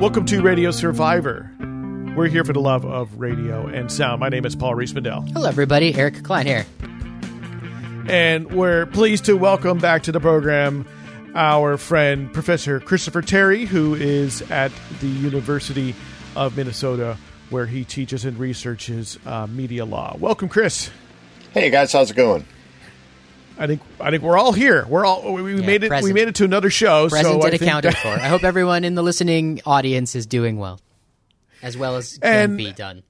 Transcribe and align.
Welcome 0.00 0.26
to 0.26 0.40
Radio 0.42 0.70
Survivor. 0.70 1.50
We're 2.16 2.28
here 2.28 2.44
for 2.44 2.52
the 2.52 2.60
love 2.60 2.84
of 2.84 3.18
radio 3.18 3.66
and 3.66 3.90
sound. 3.90 4.20
My 4.20 4.28
name 4.28 4.46
is 4.46 4.54
Paul 4.54 4.76
Riismandel. 4.76 5.32
Hello, 5.32 5.48
everybody. 5.48 5.92
Eric 5.92 6.22
Klein 6.22 6.46
here. 6.46 6.64
And 8.08 8.52
we're 8.52 8.86
pleased 8.86 9.24
to 9.24 9.36
welcome 9.36 9.78
back 9.78 10.04
to 10.04 10.12
the 10.12 10.20
program 10.20 10.86
our 11.34 11.76
friend, 11.76 12.32
Professor 12.32 12.78
Christopher 12.78 13.22
Terry, 13.22 13.64
who 13.64 13.96
is 13.96 14.40
at 14.52 14.70
the 15.00 15.08
University 15.08 15.96
of 16.36 16.56
Minnesota, 16.56 17.16
where 17.50 17.66
he 17.66 17.84
teaches 17.84 18.24
and 18.24 18.38
researches 18.38 19.18
uh, 19.26 19.48
media 19.48 19.84
law. 19.84 20.16
Welcome, 20.20 20.48
Chris. 20.48 20.90
Hey 21.52 21.70
guys, 21.70 21.92
how's 21.92 22.12
it 22.12 22.16
going? 22.16 22.46
I 23.58 23.66
think 23.66 23.82
I 24.00 24.10
think 24.10 24.22
we're 24.22 24.38
all 24.38 24.52
here. 24.52 24.86
We're 24.86 25.04
all 25.04 25.32
we, 25.32 25.42
we 25.42 25.54
Yeah, 25.60 25.66
made 25.66 25.82
it. 25.84 25.88
present. 25.88 26.12
We 26.14 26.18
made 26.18 26.28
it 26.28 26.36
to 26.36 26.44
another 26.44 26.70
show. 26.70 27.08
Present 27.08 27.40
so 27.40 27.46
I 27.46 27.50
and 27.50 27.54
accounted 27.60 27.92
that- 27.92 27.98
for. 28.02 28.08
I 28.08 28.28
hope 28.28 28.44
everyone 28.44 28.84
in 28.84 28.94
the 28.94 29.02
listening 29.02 29.60
audience 29.66 30.14
is 30.14 30.26
doing 30.26 30.58
well, 30.58 30.80
as 31.62 31.76
well 31.76 31.96
as 31.96 32.18
can 32.18 32.50
And- 32.50 32.56
be 32.58 32.72
done. 32.72 33.02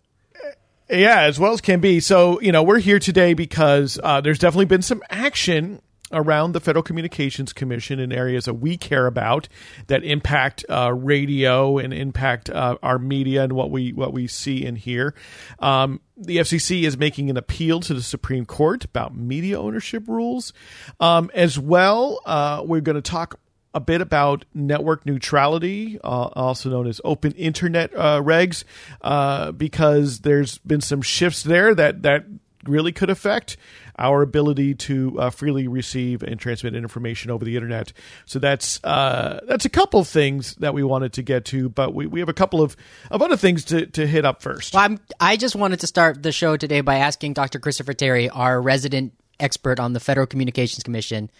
Yeah, 0.90 1.20
as 1.20 1.38
well 1.38 1.52
as 1.52 1.60
can 1.60 1.80
be. 1.80 2.00
So, 2.00 2.40
you 2.40 2.50
know, 2.50 2.62
we're 2.62 2.78
here 2.78 2.98
today 2.98 3.34
because 3.34 4.00
uh, 4.02 4.22
there's 4.22 4.38
definitely 4.38 4.64
been 4.64 4.80
some 4.80 5.02
action 5.10 5.82
around 6.12 6.52
the 6.52 6.60
Federal 6.60 6.82
Communications 6.82 7.52
Commission 7.52 7.98
in 7.98 8.12
areas 8.12 8.46
that 8.46 8.54
we 8.54 8.76
care 8.76 9.06
about 9.06 9.48
that 9.88 10.04
impact 10.04 10.64
uh, 10.68 10.92
radio 10.92 11.78
and 11.78 11.92
impact 11.92 12.50
uh, 12.50 12.76
our 12.82 12.98
media 12.98 13.44
and 13.44 13.52
what 13.52 13.70
we 13.70 13.92
what 13.92 14.12
we 14.12 14.26
see 14.26 14.64
and 14.64 14.78
hear. 14.78 15.14
Um, 15.58 16.00
the 16.16 16.38
FCC 16.38 16.82
is 16.82 16.96
making 16.96 17.30
an 17.30 17.36
appeal 17.36 17.80
to 17.80 17.94
the 17.94 18.02
Supreme 18.02 18.44
Court 18.44 18.84
about 18.84 19.16
media 19.16 19.58
ownership 19.60 20.08
rules, 20.08 20.52
um, 21.00 21.30
as 21.34 21.58
well. 21.58 22.20
Uh, 22.26 22.62
we're 22.64 22.80
going 22.80 22.96
to 22.96 23.02
talk 23.02 23.38
a 23.74 23.80
bit 23.80 24.00
about 24.00 24.44
network 24.54 25.04
neutrality, 25.04 25.98
uh, 26.02 26.30
also 26.34 26.70
known 26.70 26.86
as 26.86 27.00
open 27.04 27.32
internet 27.32 27.94
uh, 27.94 28.20
regs, 28.20 28.64
uh, 29.02 29.52
because 29.52 30.20
there's 30.20 30.58
been 30.58 30.80
some 30.80 31.02
shifts 31.02 31.42
there 31.42 31.74
that 31.74 32.02
that 32.02 32.24
really 32.66 32.92
could 32.92 33.10
affect 33.10 33.56
our 33.98 34.22
ability 34.22 34.74
to 34.74 35.18
uh, 35.18 35.30
freely 35.30 35.68
receive 35.68 36.22
and 36.22 36.38
transmit 36.38 36.74
information 36.74 37.30
over 37.30 37.44
the 37.44 37.56
internet. 37.56 37.92
So 38.26 38.38
that's 38.38 38.82
uh, 38.84 39.40
that's 39.46 39.64
a 39.64 39.68
couple 39.68 40.00
of 40.00 40.08
things 40.08 40.54
that 40.56 40.74
we 40.74 40.82
wanted 40.82 41.12
to 41.14 41.22
get 41.22 41.44
to, 41.46 41.68
but 41.68 41.94
we, 41.94 42.06
we 42.06 42.20
have 42.20 42.28
a 42.28 42.34
couple 42.34 42.62
of, 42.62 42.76
of 43.10 43.22
other 43.22 43.36
things 43.36 43.64
to, 43.66 43.86
to 43.86 44.06
hit 44.06 44.24
up 44.24 44.42
first. 44.42 44.74
Well, 44.74 44.84
I'm, 44.84 45.00
I 45.20 45.36
just 45.36 45.56
wanted 45.56 45.80
to 45.80 45.86
start 45.86 46.22
the 46.22 46.32
show 46.32 46.56
today 46.56 46.80
by 46.80 46.96
asking 46.96 47.34
Dr. 47.34 47.58
Christopher 47.58 47.94
Terry, 47.94 48.28
our 48.28 48.60
resident 48.60 49.14
expert 49.40 49.80
on 49.80 49.92
the 49.92 50.00
Federal 50.00 50.26
Communications 50.26 50.82
Commission, 50.82 51.30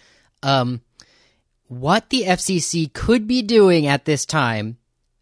um, 0.43 0.81
what 1.67 2.09
the 2.09 2.23
FCC 2.23 2.91
could 2.91 3.27
be 3.27 3.41
doing 3.41 3.87
at 3.87 4.05
this 4.05 4.25
time 4.25 4.77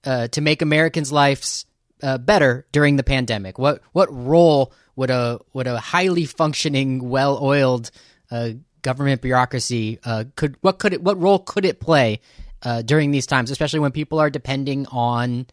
uh, 0.05 0.27
to 0.29 0.41
make 0.41 0.61
Americans' 0.61 1.11
lives 1.11 1.65
uh, 2.01 2.17
better 2.17 2.65
during 2.71 2.95
the 2.95 3.03
pandemic. 3.03 3.57
What 3.57 3.81
what 3.91 4.07
role 4.13 4.71
would 4.97 5.09
a 5.09 5.39
would 5.53 5.67
a 5.67 5.79
highly 5.79 6.25
functioning, 6.25 7.07
well 7.07 7.39
oiled 7.41 7.91
uh, 8.29 8.49
government 8.81 9.21
bureaucracy 9.21 9.99
uh, 10.03 10.25
could 10.35 10.57
what 10.61 10.79
could 10.79 10.91
it 10.91 11.01
what 11.01 11.19
role 11.21 11.39
could 11.39 11.63
it 11.63 11.79
play 11.79 12.19
uh, 12.63 12.81
during 12.81 13.11
these 13.11 13.27
times, 13.27 13.51
especially 13.51 13.79
when 13.79 13.91
people 13.91 14.19
are 14.19 14.29
depending 14.29 14.85
on 14.87 15.45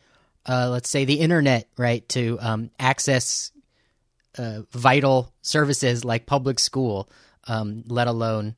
uh, 0.47 0.69
let's 0.71 0.89
say 0.89 1.05
the 1.05 1.21
internet, 1.21 1.69
right, 1.79 2.07
to 2.11 2.39
um, 2.41 2.71
access 2.79 3.53
uh, 4.37 4.61
vital 4.73 5.33
services 5.43 6.05
like 6.05 6.27
public 6.27 6.59
school, 6.59 7.09
um, 7.47 7.85
let 7.87 8.09
alone 8.09 8.57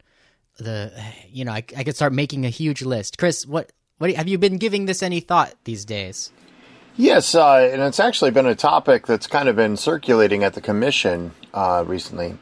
the 0.59 0.92
you 1.29 1.45
know 1.45 1.53
I, 1.53 1.64
I 1.77 1.84
could 1.84 1.97
start 1.97 2.12
making 2.12 2.47
a 2.47 2.51
huge 2.51 2.83
list. 2.83 3.19
Chris, 3.19 3.45
what 3.45 3.73
what 3.98 4.12
have 4.14 4.29
you 4.29 4.39
been 4.39 4.59
giving 4.59 4.87
this 4.87 5.03
any 5.03 5.20
thought 5.20 5.53
these 5.64 5.84
days? 5.84 6.31
Yes, 6.98 7.34
uh, 7.34 7.69
and 7.70 7.83
it's 7.83 8.00
actually 8.00 8.30
been 8.30 8.47
a 8.47 8.55
topic 8.55 9.07
that's 9.07 9.27
kind 9.27 9.51
of 9.51 9.57
been 9.57 9.77
circulating 9.77 10.45
at 10.45 10.55
the 10.55 10.62
commission 10.62 11.33
uh, 11.52 11.84
recently. 11.86 12.39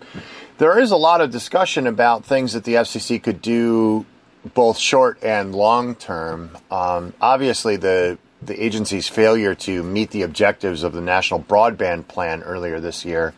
There 0.58 0.78
is 0.78 0.92
a 0.92 0.96
lot 0.96 1.20
of 1.20 1.32
discussion 1.32 1.88
about 1.88 2.24
things 2.24 2.52
that 2.52 2.62
the 2.62 2.74
FCC 2.74 3.20
could 3.20 3.42
do, 3.42 4.06
both 4.54 4.78
short 4.78 5.18
and 5.24 5.52
long 5.52 5.96
term. 5.96 6.56
Um, 6.70 7.14
obviously, 7.20 7.76
the 7.76 8.18
the 8.40 8.62
agency's 8.62 9.08
failure 9.08 9.54
to 9.54 9.82
meet 9.82 10.10
the 10.10 10.22
objectives 10.22 10.82
of 10.82 10.92
the 10.92 11.00
National 11.00 11.40
Broadband 11.40 12.06
Plan 12.08 12.42
earlier 12.42 12.78
this 12.78 13.04
year. 13.04 13.34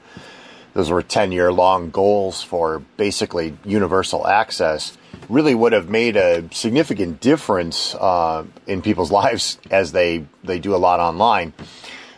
Those 0.75 0.91
were 0.91 1.03
10 1.03 1.33
year 1.33 1.53
long 1.53 1.91
goals 1.91 2.43
for 2.43 2.81
basically 2.99 3.57
universal 3.65 4.27
access. 4.27 4.99
Really 5.29 5.55
would 5.55 5.73
have 5.73 5.89
made 5.89 6.17
a 6.17 6.49
significant 6.53 7.21
difference 7.21 7.95
uh, 7.95 8.45
in 8.67 8.83
people's 8.83 9.11
lives 9.23 9.59
as 9.71 9.93
they, 9.93 10.27
they 10.45 10.59
do 10.59 10.75
a 10.75 10.79
lot 10.79 11.01
online. 11.01 11.53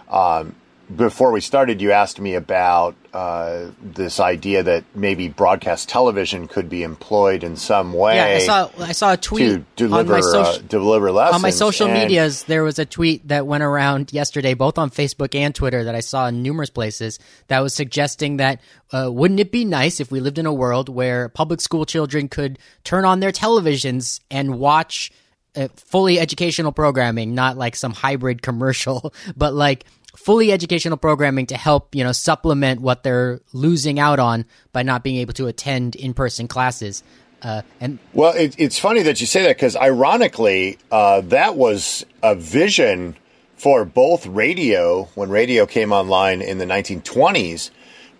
Um, 0.08 0.54
before 0.94 1.32
we 1.32 1.40
started, 1.40 1.80
you 1.80 1.92
asked 1.92 2.20
me 2.20 2.34
about 2.34 2.96
uh, 3.12 3.66
this 3.82 4.20
idea 4.20 4.62
that 4.62 4.84
maybe 4.94 5.28
broadcast 5.28 5.88
television 5.88 6.48
could 6.48 6.68
be 6.68 6.82
employed 6.82 7.42
in 7.42 7.56
some 7.56 7.92
way 7.92 8.16
Yeah, 8.16 8.36
I 8.36 8.38
saw 8.38 8.70
I 8.78 8.92
saw 8.92 9.12
a 9.12 9.16
to 9.16 9.22
tweet 9.22 9.76
deliver 9.76 10.14
on 10.14 10.20
my 10.20 10.20
social 10.20 10.54
uh, 10.54 10.58
deliver 10.58 11.10
lessons 11.12 11.34
on 11.34 11.42
my 11.42 11.50
social 11.50 11.88
and- 11.88 11.98
medias. 11.98 12.44
There 12.44 12.62
was 12.64 12.78
a 12.78 12.86
tweet 12.86 13.28
that 13.28 13.46
went 13.46 13.62
around 13.62 14.12
yesterday, 14.12 14.54
both 14.54 14.78
on 14.78 14.90
Facebook 14.90 15.34
and 15.34 15.54
Twitter, 15.54 15.84
that 15.84 15.94
I 15.94 16.00
saw 16.00 16.28
in 16.28 16.42
numerous 16.42 16.70
places 16.70 17.18
that 17.48 17.60
was 17.60 17.74
suggesting 17.74 18.38
that 18.38 18.60
uh, 18.92 19.10
wouldn't 19.12 19.40
it 19.40 19.52
be 19.52 19.64
nice 19.64 20.00
if 20.00 20.10
we 20.10 20.20
lived 20.20 20.38
in 20.38 20.46
a 20.46 20.52
world 20.52 20.88
where 20.88 21.28
public 21.28 21.60
school 21.60 21.84
children 21.84 22.28
could 22.28 22.58
turn 22.84 23.04
on 23.04 23.20
their 23.20 23.32
televisions 23.32 24.20
and 24.30 24.58
watch 24.58 25.10
uh, 25.56 25.68
fully 25.76 26.20
educational 26.20 26.72
programming, 26.72 27.34
not 27.34 27.56
like 27.56 27.74
some 27.74 27.92
hybrid 27.92 28.42
commercial, 28.42 29.12
but 29.36 29.54
like 29.54 29.84
fully 30.28 30.52
educational 30.52 30.98
programming 30.98 31.46
to 31.46 31.56
help 31.56 31.94
you 31.94 32.04
know 32.04 32.12
supplement 32.12 32.82
what 32.82 33.02
they're 33.02 33.40
losing 33.54 33.98
out 33.98 34.18
on 34.18 34.44
by 34.72 34.82
not 34.82 35.02
being 35.02 35.16
able 35.16 35.32
to 35.32 35.46
attend 35.46 35.96
in-person 35.96 36.46
classes. 36.46 37.02
Uh, 37.40 37.62
and 37.80 37.98
Well, 38.12 38.34
it, 38.34 38.54
it's 38.58 38.78
funny 38.78 39.00
that 39.04 39.22
you 39.22 39.26
say 39.26 39.40
that 39.44 39.56
because, 39.56 39.74
ironically, 39.74 40.76
uh, 40.92 41.22
that 41.22 41.56
was 41.56 42.04
a 42.22 42.34
vision 42.34 43.16
for 43.56 43.86
both 43.86 44.26
radio 44.26 45.04
when 45.14 45.30
radio 45.30 45.64
came 45.64 45.92
online 45.92 46.42
in 46.42 46.58
the 46.58 46.66
1920s, 46.66 47.70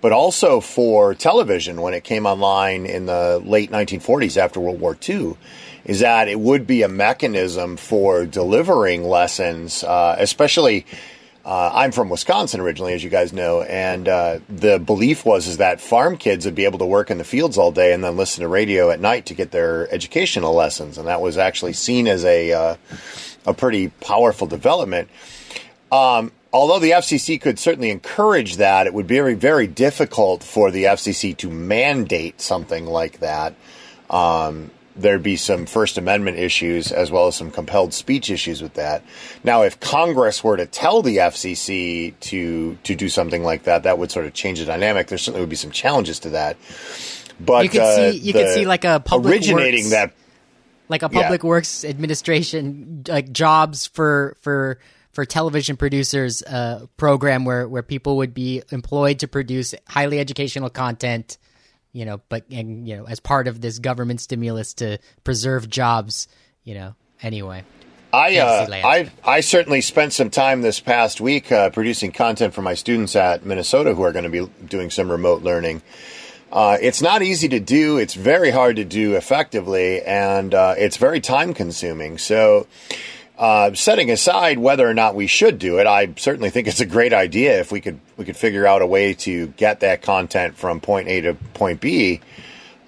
but 0.00 0.10
also 0.10 0.60
for 0.62 1.14
television 1.14 1.82
when 1.82 1.92
it 1.92 2.04
came 2.04 2.24
online 2.24 2.86
in 2.86 3.04
the 3.04 3.42
late 3.44 3.70
1940s 3.70 4.38
after 4.38 4.60
World 4.60 4.80
War 4.80 4.96
II. 5.06 5.36
Is 5.84 6.00
that 6.00 6.28
it 6.28 6.40
would 6.40 6.66
be 6.66 6.80
a 6.80 6.88
mechanism 6.88 7.76
for 7.76 8.24
delivering 8.24 9.04
lessons, 9.04 9.84
uh, 9.84 10.16
especially. 10.18 10.86
Uh, 11.48 11.70
I'm 11.72 11.92
from 11.92 12.10
Wisconsin 12.10 12.60
originally, 12.60 12.92
as 12.92 13.02
you 13.02 13.08
guys 13.08 13.32
know, 13.32 13.62
and 13.62 14.06
uh, 14.06 14.40
the 14.50 14.78
belief 14.78 15.24
was 15.24 15.46
is 15.46 15.56
that 15.56 15.80
farm 15.80 16.18
kids 16.18 16.44
would 16.44 16.54
be 16.54 16.66
able 16.66 16.78
to 16.78 16.84
work 16.84 17.10
in 17.10 17.16
the 17.16 17.24
fields 17.24 17.56
all 17.56 17.72
day 17.72 17.94
and 17.94 18.04
then 18.04 18.18
listen 18.18 18.42
to 18.42 18.48
radio 18.48 18.90
at 18.90 19.00
night 19.00 19.24
to 19.24 19.34
get 19.34 19.50
their 19.50 19.90
educational 19.90 20.52
lessons, 20.52 20.98
and 20.98 21.08
that 21.08 21.22
was 21.22 21.38
actually 21.38 21.72
seen 21.72 22.06
as 22.06 22.22
a 22.26 22.52
uh, 22.52 22.76
a 23.46 23.54
pretty 23.54 23.88
powerful 23.88 24.46
development. 24.46 25.08
Um, 25.90 26.32
although 26.52 26.80
the 26.80 26.90
FCC 26.90 27.40
could 27.40 27.58
certainly 27.58 27.88
encourage 27.88 28.56
that, 28.56 28.86
it 28.86 28.92
would 28.92 29.06
be 29.06 29.14
very 29.14 29.32
very 29.32 29.66
difficult 29.66 30.44
for 30.44 30.70
the 30.70 30.84
FCC 30.84 31.34
to 31.38 31.48
mandate 31.48 32.42
something 32.42 32.84
like 32.84 33.20
that. 33.20 33.54
Um, 34.10 34.70
there'd 34.98 35.22
be 35.22 35.36
some 35.36 35.64
First 35.66 35.96
Amendment 35.96 36.38
issues 36.38 36.90
as 36.92 37.10
well 37.10 37.28
as 37.28 37.36
some 37.36 37.50
compelled 37.50 37.94
speech 37.94 38.30
issues 38.30 38.60
with 38.60 38.74
that. 38.74 39.02
Now, 39.44 39.62
if 39.62 39.78
Congress 39.80 40.42
were 40.44 40.56
to 40.56 40.66
tell 40.66 41.02
the 41.02 41.18
FCC 41.18 42.14
to 42.20 42.76
to 42.82 42.94
do 42.94 43.08
something 43.08 43.42
like 43.42 43.62
that, 43.64 43.84
that 43.84 43.98
would 43.98 44.10
sort 44.10 44.26
of 44.26 44.34
change 44.34 44.58
the 44.58 44.64
dynamic. 44.66 45.06
There 45.06 45.18
certainly 45.18 45.40
would 45.40 45.50
be 45.50 45.56
some 45.56 45.70
challenges 45.70 46.18
to 46.20 46.30
that. 46.30 46.56
But 47.40 47.64
You 47.64 47.70
could 47.70 47.80
uh, 47.80 48.12
see- 48.12 48.18
you 48.18 48.32
could 48.32 48.52
see 48.52 48.66
like 48.66 48.84
a 48.84 49.00
public 49.00 49.34
originating 49.34 49.84
works- 49.84 49.90
that. 49.90 50.12
like 50.88 51.02
a 51.02 51.10
Yeah. 51.12 51.22
public 51.22 51.44
works 51.44 51.84
administration 51.84 53.04
like 53.08 53.32
jobs 53.32 53.86
for 53.86 54.36
for 54.40 54.78
for 55.12 55.24
television 55.24 55.76
producers 55.76 56.42
uh 56.42 56.86
program 56.96 57.44
where 57.44 57.68
where 57.68 57.82
people 57.82 58.16
would 58.16 58.34
be 58.34 58.62
employed 58.70 59.18
to 59.20 59.28
produce 59.28 59.74
highly 59.86 60.18
educational 60.18 60.70
content 60.70 61.38
you 61.92 62.04
know 62.04 62.20
but 62.28 62.44
and 62.50 62.86
you 62.88 62.96
know 62.96 63.04
as 63.04 63.20
part 63.20 63.48
of 63.48 63.60
this 63.60 63.78
government 63.78 64.20
stimulus 64.20 64.74
to 64.74 64.98
preserve 65.24 65.68
jobs 65.68 66.28
you 66.64 66.74
know 66.74 66.94
anyway 67.22 67.64
I, 68.12 68.38
uh, 68.38 68.66
I 68.70 69.10
I 69.22 69.40
certainly 69.40 69.82
spent 69.82 70.14
some 70.14 70.30
time 70.30 70.62
this 70.62 70.80
past 70.80 71.20
week 71.20 71.52
uh, 71.52 71.68
producing 71.68 72.10
content 72.10 72.54
for 72.54 72.62
my 72.62 72.72
students 72.72 73.14
at 73.14 73.44
Minnesota 73.44 73.94
who 73.94 74.02
are 74.02 74.12
going 74.12 74.24
to 74.24 74.30
be 74.30 74.50
doing 74.64 74.88
some 74.88 75.10
remote 75.10 75.42
learning. 75.42 75.82
Uh, 76.50 76.78
it's 76.80 77.02
not 77.02 77.20
easy 77.22 77.48
to 77.48 77.60
do. 77.60 77.98
It's 77.98 78.14
very 78.14 78.50
hard 78.50 78.76
to 78.76 78.84
do 78.84 79.16
effectively, 79.16 80.02
and 80.02 80.54
uh, 80.54 80.74
it's 80.78 80.96
very 80.96 81.20
time 81.20 81.52
consuming. 81.52 82.16
So, 82.16 82.66
uh, 83.38 83.72
setting 83.74 84.10
aside 84.10 84.58
whether 84.58 84.88
or 84.88 84.94
not 84.94 85.14
we 85.14 85.28
should 85.28 85.58
do 85.58 85.78
it, 85.78 85.86
I 85.86 86.12
certainly 86.16 86.50
think 86.50 86.66
it's 86.66 86.80
a 86.80 86.86
great 86.86 87.12
idea 87.12 87.60
if 87.60 87.70
we 87.70 87.80
could 87.80 88.00
we 88.16 88.24
could 88.24 88.36
figure 88.36 88.66
out 88.66 88.82
a 88.82 88.86
way 88.86 89.14
to 89.14 89.46
get 89.48 89.80
that 89.80 90.02
content 90.02 90.56
from 90.56 90.80
point 90.80 91.08
A 91.08 91.20
to 91.20 91.34
point 91.54 91.80
B. 91.80 92.20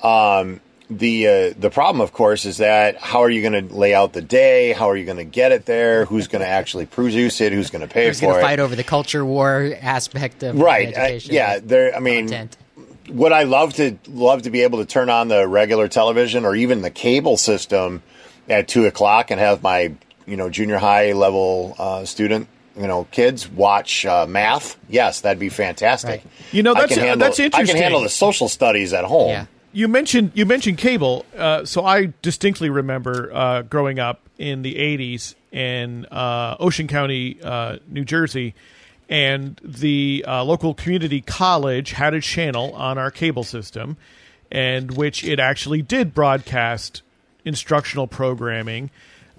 Um, 0.03 0.61
the 0.91 1.29
uh, 1.29 1.55
the 1.57 1.71
problem, 1.71 2.01
of 2.01 2.13
course, 2.13 2.45
is 2.47 2.57
that 2.57 2.97
how 2.97 3.21
are 3.21 3.31
you 3.31 3.49
going 3.49 3.69
to 3.69 3.73
lay 3.75 3.95
out 3.95 4.13
the 4.13 4.23
day? 4.23 4.73
How 4.73 4.91
are 4.91 4.97
you 4.97 5.05
going 5.05 5.19
to 5.19 5.25
get 5.25 5.53
it 5.53 5.67
there? 5.67 6.05
Who's 6.05 6.27
going 6.27 6.43
to 6.43 6.49
actually 6.49 6.87
produce 6.87 7.41
it? 7.41 7.53
Who's 7.53 7.71
going 7.71 7.87
to 7.87 7.93
pay 7.93 8.09
Who's 8.09 8.19
for 8.19 8.27
going 8.27 8.35
to 8.35 8.41
it? 8.41 8.43
fight 8.43 8.59
over 8.59 8.75
the 8.75 8.83
culture 8.83 9.25
war 9.25 9.73
aspect 9.81 10.43
of 10.43 10.59
right? 10.59 10.93
Uh, 10.97 11.21
yeah, 11.23 11.61
there. 11.63 11.95
I 11.95 12.01
mean, 12.01 12.27
content. 12.27 12.57
would 13.09 13.31
I 13.31 13.45
love 13.45 13.75
to 13.75 13.99
love 14.09 14.43
to 14.43 14.51
be 14.51 14.63
able 14.63 14.81
to 14.81 14.85
turn 14.85 15.11
on 15.11 15.29
the 15.29 15.47
regular 15.47 15.87
television 15.87 16.45
or 16.45 16.57
even 16.57 16.83
the 16.83 16.91
cable 16.91 17.37
system 17.37 18.03
at 18.49 18.67
two 18.67 18.87
o'clock 18.87 19.31
and 19.31 19.39
have 19.39 19.63
my 19.63 19.93
you 20.31 20.37
know 20.37 20.49
junior 20.49 20.79
high 20.79 21.13
level 21.13 21.75
uh, 21.79 22.05
student 22.05 22.49
you 22.77 22.87
know 22.87 23.05
kids 23.11 23.49
watch 23.49 24.07
uh, 24.07 24.27
math? 24.27 24.79
Yes, 24.89 25.21
that'd 25.23 25.39
be 25.41 25.49
fantastic. 25.49 26.23
Right. 26.25 26.27
You 26.53 26.63
know, 26.63 26.73
I 26.73 26.83
that's- 26.83 26.95
can 26.95 27.05
uh, 27.05 27.09
handle, 27.09 27.27
that's 27.29 27.41
I 27.41 27.45
interesting. 27.45 27.75
can 27.75 27.83
handle 27.83 28.01
the 28.03 28.09
social 28.09 28.49
studies 28.49 28.93
at 28.93 29.05
home. 29.05 29.31
Yeah. 29.31 29.47
You 29.73 29.87
mentioned 29.87 30.33
you 30.35 30.47
mentioned 30.47 30.79
cable, 30.79 31.25
uh, 31.37 31.65
so 31.65 31.85
I 31.85 32.13
distinctly 32.23 32.71
remember 32.71 33.31
uh, 33.33 33.63
growing 33.63 33.99
up 34.01 34.21
in 34.37 34.63
the 34.63 34.75
'80s 34.75 35.35
in 35.53 36.07
uh, 36.07 36.57
Ocean 36.59 36.89
County, 36.89 37.39
uh, 37.43 37.77
New 37.87 38.05
Jersey, 38.05 38.55
and 39.09 39.61
the 39.63 40.25
uh, 40.27 40.43
local 40.43 40.75
community 40.75 41.21
college 41.21 41.93
had 41.93 42.15
a 42.15 42.21
channel 42.21 42.75
on 42.75 42.99
our 42.99 43.13
cable 43.13 43.45
system, 43.45 43.97
and 44.51 44.97
which 44.97 45.23
it 45.23 45.39
actually 45.39 45.83
did 45.83 46.15
broadcast 46.15 47.03
instructional 47.45 48.09
programming 48.09 48.91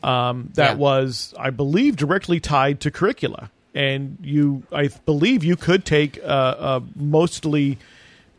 um, 0.03 0.49
that 0.55 0.71
Yeah. 0.71 0.75
was, 0.75 1.33
I 1.37 1.49
believe, 1.49 1.95
directly 1.95 2.39
tied 2.39 2.79
to 2.81 2.91
curricula. 2.91 3.49
And 3.73 4.17
you, 4.21 4.63
I 4.73 4.89
believe, 5.05 5.43
you 5.43 5.55
could 5.55 5.85
take 5.85 6.17
a, 6.17 6.81
a 6.81 6.83
mostly 6.95 7.77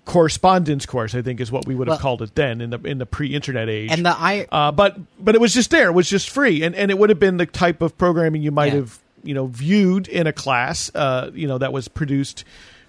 correspondence 0.05 0.85
course. 0.87 1.15
I 1.15 1.23
think 1.23 1.41
is 1.41 1.53
what 1.53 1.67
we 1.67 1.75
would 1.75 1.87
have 1.89 1.93
Well- 1.95 2.01
called 2.01 2.23
it 2.23 2.35
then 2.35 2.61
in 2.61 2.71
the 2.71 2.79
in 2.81 2.99
the 2.99 3.07
pre-internet 3.07 3.69
age. 3.69 3.91
And 3.91 4.05
the 4.05 4.11
I 4.11 4.47
uh, 4.51 4.73
but 4.73 4.99
but 5.19 5.35
it 5.35 5.41
was 5.41 5.55
just 5.55 5.71
there. 5.71 5.89
It 5.89 5.93
was 5.93 6.09
just 6.09 6.29
free, 6.31 6.63
and 6.63 6.75
and 6.75 6.91
it 6.91 6.99
would 6.99 7.09
have 7.11 7.21
been 7.21 7.37
the 7.37 7.47
type 7.47 7.83
of 7.83 7.97
programming 7.97 8.43
you 8.43 8.51
might 8.51 8.67
Yeah. 8.73 8.81
have 8.81 8.99
you 9.23 9.35
know 9.35 9.47
viewed 9.47 10.09
in 10.09 10.27
a 10.27 10.33
class. 10.33 10.91
Uh, 10.95 11.31
you 11.33 11.47
know 11.47 11.59
that 11.59 11.73
was 11.73 11.89
produced, 11.89 12.45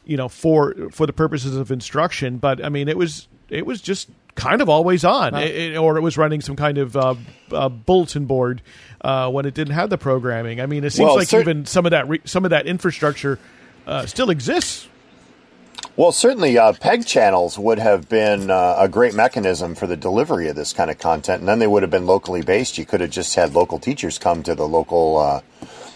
you 0.05 0.17
know 0.17 0.27
for 0.27 0.73
for 0.91 1.05
the 1.05 1.13
purposes 1.13 1.55
of 1.55 1.71
instruction. 1.71 2.37
But 2.37 2.63
I 2.63 2.69
mean, 2.69 2.87
it 2.87 2.97
was 2.97 3.27
it 3.49 3.65
was 3.65 3.79
just 3.81 4.09
kind 4.35 4.61
of 4.61 4.69
always 4.69 5.03
on, 5.05 5.35
It- 5.35 5.77
or 5.77 5.97
it 5.97 6.01
was 6.01 6.17
running 6.17 6.41
some 6.41 6.55
kind 6.55 6.77
of 6.77 6.95
uh, 6.97 7.15
uh, 7.51 7.69
bulletin 7.69 8.25
board 8.25 8.61
uh, 9.01 9.29
when 9.29 9.45
it 9.45 9.53
didn't 9.53 9.73
have 9.73 9.89
the 9.89 9.97
programming. 9.97 10.59
I 10.61 10.65
mean, 10.65 10.83
it 10.83 10.91
seems 10.91 11.07
Well, 11.07 11.15
like 11.17 11.33
even 11.33 11.65
some 11.65 11.85
of 11.85 11.91
that 11.91 12.07
re- 12.07 12.21
some 12.25 12.43
of 12.45 12.51
that 12.51 12.65
infrastructure 12.65 13.37
uh, 13.85 14.05
still 14.05 14.29
exists. 14.29 14.87
Well, 15.95 16.11
certainly, 16.11 16.57
uh, 16.57 16.73
PEG 16.73 17.05
channels 17.05 17.59
would 17.59 17.77
have 17.77 18.09
been 18.09 18.49
uh, 18.49 18.77
a 18.79 18.87
great 18.87 19.13
mechanism 19.13 19.75
for 19.75 19.85
the 19.85 19.97
delivery 19.97 20.47
of 20.47 20.55
this 20.55 20.73
kind 20.73 20.89
of 20.89 20.97
content, 20.97 21.41
and 21.41 21.47
then 21.47 21.59
they 21.59 21.67
would 21.67 21.83
have 21.83 21.91
been 21.91 22.07
locally 22.07 22.41
based. 22.41 22.77
You 22.79 22.85
could 22.85 23.01
have 23.01 23.11
just 23.11 23.35
had 23.35 23.53
local 23.53 23.77
teachers 23.77 24.17
come 24.17 24.41
to 24.43 24.55
the 24.55 24.67
local, 24.67 25.17
uh, 25.17 25.41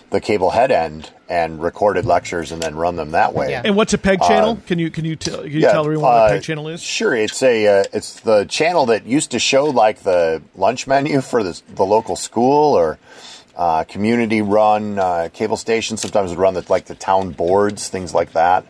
the 0.10 0.22
cable 0.22 0.50
head 0.50 0.72
end 0.72 1.12
and 1.30 1.62
recorded 1.62 2.06
lectures, 2.06 2.52
and 2.52 2.62
then 2.62 2.76
run 2.76 2.96
them 2.96 3.12
that 3.12 3.34
way. 3.34 3.52
Yeah. 3.52 3.62
And 3.66 3.76
what's 3.76 3.94
a 3.94 3.98
peg 3.98 4.22
channel? 4.22 4.58
can 4.66 4.80
you 4.80 4.90
can 4.90 5.04
you 5.06 5.16
tell 5.16 5.42
can 5.42 5.52
you 5.52 5.62
tell 5.62 5.84
everyone 5.84 6.04
what 6.04 6.22
uh, 6.22 6.26
a 6.26 6.30
peg 6.30 6.44
channel 6.44 6.68
is? 6.70 6.82
Sure, 6.82 7.14
it's 7.14 7.44
a 7.44 7.82
uh, 7.82 7.84
it's 7.94 8.22
the 8.22 8.46
channel 8.46 8.86
that 8.88 9.06
used 9.06 9.32
to 9.32 9.40
show 9.40 9.66
like 9.66 10.00
the 10.00 10.42
lunch 10.56 10.88
menu 10.88 11.22
for 11.32 11.44
the 11.44 11.62
the 11.70 11.86
local 11.86 12.16
school 12.16 12.74
or 12.74 12.98
uh, 13.58 13.84
community 13.84 14.42
run 14.42 15.00
uh, 15.00 15.30
cable 15.34 15.58
station. 15.58 15.98
Sometimes 15.98 16.30
would 16.30 16.40
run 16.40 16.54
the, 16.54 16.66
like 16.70 16.86
the 16.86 16.96
town 16.96 17.32
boards, 17.32 17.90
things 17.90 18.14
like 18.14 18.34
that. 18.34 18.66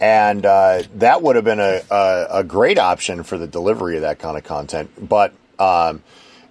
And 0.00 0.44
uh, 0.44 0.82
that 0.96 1.22
would 1.22 1.36
have 1.36 1.44
been 1.44 1.60
a, 1.60 1.80
a, 1.88 2.26
a 2.30 2.44
great 2.44 2.78
option 2.78 3.22
for 3.22 3.38
the 3.38 3.46
delivery 3.46 3.94
of 3.96 4.02
that 4.02 4.18
kind 4.18 4.36
of 4.36 4.42
content. 4.42 4.90
But 5.08 5.32
um, 5.60 6.02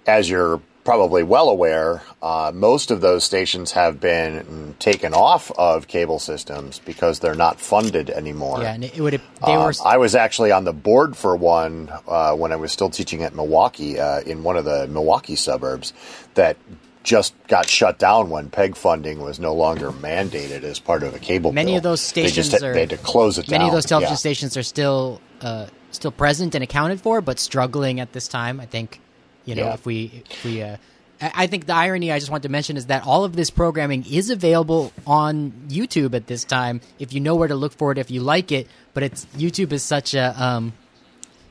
as 0.06 0.28
you're 0.28 0.62
probably 0.84 1.22
well 1.22 1.48
aware, 1.48 2.02
uh, 2.22 2.50
most 2.54 2.90
of 2.90 3.00
those 3.00 3.22
stations 3.24 3.72
have 3.72 4.00
been 4.00 4.74
taken 4.80 5.14
off 5.14 5.50
of 5.52 5.86
cable 5.86 6.18
systems 6.18 6.80
because 6.84 7.20
they're 7.20 7.34
not 7.36 7.60
funded 7.60 8.10
anymore. 8.10 8.60
yeah, 8.62 8.74
and 8.74 8.84
it 8.84 8.98
would 9.00 9.12
they 9.14 9.52
Um, 9.54 9.62
were 9.64 9.74
I 9.84 9.96
was 9.98 10.14
actually 10.14 10.50
on 10.50 10.64
the 10.64 10.72
board 10.72 11.16
for 11.16 11.36
one 11.36 11.88
uh, 12.08 12.34
when 12.34 12.50
I 12.52 12.56
was 12.56 12.72
still 12.72 12.90
teaching 12.90 13.22
at 13.22 13.34
Milwaukee 13.34 13.98
uh, 14.00 14.20
in 14.22 14.42
one 14.42 14.56
of 14.56 14.64
the 14.64 14.88
Milwaukee 14.88 15.36
suburbs 15.36 15.92
that 16.34 16.56
just 17.04 17.34
got 17.48 17.68
shut 17.68 17.98
down 17.98 18.30
when 18.30 18.48
PEG 18.48 18.76
funding 18.76 19.20
was 19.22 19.40
no 19.40 19.54
longer 19.54 19.90
mandated 19.90 20.62
as 20.62 20.78
part 20.78 21.02
of 21.02 21.14
a 21.14 21.18
cable. 21.18 21.52
Many 21.52 21.72
bill. 21.72 21.76
of 21.78 21.82
those 21.82 22.12
they 22.12 22.22
just 22.28 22.50
stations 22.50 22.62
are- 22.62 22.72
they 22.72 22.80
had 22.80 22.90
to 22.90 22.96
close 22.96 23.38
it 23.38 23.48
many 23.48 23.62
down. 23.62 23.68
of 23.70 23.74
those 23.74 23.86
television 23.86 24.12
Yeah. 24.12 24.16
stations 24.16 24.56
are 24.56 24.62
still 24.62 25.20
uh, 25.42 25.66
still 25.90 26.12
present 26.12 26.54
and 26.54 26.62
accounted 26.64 27.00
for, 27.00 27.20
but 27.20 27.38
struggling 27.40 27.98
at 28.00 28.12
this 28.12 28.26
time. 28.28 28.60
I 28.60 28.66
think 28.66 29.00
you 29.44 29.54
know 29.54 29.64
Yeah. 29.64 29.74
if 29.74 29.86
we 29.86 30.22
if 30.30 30.44
we. 30.44 30.62
Uh, 30.62 30.76
I 31.20 31.46
think 31.46 31.66
the 31.66 31.74
irony 31.74 32.10
I 32.10 32.18
just 32.18 32.32
want 32.32 32.42
to 32.42 32.48
mention 32.48 32.76
is 32.76 32.86
that 32.86 33.06
all 33.06 33.22
of 33.24 33.36
this 33.36 33.48
programming 33.48 34.04
is 34.10 34.28
available 34.28 34.92
on 35.06 35.52
YouTube 35.68 36.14
at 36.14 36.26
this 36.26 36.42
time. 36.42 36.80
If 36.98 37.12
you 37.12 37.20
know 37.20 37.36
where 37.36 37.46
to 37.46 37.54
look 37.54 37.72
for 37.74 37.92
it, 37.92 37.98
if 37.98 38.10
you 38.10 38.20
like 38.22 38.50
it, 38.50 38.66
but 38.92 39.04
it's 39.04 39.24
YouTube 39.36 39.70
is 39.70 39.84
such 39.84 40.14
a 40.14 40.34
um, 40.42 40.72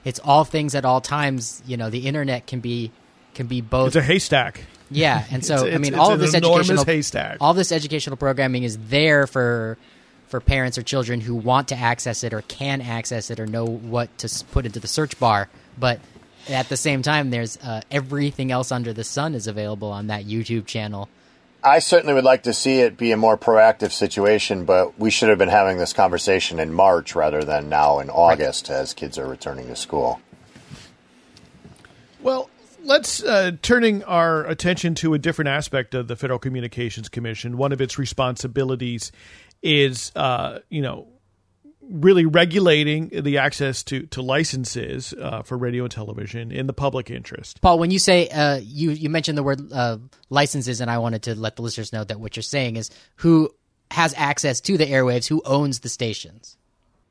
it's 0.03 0.19
all 0.19 0.43
things 0.43 0.75
at 0.75 0.83
all 0.83 0.99
times. 0.99 1.63
You 1.65 1.77
know, 1.77 1.89
the 1.89 2.05
internet 2.07 2.47
can 2.47 2.59
be 2.59 2.91
can 3.33 3.47
be 3.47 3.61
both 3.61 3.87
It's 3.87 3.95
a 3.95 4.01
haystack. 4.01 4.65
yeah, 4.89 5.23
and 5.31 5.45
so 5.45 5.55
It's- 5.65 5.75
I 5.75 5.77
mean, 5.77 5.95
all 5.95 6.11
of 6.11 6.19
this 6.19 6.35
educational 6.35 6.83
haystack. 6.83 7.37
all 7.39 7.53
this 7.53 7.71
educational 7.71 8.17
programming 8.17 8.63
is 8.63 8.77
there 8.89 9.25
for 9.25 9.77
for 10.27 10.41
parents 10.41 10.77
or 10.77 10.81
children 10.81 11.21
who 11.21 11.33
want 11.35 11.69
to 11.69 11.77
access 11.77 12.23
it 12.25 12.33
or 12.33 12.41
can 12.41 12.81
access 12.81 13.29
it 13.31 13.39
or 13.39 13.45
know 13.47 13.65
what 13.65 14.17
to 14.17 14.29
put 14.51 14.65
into 14.65 14.79
the 14.81 14.87
search 14.87 15.17
bar. 15.19 15.47
But 15.79 15.99
at 16.49 16.69
the 16.69 16.77
same 16.77 17.01
time, 17.01 17.29
there's 17.29 17.57
uh, 17.57 17.81
everything 17.91 18.51
else 18.51 18.71
under 18.71 18.93
the 18.93 19.03
sun 19.03 19.35
is 19.35 19.47
available 19.47 19.91
on 19.91 20.07
that 20.07 20.25
YouTube 20.25 20.65
channel. 20.65 21.09
I 21.63 21.79
certainly 21.79 22.15
would 22.15 22.23
like 22.23 22.43
to 22.43 22.53
see 22.53 22.79
it 22.79 22.97
be 22.97 23.11
a 23.11 23.17
more 23.17 23.37
proactive 23.37 23.91
situation, 23.91 24.65
but 24.65 24.97
we 24.99 25.11
should 25.11 25.29
have 25.29 25.37
been 25.37 25.49
having 25.49 25.77
this 25.77 25.93
conversation 25.93 26.59
in 26.59 26.73
March 26.73 27.13
rather 27.13 27.43
than 27.43 27.69
now 27.69 27.99
in 27.99 28.09
August 28.09 28.69
as 28.69 28.93
kids 28.93 29.17
are 29.19 29.27
returning 29.27 29.67
to 29.67 29.75
school. 29.75 30.19
Well, 32.19 32.49
let's 32.83 33.23
uh, 33.23 33.51
turning 33.61 34.03
our 34.05 34.43
attention 34.45 34.95
to 34.95 35.13
a 35.13 35.19
different 35.19 35.49
aspect 35.49 35.93
of 35.93 36.07
the 36.07 36.15
Federal 36.15 36.39
Communications 36.39 37.09
Commission. 37.09 37.57
One 37.57 37.71
of 37.71 37.79
its 37.79 37.99
responsibilities 37.99 39.11
is, 39.61 40.11
uh, 40.15 40.59
you 40.69 40.81
know, 40.81 41.07
really 41.91 42.25
regulating 42.25 43.09
the 43.09 43.37
access 43.37 43.83
to 43.83 44.05
to 44.07 44.21
licenses 44.21 45.13
uh, 45.19 45.41
for 45.43 45.57
radio 45.57 45.83
and 45.83 45.91
television 45.91 46.51
in 46.51 46.67
the 46.67 46.73
public 46.73 47.09
interest. 47.11 47.61
Paul, 47.61 47.79
when 47.79 47.91
you 47.91 47.99
say 47.99 48.27
uh, 48.29 48.59
you 48.63 48.91
you 48.91 49.09
mentioned 49.09 49.37
the 49.37 49.43
word 49.43 49.71
uh, 49.71 49.97
licenses, 50.29 50.81
and 50.81 50.89
I 50.89 50.97
wanted 50.99 51.23
to 51.23 51.35
let 51.35 51.55
the 51.57 51.61
listeners 51.61 51.91
know 51.93 52.03
that 52.03 52.19
what 52.19 52.35
you're 52.35 52.43
saying 52.43 52.77
is 52.77 52.89
who 53.17 53.49
has 53.91 54.13
access 54.15 54.61
to 54.61 54.77
the 54.77 54.85
airwaves, 54.85 55.27
who 55.27 55.41
owns 55.45 55.81
the 55.81 55.89
stations. 55.89 56.57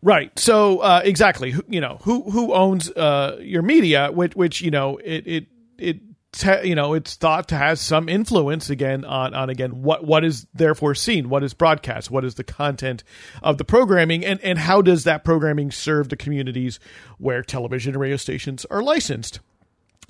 Right. 0.02 0.36
So 0.38 0.78
uh, 0.78 1.02
exactly, 1.04 1.50
Who- 1.50 1.64
you 1.68 1.80
know, 1.80 1.98
who 2.02 2.30
who 2.30 2.54
owns 2.54 2.90
uh, 2.90 3.38
your 3.42 3.62
media, 3.62 4.10
which 4.10 4.34
which 4.34 4.62
you 4.62 4.70
know 4.70 4.96
it 4.96 5.26
it 5.26 5.46
it 5.78 5.96
te- 6.32 6.68
you 6.68 6.74
know 6.74 6.94
it's 6.94 7.14
thought 7.14 7.48
to 7.48 7.56
has 7.56 7.80
some 7.80 8.08
influence 8.08 8.70
again 8.70 9.04
on 9.04 9.34
on 9.34 9.50
again 9.50 9.82
what 9.82 10.04
what 10.04 10.24
is 10.24 10.46
therefore 10.54 10.94
seen, 10.94 11.28
what 11.28 11.42
is 11.42 11.54
broadcast, 11.54 12.10
what 12.10 12.24
is 12.24 12.34
the 12.34 12.44
content 12.44 13.02
of 13.42 13.58
the 13.58 13.64
programming, 13.64 14.24
and 14.24 14.40
and 14.40 14.58
how 14.58 14.82
does 14.82 15.04
that 15.04 15.24
programming 15.24 15.70
serve 15.70 16.08
the 16.08 16.16
communities 16.16 16.78
where 17.18 17.42
television 17.42 17.94
and 17.94 18.00
radio 18.00 18.16
stations 18.16 18.64
are 18.66 18.82
licensed. 18.82 19.40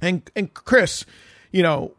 And 0.01 0.31
and 0.37 0.53
Chris, 0.53 1.05
you 1.51 1.63
know, 1.63 1.95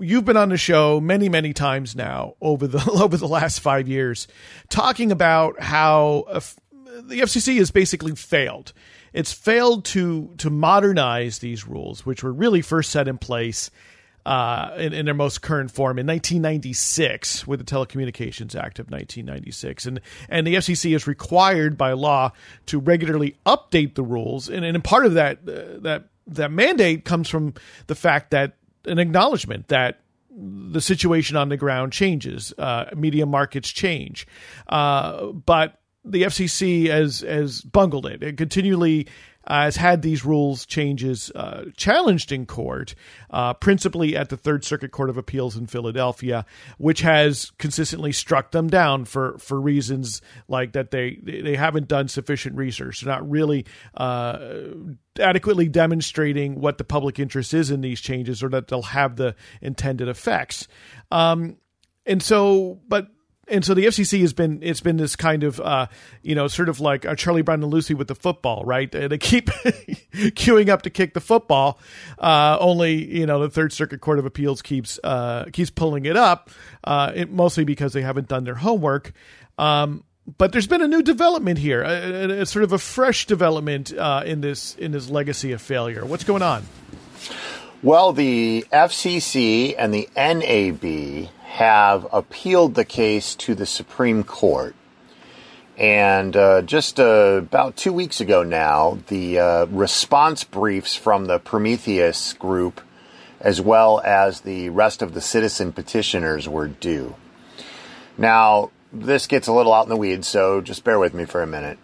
you've 0.00 0.24
been 0.24 0.36
on 0.36 0.50
the 0.50 0.56
show 0.56 1.00
many 1.00 1.28
many 1.28 1.52
times 1.52 1.96
now 1.96 2.34
over 2.40 2.66
the 2.66 2.90
over 3.02 3.16
the 3.16 3.28
last 3.28 3.60
5 3.60 3.88
years 3.88 4.28
talking 4.68 5.12
about 5.12 5.60
how 5.60 6.24
uh, 6.28 6.40
the 7.02 7.20
FCC 7.20 7.56
has 7.58 7.70
basically 7.70 8.14
failed. 8.14 8.72
It's 9.12 9.32
failed 9.32 9.84
to 9.86 10.34
to 10.38 10.50
modernize 10.50 11.38
these 11.38 11.66
rules 11.66 12.06
which 12.06 12.22
were 12.22 12.32
really 12.32 12.62
first 12.62 12.90
set 12.90 13.08
in 13.08 13.18
place 13.18 13.70
uh, 14.24 14.70
in, 14.76 14.92
in 14.92 15.04
their 15.04 15.14
most 15.14 15.42
current 15.42 15.70
form 15.70 15.98
in 15.98 16.06
1996 16.06 17.46
with 17.46 17.58
the 17.58 17.64
Telecommunications 17.64 18.54
Act 18.54 18.78
of 18.78 18.90
1996, 18.90 19.86
and 19.86 20.00
and 20.28 20.46
the 20.46 20.54
FCC 20.54 20.94
is 20.94 21.06
required 21.06 21.76
by 21.76 21.92
law 21.92 22.32
to 22.66 22.78
regularly 22.78 23.36
update 23.44 23.94
the 23.94 24.02
rules, 24.02 24.48
and, 24.48 24.64
and 24.64 24.82
part 24.84 25.06
of 25.06 25.14
that 25.14 25.38
uh, 25.48 25.80
that 25.80 26.04
that 26.26 26.52
mandate 26.52 27.04
comes 27.04 27.28
from 27.28 27.54
the 27.88 27.94
fact 27.94 28.30
that 28.30 28.54
an 28.84 28.98
acknowledgement 28.98 29.68
that 29.68 29.98
the 30.34 30.80
situation 30.80 31.36
on 31.36 31.48
the 31.48 31.56
ground 31.56 31.92
changes, 31.92 32.54
uh, 32.58 32.86
media 32.96 33.26
markets 33.26 33.70
change, 33.70 34.26
uh, 34.68 35.26
but 35.26 35.78
the 36.04 36.22
FCC 36.22 36.88
has 36.88 37.20
has 37.20 37.62
bungled 37.62 38.06
it. 38.06 38.22
It 38.22 38.36
continually 38.36 39.06
uh, 39.46 39.62
has 39.62 39.76
had 39.76 40.02
these 40.02 40.24
rules 40.24 40.66
changes 40.66 41.30
uh, 41.34 41.64
challenged 41.76 42.32
in 42.32 42.46
court, 42.46 42.94
uh, 43.30 43.54
principally 43.54 44.16
at 44.16 44.28
the 44.28 44.36
Third 44.36 44.64
Circuit 44.64 44.92
Court 44.92 45.10
of 45.10 45.16
Appeals 45.16 45.56
in 45.56 45.66
Philadelphia, 45.66 46.46
which 46.78 47.00
has 47.00 47.50
consistently 47.58 48.12
struck 48.12 48.52
them 48.52 48.68
down 48.68 49.04
for, 49.04 49.38
for 49.38 49.60
reasons 49.60 50.22
like 50.48 50.72
that 50.72 50.90
they 50.90 51.18
they 51.22 51.56
haven't 51.56 51.88
done 51.88 52.08
sufficient 52.08 52.56
research, 52.56 53.00
they're 53.00 53.12
not 53.12 53.28
really 53.28 53.66
uh, 53.94 54.38
adequately 55.18 55.68
demonstrating 55.68 56.60
what 56.60 56.78
the 56.78 56.84
public 56.84 57.18
interest 57.18 57.54
is 57.54 57.70
in 57.70 57.80
these 57.80 58.00
changes, 58.00 58.42
or 58.42 58.48
that 58.48 58.68
they'll 58.68 58.82
have 58.82 59.16
the 59.16 59.34
intended 59.60 60.08
effects. 60.08 60.68
Um, 61.10 61.56
and 62.06 62.22
so, 62.22 62.80
but 62.88 63.08
and 63.48 63.64
so 63.64 63.74
the 63.74 63.86
FCC 63.86 64.20
has 64.20 64.32
been 64.32 64.60
it's 64.62 64.80
been 64.80 64.96
this 64.96 65.16
kind 65.16 65.42
of 65.42 65.60
uh, 65.60 65.86
you 66.22 66.34
know 66.34 66.48
sort 66.48 66.68
of 66.68 66.80
like 66.80 67.04
Charlie 67.16 67.42
Brown 67.42 67.62
and 67.62 67.72
Lucy 67.72 67.94
with 67.94 68.08
the 68.08 68.14
football, 68.14 68.64
right? 68.64 68.90
They 68.90 69.18
keep 69.18 69.46
queuing 70.12 70.68
up 70.68 70.82
to 70.82 70.90
kick 70.90 71.14
the 71.14 71.20
football. 71.20 71.78
Uh, 72.18 72.56
only 72.60 72.94
you 72.94 73.26
know 73.26 73.40
the 73.40 73.50
Third 73.50 73.72
Circuit 73.72 74.00
Court 74.00 74.18
of 74.18 74.26
Appeals 74.26 74.62
keeps 74.62 75.00
uh, 75.02 75.46
keeps 75.52 75.70
pulling 75.70 76.06
it 76.06 76.16
up, 76.16 76.50
uh, 76.84 77.12
it, 77.14 77.30
mostly 77.30 77.64
because 77.64 77.92
they 77.92 78.02
haven't 78.02 78.28
done 78.28 78.44
their 78.44 78.54
homework. 78.54 79.12
Um, 79.58 80.04
but 80.38 80.52
there's 80.52 80.68
been 80.68 80.82
a 80.82 80.88
new 80.88 81.02
development 81.02 81.58
here, 81.58 81.82
a, 81.82 81.88
a, 81.88 82.40
a 82.42 82.46
sort 82.46 82.62
of 82.62 82.72
a 82.72 82.78
fresh 82.78 83.26
development 83.26 83.92
uh, 83.92 84.22
in 84.24 84.40
this 84.40 84.76
in 84.76 84.92
this 84.92 85.10
legacy 85.10 85.50
of 85.52 85.60
failure. 85.60 86.04
What's 86.04 86.24
going 86.24 86.42
on? 86.42 86.64
Well, 87.82 88.12
the 88.12 88.64
FCC 88.72 89.74
and 89.76 89.92
the 89.92 90.08
NAB 90.14 91.28
have 91.52 92.06
appealed 92.14 92.74
the 92.74 92.84
case 92.84 93.34
to 93.34 93.54
the 93.54 93.66
Supreme 93.66 94.24
Court. 94.24 94.74
And 95.76 96.34
uh, 96.34 96.62
just 96.62 96.98
uh, 96.98 97.42
about 97.42 97.76
two 97.76 97.92
weeks 97.92 98.22
ago 98.22 98.42
now, 98.42 99.00
the 99.08 99.38
uh, 99.38 99.66
response 99.66 100.44
briefs 100.44 100.96
from 100.96 101.26
the 101.26 101.38
Prometheus 101.38 102.32
group, 102.32 102.80
as 103.38 103.60
well 103.60 104.00
as 104.02 104.40
the 104.40 104.70
rest 104.70 105.02
of 105.02 105.12
the 105.12 105.20
citizen 105.20 105.72
petitioners, 105.72 106.48
were 106.48 106.68
due. 106.68 107.16
Now, 108.16 108.70
this 108.90 109.26
gets 109.26 109.46
a 109.46 109.52
little 109.52 109.74
out 109.74 109.84
in 109.84 109.90
the 109.90 109.96
weeds, 109.96 110.28
so 110.28 110.62
just 110.62 110.84
bear 110.84 110.98
with 110.98 111.12
me 111.12 111.26
for 111.26 111.42
a 111.42 111.46
minute. 111.46 111.76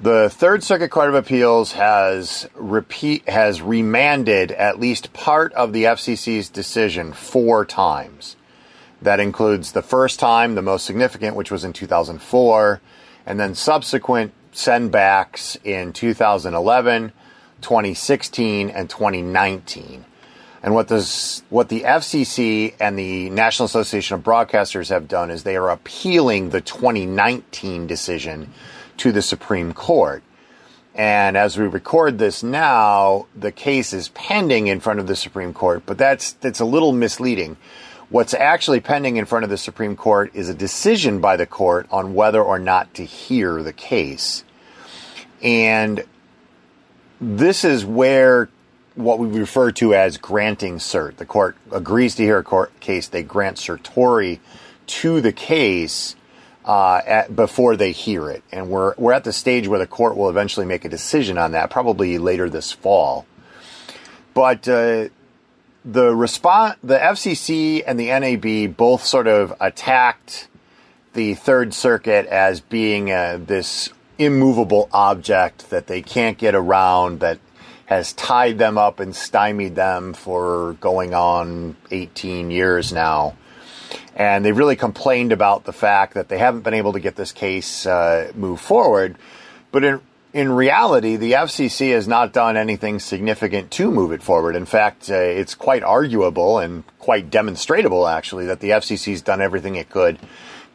The 0.00 0.30
Third 0.30 0.62
Circuit 0.62 0.88
Court 0.90 1.10
of 1.10 1.14
Appeals 1.14 1.72
has 1.72 2.48
repeat 2.54 3.28
has 3.28 3.60
remanded 3.60 4.52
at 4.52 4.80
least 4.80 5.12
part 5.12 5.52
of 5.52 5.74
the 5.74 5.84
FCC's 5.84 6.48
decision 6.48 7.12
four 7.12 7.66
times. 7.66 8.36
That 9.04 9.20
includes 9.20 9.72
the 9.72 9.82
first 9.82 10.18
time, 10.18 10.54
the 10.54 10.62
most 10.62 10.86
significant, 10.86 11.36
which 11.36 11.50
was 11.50 11.62
in 11.62 11.74
2004, 11.74 12.80
and 13.26 13.38
then 13.38 13.54
subsequent 13.54 14.32
sendbacks 14.54 15.58
in 15.62 15.92
2011, 15.92 17.12
2016, 17.60 18.70
and 18.70 18.88
2019. 18.88 20.06
And 20.62 20.72
what 20.72 20.88
this, 20.88 21.42
what 21.50 21.68
the 21.68 21.82
FCC 21.82 22.74
and 22.80 22.98
the 22.98 23.28
National 23.28 23.66
Association 23.66 24.14
of 24.14 24.22
Broadcasters 24.22 24.88
have 24.88 25.06
done 25.06 25.30
is 25.30 25.42
they 25.42 25.56
are 25.56 25.68
appealing 25.68 26.48
the 26.48 26.62
2019 26.62 27.86
decision 27.86 28.54
to 28.96 29.12
the 29.12 29.20
Supreme 29.20 29.74
Court. 29.74 30.22
And 30.94 31.36
as 31.36 31.58
we 31.58 31.66
record 31.66 32.16
this 32.16 32.42
now, 32.42 33.26
the 33.36 33.52
case 33.52 33.92
is 33.92 34.08
pending 34.08 34.68
in 34.68 34.80
front 34.80 35.00
of 35.00 35.06
the 35.06 35.16
Supreme 35.16 35.52
Court, 35.52 35.82
but 35.84 35.98
that's 35.98 36.32
that's 36.32 36.60
a 36.60 36.64
little 36.64 36.92
misleading. 36.92 37.58
What's 38.14 38.32
actually 38.32 38.78
pending 38.78 39.16
in 39.16 39.24
front 39.24 39.42
of 39.42 39.50
the 39.50 39.58
Supreme 39.58 39.96
Court 39.96 40.30
is 40.34 40.48
a 40.48 40.54
decision 40.54 41.20
by 41.20 41.36
the 41.36 41.46
court 41.46 41.88
on 41.90 42.14
whether 42.14 42.40
or 42.40 42.60
not 42.60 42.94
to 42.94 43.04
hear 43.04 43.60
the 43.60 43.72
case. 43.72 44.44
And 45.42 46.04
this 47.20 47.64
is 47.64 47.84
where 47.84 48.50
what 48.94 49.18
we 49.18 49.26
refer 49.26 49.72
to 49.72 49.94
as 49.94 50.16
granting 50.16 50.76
cert. 50.76 51.16
The 51.16 51.26
court 51.26 51.56
agrees 51.72 52.14
to 52.14 52.22
hear 52.22 52.38
a 52.38 52.44
court 52.44 52.78
case, 52.78 53.08
they 53.08 53.24
grant 53.24 53.58
certiorari 53.58 54.40
to 54.86 55.20
the 55.20 55.32
case 55.32 56.14
uh, 56.64 57.00
at, 57.04 57.34
before 57.34 57.74
they 57.74 57.90
hear 57.90 58.30
it. 58.30 58.44
And 58.52 58.70
we're, 58.70 58.94
we're 58.96 59.12
at 59.12 59.24
the 59.24 59.32
stage 59.32 59.66
where 59.66 59.80
the 59.80 59.88
court 59.88 60.16
will 60.16 60.30
eventually 60.30 60.66
make 60.66 60.84
a 60.84 60.88
decision 60.88 61.36
on 61.36 61.50
that, 61.50 61.68
probably 61.68 62.18
later 62.18 62.48
this 62.48 62.70
fall. 62.70 63.26
But 64.34 64.68
uh, 64.68 65.08
the 65.84 66.14
response, 66.14 66.76
the 66.82 66.98
FCC 66.98 67.82
and 67.86 68.00
the 68.00 68.06
NAB 68.08 68.76
both 68.76 69.04
sort 69.04 69.26
of 69.26 69.52
attacked 69.60 70.48
the 71.12 71.34
Third 71.34 71.74
Circuit 71.74 72.26
as 72.26 72.60
being 72.60 73.10
uh, 73.10 73.38
this 73.40 73.90
immovable 74.18 74.88
object 74.92 75.70
that 75.70 75.86
they 75.86 76.00
can't 76.00 76.38
get 76.38 76.54
around 76.54 77.20
that 77.20 77.38
has 77.86 78.12
tied 78.14 78.58
them 78.58 78.78
up 78.78 78.98
and 78.98 79.14
stymied 79.14 79.74
them 79.74 80.14
for 80.14 80.74
going 80.80 81.12
on 81.12 81.76
18 81.90 82.50
years 82.50 82.92
now. 82.92 83.36
And 84.16 84.44
they've 84.44 84.56
really 84.56 84.76
complained 84.76 85.32
about 85.32 85.64
the 85.64 85.72
fact 85.72 86.14
that 86.14 86.28
they 86.28 86.38
haven't 86.38 86.62
been 86.62 86.74
able 86.74 86.94
to 86.94 87.00
get 87.00 87.16
this 87.16 87.32
case 87.32 87.84
uh, 87.84 88.32
moved 88.34 88.62
forward. 88.62 89.16
But 89.70 89.84
in, 89.84 90.00
in 90.34 90.50
reality, 90.50 91.14
the 91.14 91.32
FCC 91.32 91.92
has 91.92 92.08
not 92.08 92.32
done 92.32 92.56
anything 92.56 92.98
significant 92.98 93.70
to 93.70 93.88
move 93.88 94.10
it 94.10 94.20
forward. 94.20 94.56
In 94.56 94.66
fact, 94.66 95.08
uh, 95.08 95.14
it's 95.14 95.54
quite 95.54 95.84
arguable 95.84 96.58
and 96.58 96.82
quite 96.98 97.30
demonstrable, 97.30 98.08
actually, 98.08 98.46
that 98.46 98.58
the 98.58 98.70
FCC 98.70 99.12
has 99.12 99.22
done 99.22 99.40
everything 99.40 99.76
it 99.76 99.88
could 99.88 100.18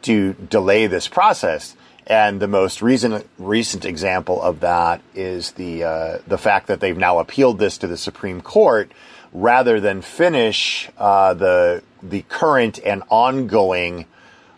to 0.02 0.32
delay 0.32 0.86
this 0.86 1.08
process. 1.08 1.76
And 2.06 2.40
the 2.40 2.48
most 2.48 2.80
recent 2.80 3.28
recent 3.38 3.84
example 3.84 4.40
of 4.40 4.60
that 4.60 5.02
is 5.14 5.52
the 5.52 5.84
uh, 5.84 6.18
the 6.26 6.38
fact 6.38 6.68
that 6.68 6.80
they've 6.80 6.96
now 6.96 7.18
appealed 7.18 7.58
this 7.58 7.76
to 7.78 7.86
the 7.86 7.98
Supreme 7.98 8.40
Court 8.40 8.90
rather 9.34 9.78
than 9.78 10.00
finish 10.00 10.88
uh, 10.96 11.34
the 11.34 11.82
the 12.02 12.22
current 12.22 12.80
and 12.82 13.02
ongoing 13.10 14.06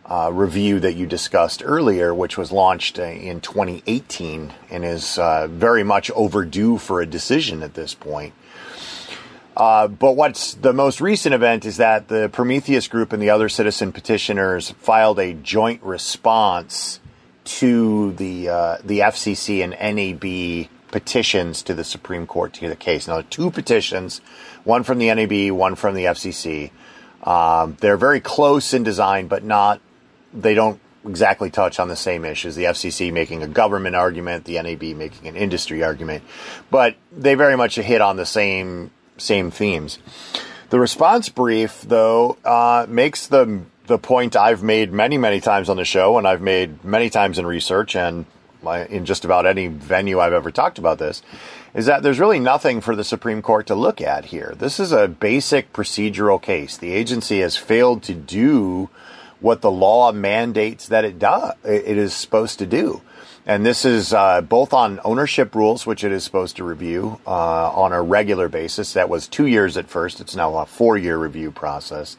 uh, 0.06 0.30
review 0.32 0.80
that 0.80 0.94
you 0.94 1.06
discussed 1.06 1.62
earlier, 1.64 2.14
which 2.14 2.36
was 2.36 2.50
launched 2.50 2.98
uh, 2.98 3.04
in 3.04 3.40
2018 3.40 4.52
and 4.70 4.84
is 4.84 5.18
uh, 5.18 5.46
very 5.48 5.84
much 5.84 6.10
overdue 6.12 6.78
for 6.78 7.00
a 7.00 7.06
decision 7.06 7.62
at 7.62 7.74
this 7.74 7.94
point. 7.94 8.34
Uh, 9.56 9.86
but 9.86 10.16
what's 10.16 10.54
the 10.54 10.72
most 10.72 11.00
recent 11.00 11.34
event 11.34 11.64
is 11.64 11.76
that 11.76 12.08
the 12.08 12.28
Prometheus 12.30 12.88
Group 12.88 13.12
and 13.12 13.22
the 13.22 13.30
other 13.30 13.48
citizen 13.48 13.92
petitioners 13.92 14.70
filed 14.70 15.18
a 15.18 15.34
joint 15.34 15.82
response 15.82 17.00
to 17.44 18.12
the 18.12 18.48
uh, 18.48 18.76
the 18.84 19.00
FCC 19.00 19.62
and 19.62 19.72
NAB 19.72 20.68
petitions 20.90 21.62
to 21.62 21.74
the 21.74 21.84
Supreme 21.84 22.26
Court 22.26 22.54
to 22.54 22.60
hear 22.60 22.68
the 22.68 22.76
case. 22.76 23.08
Now, 23.08 23.22
two 23.28 23.50
petitions, 23.50 24.20
one 24.64 24.84
from 24.84 24.98
the 24.98 25.12
NAB, 25.12 25.52
one 25.52 25.74
from 25.74 25.94
the 25.94 26.04
FCC. 26.04 26.70
Um, 27.24 27.76
they're 27.80 27.96
very 27.96 28.20
close 28.20 28.72
in 28.72 28.82
design, 28.82 29.26
but 29.26 29.44
not. 29.44 29.80
They 30.32 30.54
don't 30.54 30.80
exactly 31.06 31.50
touch 31.50 31.80
on 31.80 31.88
the 31.88 31.96
same 31.96 32.24
issues. 32.24 32.54
The 32.54 32.64
FCC 32.64 33.12
making 33.12 33.42
a 33.42 33.48
government 33.48 33.96
argument, 33.96 34.44
the 34.44 34.60
NAB 34.62 34.96
making 34.96 35.28
an 35.28 35.36
industry 35.36 35.82
argument, 35.82 36.22
but 36.70 36.96
they 37.10 37.34
very 37.34 37.56
much 37.56 37.76
hit 37.76 38.00
on 38.00 38.16
the 38.16 38.26
same 38.26 38.90
same 39.18 39.50
themes. 39.50 39.98
The 40.70 40.80
response 40.80 41.28
brief, 41.28 41.82
though, 41.82 42.38
uh, 42.44 42.86
makes 42.88 43.26
the 43.26 43.62
the 43.86 43.98
point 43.98 44.36
I've 44.36 44.62
made 44.62 44.92
many, 44.92 45.18
many 45.18 45.40
times 45.40 45.68
on 45.68 45.76
the 45.76 45.84
show, 45.84 46.16
and 46.18 46.26
I've 46.26 46.40
made 46.40 46.84
many 46.84 47.10
times 47.10 47.38
in 47.38 47.46
research 47.46 47.96
and 47.96 48.26
in 48.88 49.04
just 49.04 49.24
about 49.24 49.44
any 49.44 49.66
venue 49.66 50.20
I've 50.20 50.32
ever 50.32 50.52
talked 50.52 50.78
about 50.78 50.98
this, 50.98 51.20
is 51.74 51.86
that 51.86 52.04
there's 52.04 52.20
really 52.20 52.38
nothing 52.38 52.80
for 52.80 52.94
the 52.94 53.02
Supreme 53.02 53.42
Court 53.42 53.66
to 53.66 53.74
look 53.74 54.00
at 54.00 54.26
here. 54.26 54.54
This 54.56 54.78
is 54.78 54.92
a 54.92 55.08
basic 55.08 55.72
procedural 55.72 56.40
case. 56.40 56.76
The 56.76 56.92
agency 56.92 57.40
has 57.40 57.56
failed 57.56 58.04
to 58.04 58.14
do 58.14 58.88
what 59.42 59.60
the 59.60 59.70
law 59.70 60.12
mandates 60.12 60.88
that 60.88 61.04
it 61.04 61.18
does. 61.18 61.54
It 61.64 61.98
is 61.98 62.14
supposed 62.14 62.58
to 62.60 62.66
do. 62.66 63.02
And 63.44 63.66
this 63.66 63.84
is 63.84 64.12
uh, 64.12 64.40
both 64.40 64.72
on 64.72 65.00
ownership 65.04 65.54
rules, 65.54 65.84
which 65.84 66.04
it 66.04 66.12
is 66.12 66.22
supposed 66.22 66.56
to 66.56 66.64
review 66.64 67.20
uh, 67.26 67.72
on 67.72 67.92
a 67.92 68.00
regular 68.00 68.48
basis. 68.48 68.92
That 68.92 69.08
was 69.08 69.26
two 69.26 69.46
years 69.46 69.76
at 69.76 69.88
first. 69.88 70.20
It's 70.20 70.36
now 70.36 70.56
a 70.58 70.66
four 70.66 70.96
year 70.96 71.18
review 71.18 71.50
process 71.50 72.16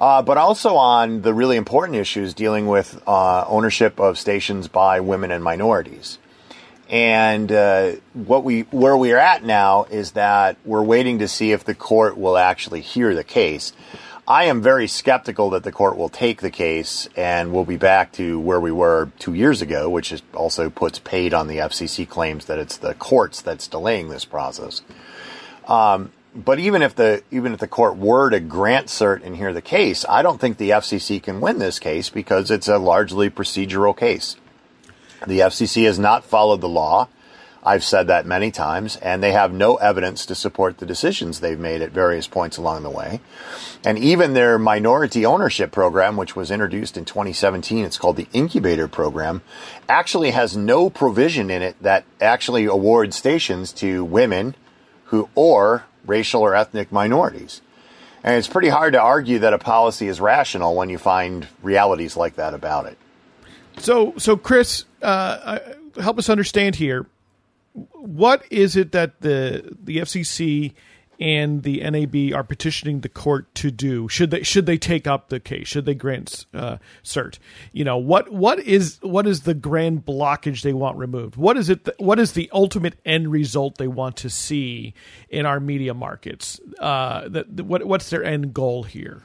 uh, 0.00 0.22
but 0.22 0.38
also 0.38 0.76
on 0.76 1.20
the 1.20 1.34
really 1.34 1.56
important 1.56 1.96
issues 1.96 2.32
dealing 2.32 2.66
with 2.66 3.00
uh, 3.06 3.44
ownership 3.46 4.00
of 4.00 4.18
stations 4.18 4.66
by 4.66 5.00
women 5.00 5.30
and 5.30 5.44
minorities. 5.44 6.18
And 6.88 7.52
uh, 7.52 7.92
what 8.14 8.42
we 8.42 8.62
where 8.62 8.96
we 8.96 9.12
are 9.12 9.18
at 9.18 9.44
now 9.44 9.84
is 9.84 10.12
that 10.12 10.56
we're 10.64 10.82
waiting 10.82 11.20
to 11.20 11.28
see 11.28 11.52
if 11.52 11.64
the 11.64 11.74
court 11.74 12.16
will 12.16 12.36
actually 12.36 12.80
hear 12.80 13.14
the 13.14 13.22
case. 13.22 13.72
I 14.30 14.44
am 14.44 14.62
very 14.62 14.86
skeptical 14.86 15.50
that 15.50 15.64
the 15.64 15.72
court 15.72 15.96
will 15.96 16.08
take 16.08 16.40
the 16.40 16.52
case 16.52 17.08
and 17.16 17.52
we'll 17.52 17.64
be 17.64 17.76
back 17.76 18.12
to 18.12 18.38
where 18.38 18.60
we 18.60 18.70
were 18.70 19.10
two 19.18 19.34
years 19.34 19.60
ago, 19.60 19.90
which 19.90 20.12
is 20.12 20.22
also 20.34 20.70
puts 20.70 21.00
paid 21.00 21.34
on 21.34 21.48
the 21.48 21.56
FCC 21.56 22.08
claims 22.08 22.44
that 22.44 22.56
it's 22.56 22.76
the 22.76 22.94
courts 22.94 23.42
that's 23.42 23.66
delaying 23.66 24.08
this 24.08 24.24
process. 24.24 24.82
Um, 25.66 26.12
but 26.32 26.60
even 26.60 26.80
if 26.80 26.94
the 26.94 27.24
even 27.32 27.54
if 27.54 27.58
the 27.58 27.66
court 27.66 27.96
were 27.96 28.30
to 28.30 28.38
grant 28.38 28.86
cert 28.86 29.24
and 29.24 29.34
hear 29.34 29.52
the 29.52 29.60
case, 29.60 30.04
I 30.08 30.22
don't 30.22 30.40
think 30.40 30.58
the 30.58 30.70
FCC 30.70 31.20
can 31.20 31.40
win 31.40 31.58
this 31.58 31.80
case 31.80 32.08
because 32.08 32.52
it's 32.52 32.68
a 32.68 32.78
largely 32.78 33.30
procedural 33.30 33.96
case. 33.96 34.36
The 35.26 35.40
FCC 35.40 35.86
has 35.86 35.98
not 35.98 36.22
followed 36.22 36.60
the 36.60 36.68
law 36.68 37.08
I've 37.62 37.84
said 37.84 38.06
that 38.06 38.24
many 38.24 38.50
times, 38.50 38.96
and 38.96 39.22
they 39.22 39.32
have 39.32 39.52
no 39.52 39.76
evidence 39.76 40.24
to 40.26 40.34
support 40.34 40.78
the 40.78 40.86
decisions 40.86 41.40
they've 41.40 41.58
made 41.58 41.82
at 41.82 41.90
various 41.90 42.26
points 42.26 42.56
along 42.56 42.82
the 42.82 42.90
way. 42.90 43.20
And 43.84 43.98
even 43.98 44.32
their 44.32 44.58
minority 44.58 45.26
ownership 45.26 45.70
program, 45.70 46.16
which 46.16 46.34
was 46.34 46.50
introduced 46.50 46.96
in 46.96 47.04
2017, 47.04 47.84
it's 47.84 47.98
called 47.98 48.16
the 48.16 48.28
Incubator 48.32 48.88
Program, 48.88 49.42
actually 49.88 50.30
has 50.30 50.56
no 50.56 50.88
provision 50.88 51.50
in 51.50 51.60
it 51.60 51.76
that 51.82 52.04
actually 52.20 52.64
awards 52.64 53.16
stations 53.16 53.72
to 53.74 54.04
women 54.04 54.54
who 55.04 55.28
or 55.34 55.84
racial 56.06 56.40
or 56.40 56.54
ethnic 56.54 56.90
minorities. 56.90 57.60
And 58.24 58.36
it's 58.36 58.48
pretty 58.48 58.68
hard 58.68 58.94
to 58.94 59.00
argue 59.00 59.38
that 59.40 59.52
a 59.52 59.58
policy 59.58 60.08
is 60.08 60.20
rational 60.20 60.74
when 60.74 60.88
you 60.88 60.98
find 60.98 61.46
realities 61.62 62.16
like 62.16 62.36
that 62.36 62.54
about 62.54 62.86
it. 62.86 62.98
So, 63.78 64.14
so 64.18 64.36
Chris, 64.36 64.84
uh, 65.02 65.58
help 66.00 66.18
us 66.18 66.28
understand 66.28 66.76
here. 66.76 67.06
What 67.72 68.44
is 68.50 68.76
it 68.76 68.92
that 68.92 69.20
the 69.20 69.76
the 69.82 69.98
FCC 69.98 70.74
and 71.20 71.62
the 71.62 71.82
NAB 71.82 72.34
are 72.34 72.42
petitioning 72.42 73.00
the 73.00 73.08
court 73.08 73.54
to 73.56 73.70
do? 73.70 74.08
Should 74.08 74.30
they 74.30 74.42
should 74.42 74.66
they 74.66 74.78
take 74.78 75.06
up 75.06 75.28
the 75.28 75.38
case? 75.38 75.68
Should 75.68 75.84
they 75.84 75.94
grant 75.94 76.46
uh, 76.54 76.78
cert? 77.04 77.38
You 77.72 77.84
know 77.84 77.98
what 77.98 78.32
what 78.32 78.58
is 78.60 78.98
what 79.02 79.26
is 79.26 79.42
the 79.42 79.54
grand 79.54 80.06
blockage 80.06 80.62
they 80.62 80.72
want 80.72 80.96
removed? 80.96 81.36
What 81.36 81.56
is 81.56 81.68
it? 81.68 81.84
Th- 81.84 81.96
what 81.98 82.18
is 82.18 82.32
the 82.32 82.50
ultimate 82.52 82.98
end 83.04 83.30
result 83.30 83.76
they 83.76 83.88
want 83.88 84.16
to 84.18 84.30
see 84.30 84.94
in 85.28 85.44
our 85.44 85.60
media 85.60 85.92
markets? 85.92 86.58
Uh, 86.78 87.28
that 87.28 87.50
what 87.60 87.84
what's 87.84 88.08
their 88.10 88.24
end 88.24 88.54
goal 88.54 88.84
here? 88.84 89.22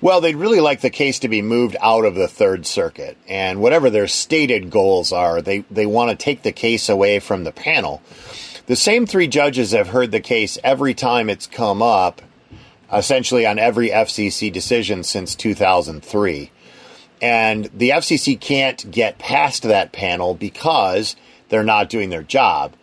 Well, 0.00 0.20
they'd 0.20 0.36
really 0.36 0.60
like 0.60 0.80
the 0.80 0.90
case 0.90 1.18
to 1.20 1.28
be 1.28 1.42
moved 1.42 1.76
out 1.80 2.04
of 2.04 2.14
the 2.14 2.28
Third 2.28 2.66
Circuit, 2.66 3.16
and 3.28 3.60
whatever 3.60 3.90
their 3.90 4.06
stated 4.06 4.70
goals 4.70 5.12
are, 5.12 5.42
they 5.42 5.64
they 5.70 5.86
want 5.86 6.10
to 6.10 6.24
take 6.24 6.42
the 6.42 6.52
case 6.52 6.88
away 6.88 7.18
from 7.18 7.42
the 7.42 7.50
panel. 7.50 8.00
The 8.66 8.76
same 8.76 9.06
three 9.06 9.26
judges 9.26 9.72
have 9.72 9.88
heard 9.88 10.12
the 10.12 10.20
case 10.20 10.56
every 10.62 10.94
time 10.94 11.28
it's 11.28 11.48
come 11.48 11.82
up, 11.82 12.22
essentially 12.92 13.44
on 13.44 13.58
every 13.58 13.88
FCC 13.88 14.52
decision 14.52 15.02
since 15.02 15.34
2003. 15.34 16.50
And 17.20 17.64
the 17.74 17.90
FCC 17.90 18.38
can't 18.38 18.88
get 18.90 19.18
past 19.18 19.64
that 19.64 19.90
panel 19.90 20.34
because 20.34 21.16
they're 21.48 21.64
not 21.64 21.88
doing 21.88 22.10
their 22.10 22.22
job. 22.22 22.74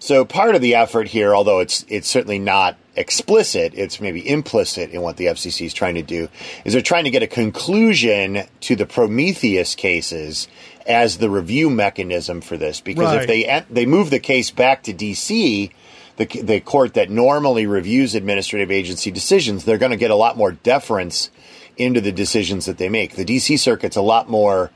So 0.00 0.24
part 0.24 0.54
of 0.54 0.60
the 0.60 0.74
effort 0.76 1.08
here, 1.08 1.34
although 1.34 1.58
it's 1.60 1.84
it's 1.88 2.08
certainly 2.08 2.38
not 2.38 2.76
explicit, 2.94 3.72
it's 3.74 4.00
maybe 4.00 4.28
implicit 4.28 4.90
in 4.90 5.02
what 5.02 5.16
the 5.16 5.26
FCC 5.26 5.66
is 5.66 5.74
trying 5.74 5.96
to 5.96 6.02
do, 6.02 6.28
is 6.64 6.72
they're 6.72 6.82
trying 6.82 7.04
to 7.04 7.10
get 7.10 7.22
a 7.22 7.26
conclusion 7.28 8.44
to 8.60 8.76
the 8.76 8.86
Prometheus 8.86 9.74
cases 9.74 10.48
as 10.86 11.18
the 11.18 11.28
review 11.28 11.68
mechanism 11.68 12.40
for 12.40 12.56
this. 12.56 12.80
Because 12.80 13.12
Right. 13.14 13.22
if 13.22 13.26
they 13.26 13.64
they 13.70 13.86
move 13.86 14.10
the 14.10 14.20
case 14.20 14.50
back 14.50 14.84
to 14.84 14.92
DC, 14.94 15.70
the 16.16 16.26
the 16.42 16.60
court 16.60 16.94
that 16.94 17.10
normally 17.10 17.66
reviews 17.66 18.14
administrative 18.14 18.70
agency 18.70 19.10
decisions, 19.10 19.64
they're 19.64 19.78
going 19.78 19.90
to 19.90 19.96
get 19.96 20.10
a 20.12 20.16
lot 20.16 20.36
more 20.36 20.52
deference 20.52 21.30
into 21.76 22.00
the 22.00 22.12
decisions 22.12 22.66
that 22.66 22.78
they 22.78 22.88
make. 22.88 23.14
The 23.16 23.24
DC 23.24 23.58
circuit's 23.58 23.96
a 23.96 24.02
lot 24.02 24.28
more 24.28 24.70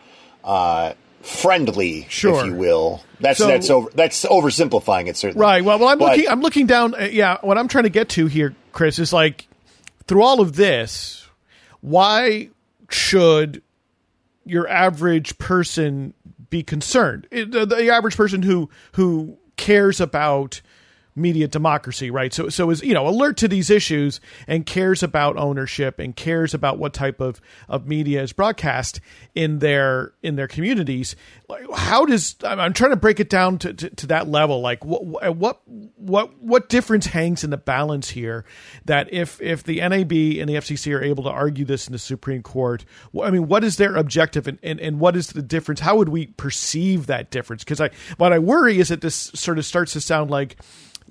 uh, 0.45 0.93
friendly, 1.23 2.07
Sure. 2.11 2.41
if 2.41 2.47
you 2.47 2.55
will. 2.55 3.02
That's 3.21 3.38
So- 3.38 3.47
that's 3.47 3.71
over 3.71 3.88
that's 3.95 4.25
oversimplifying 4.25 5.07
it 5.09 5.17
certainly. 5.17 5.41
Right. 5.43 5.64
Well, 5.64 5.79
well 5.79 5.88
I'm 5.88 5.99
But- 5.99 6.17
looking. 6.17 6.29
I'm 6.31 6.41
looking 6.41 6.67
down. 6.67 6.95
Uh, 6.95 7.09
yeah. 7.11 7.38
What 7.41 7.57
I'm 7.59 7.69
trying 7.69 7.85
to 7.85 7.91
get 7.91 8.09
to 8.11 8.26
here, 8.26 8.55
Chris, 8.73 8.99
is 8.99 9.12
like 9.12 9.47
through 10.07 10.23
all 10.23 10.41
of 10.41 10.57
this, 10.57 11.26
why 11.81 12.49
should 12.91 13.62
your 14.45 14.69
average 14.69 15.38
person 15.38 16.14
be 16.50 16.62
concerned? 16.62 17.26
It- 17.31 17.52
the, 17.52 17.64
the 17.64 17.91
average 17.91 18.17
person 18.17 18.43
who 18.43 18.69
who 18.93 19.37
cares 19.57 20.00
about 20.00 20.61
media 21.14 21.47
democracy, 21.47 22.11
right? 22.11 22.33
So 22.33 22.49
so 22.49 22.71
is 22.71 22.83
you 22.83 22.95
know 22.95 23.07
alert 23.07 23.37
to 23.38 23.49
these 23.49 23.71
issues 23.71 24.21
and 24.47 24.64
cares 24.64 25.02
about 25.02 25.37
ownership 25.37 25.99
and 25.99 26.14
cares 26.16 26.54
about 26.54 26.78
what 26.78 26.95
type 26.95 27.21
of 27.21 27.40
of 27.69 27.87
media 27.87 28.23
is 28.23 28.33
broadcast 28.33 29.00
in 29.35 29.59
their 29.59 30.12
in 30.23 30.37
their 30.37 30.49
communities. 30.49 31.16
How 31.75 32.07
does 32.07 32.37
I'm, 32.45 32.59
I'm 32.59 32.73
trying 32.73 32.90
to 32.90 32.97
break 32.97 33.21
it 33.21 33.28
down 33.28 33.59
to, 33.59 33.75
to, 33.75 33.90
to 33.90 34.07
that 34.09 34.28
level? 34.28 34.61
Like 34.61 34.85
what 34.85 35.37
what 35.37 35.61
what 35.97 36.38
what 36.42 36.69
difference 36.69 37.07
hangs 37.07 37.45
in 37.45 37.50
the 37.50 37.57
balance 37.59 38.09
here? 38.09 38.45
That 38.87 39.12
if 39.12 39.40
if 39.40 39.64
the 39.64 39.81
NAB 39.81 40.12
and 40.12 40.49
the 40.49 40.54
FCC 40.54 40.97
are 40.97 41.02
able 41.02 41.25
to 41.25 41.31
argue 41.31 41.64
this 41.64 41.87
in 41.87 41.92
the 41.92 41.99
Supreme 41.99 42.42
Court, 42.42 42.84
I 43.23 43.30
mean, 43.30 43.49
what 43.49 43.65
is 43.65 43.76
their 43.76 43.97
objective 43.97 44.47
and, 44.47 44.58
and, 44.63 44.80
and 44.80 44.99
what 44.99 45.17
is 45.17 45.28
the 45.28 45.43
difference? 45.43 45.80
How 45.80 45.97
would 45.97 46.08
we 46.08 46.26
perceive 46.26 47.06
that 47.06 47.30
difference? 47.30 47.65
Because 47.65 47.80
I 47.80 47.91
what 48.17 48.32
I 48.32 48.39
worry 48.39 48.78
is 48.78 48.89
that 48.89 49.02
this 49.02 49.15
sort 49.15 49.58
of 49.58 49.67
starts 49.67 49.93
to 49.93 50.00
sound 50.00 50.30
like 50.30 50.56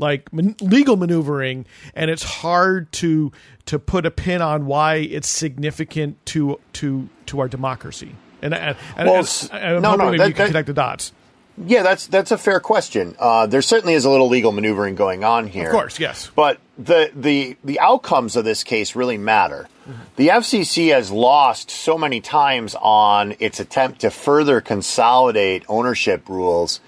like 0.02 0.34
man- 0.34 0.56
legal 0.60 0.98
maneuvering 0.98 1.66
and 1.96 2.12
it's 2.12 2.24
hard 2.24 2.92
to 2.92 3.32
to 3.68 3.80
put 3.80 4.06
a 4.06 4.12
pin 4.12 4.42
on 4.42 4.66
why 4.66 4.96
it's 4.96 5.30
significant 5.30 6.18
to 6.26 6.60
to 6.74 7.08
to 7.28 7.40
our 7.40 7.48
democracy 7.48 8.16
and 8.42 8.54
and, 8.54 8.76
and, 8.98 9.08
Well, 9.10 9.26
and, 9.54 9.64
and 9.76 9.82
no, 9.82 9.96
no, 9.96 10.12
that- 10.18 10.28
you 10.28 10.34
can 10.34 10.44
that- 10.44 10.48
connect 10.48 10.68
the 10.68 10.74
dots 10.74 11.14
Yeah, 11.58 11.84
that's 11.84 12.08
that's 12.08 12.32
a 12.32 12.38
fair 12.38 12.60
question. 12.60 13.16
Uh, 13.20 13.46
there 13.46 13.62
certainly 13.62 13.94
is 13.94 14.06
a 14.06 14.10
little 14.10 14.30
legal 14.30 14.52
maneuvering 14.52 14.96
going 14.96 15.24
on 15.24 15.48
here. 15.48 15.68
of 15.70 15.72
course 15.74 16.00
yes 16.00 16.32
But 16.36 16.58
the 16.78 17.12
the 17.16 17.56
the 17.64 17.80
outcomes 17.80 18.36
of 18.36 18.44
this 18.46 18.64
case 18.64 18.96
really 18.96 19.18
matter. 19.18 19.68
The 20.16 20.30
FCC 20.30 20.92
has 20.94 21.12
lost 21.12 21.70
so 21.70 21.98
many 21.98 22.22
times 22.22 22.76
on 22.80 23.36
its 23.40 23.60
attempt 23.60 24.02
to 24.02 24.10
further 24.10 24.62
consolidate 24.62 25.64
ownership 25.68 26.30
rules 26.30 26.80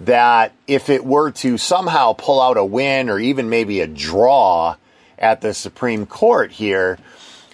that 0.00 0.52
if 0.66 0.88
it 0.88 1.04
were 1.04 1.30
to 1.30 1.58
somehow 1.58 2.14
pull 2.14 2.40
out 2.40 2.56
a 2.56 2.64
win 2.64 3.10
or 3.10 3.18
even 3.18 3.50
maybe 3.50 3.80
a 3.80 3.86
draw 3.86 4.76
at 5.18 5.42
the 5.42 5.52
Supreme 5.52 6.06
Court 6.06 6.50
here, 6.50 6.98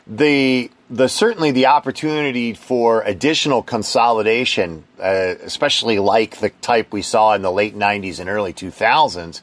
the 0.06 0.70
the 0.88 1.09
certainly 1.09 1.50
the 1.50 1.66
opportunity 1.66 2.54
for 2.54 3.02
additional 3.02 3.61
consolidation, 3.61 4.85
uh, 5.00 5.35
especially 5.42 5.98
like 5.98 6.38
the 6.38 6.50
type 6.50 6.92
we 6.92 7.02
saw 7.02 7.35
in 7.35 7.42
the 7.42 7.50
late 7.50 7.76
'90s 7.76 8.20
and 8.20 8.30
early 8.30 8.52
2000s, 8.52 9.40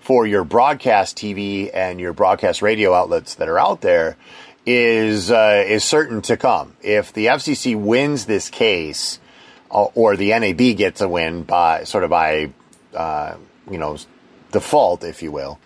for 0.00 0.26
your 0.26 0.44
broadcast 0.44 1.18
TV 1.18 1.70
and 1.74 2.00
your 2.00 2.14
broadcast 2.14 2.62
radio 2.62 2.94
outlets 2.94 3.34
that 3.34 3.48
are 3.48 3.58
out 3.58 3.82
there, 3.82 4.16
is 4.64 5.30
uh, 5.30 5.62
is 5.66 5.84
certain 5.84 6.22
to 6.22 6.38
come. 6.38 6.74
If 6.80 7.12
the 7.12 7.26
FCC 7.26 7.78
wins 7.78 8.24
this 8.24 8.48
case, 8.48 9.18
or 9.70 10.16
the 10.16 10.30
NAB 10.30 10.76
gets 10.76 11.00
a 11.00 11.08
win 11.08 11.42
by 11.42 11.84
sort 11.84 12.04
of 12.04 12.10
by 12.10 12.50
uh, 12.94 13.36
you 13.70 13.78
know 13.78 13.96
default, 14.52 15.04
if 15.04 15.22
you 15.22 15.32
will, 15.32 15.58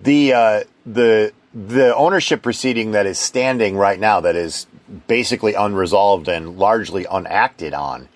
the 0.00 0.32
uh, 0.32 0.64
the 0.84 1.32
the 1.54 1.94
ownership 1.94 2.42
proceeding 2.42 2.92
that 2.92 3.06
is 3.06 3.18
standing 3.18 3.76
right 3.76 3.98
now, 3.98 4.20
that 4.20 4.36
is 4.36 4.66
basically 5.06 5.54
unresolved 5.54 6.28
and 6.28 6.58
largely 6.58 7.06
unacted 7.06 7.72
on, 7.72 8.08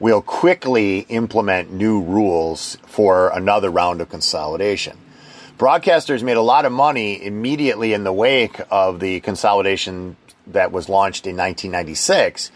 will 0.00 0.20
quickly 0.20 1.00
implement 1.08 1.72
new 1.72 2.02
rules 2.02 2.76
for 2.86 3.28
another 3.28 3.70
round 3.70 4.00
of 4.00 4.08
consolidation. 4.08 4.98
Broadcasters 5.58 6.22
made 6.22 6.36
a 6.36 6.42
lot 6.42 6.64
of 6.64 6.72
money 6.72 7.22
immediately 7.24 7.92
in 7.92 8.04
the 8.04 8.12
wake 8.12 8.60
of 8.70 9.00
the 9.00 9.20
consolidation 9.20 10.16
that 10.48 10.72
was 10.72 10.88
launched 10.88 11.26
in 11.26 11.36
1996. 11.36 12.50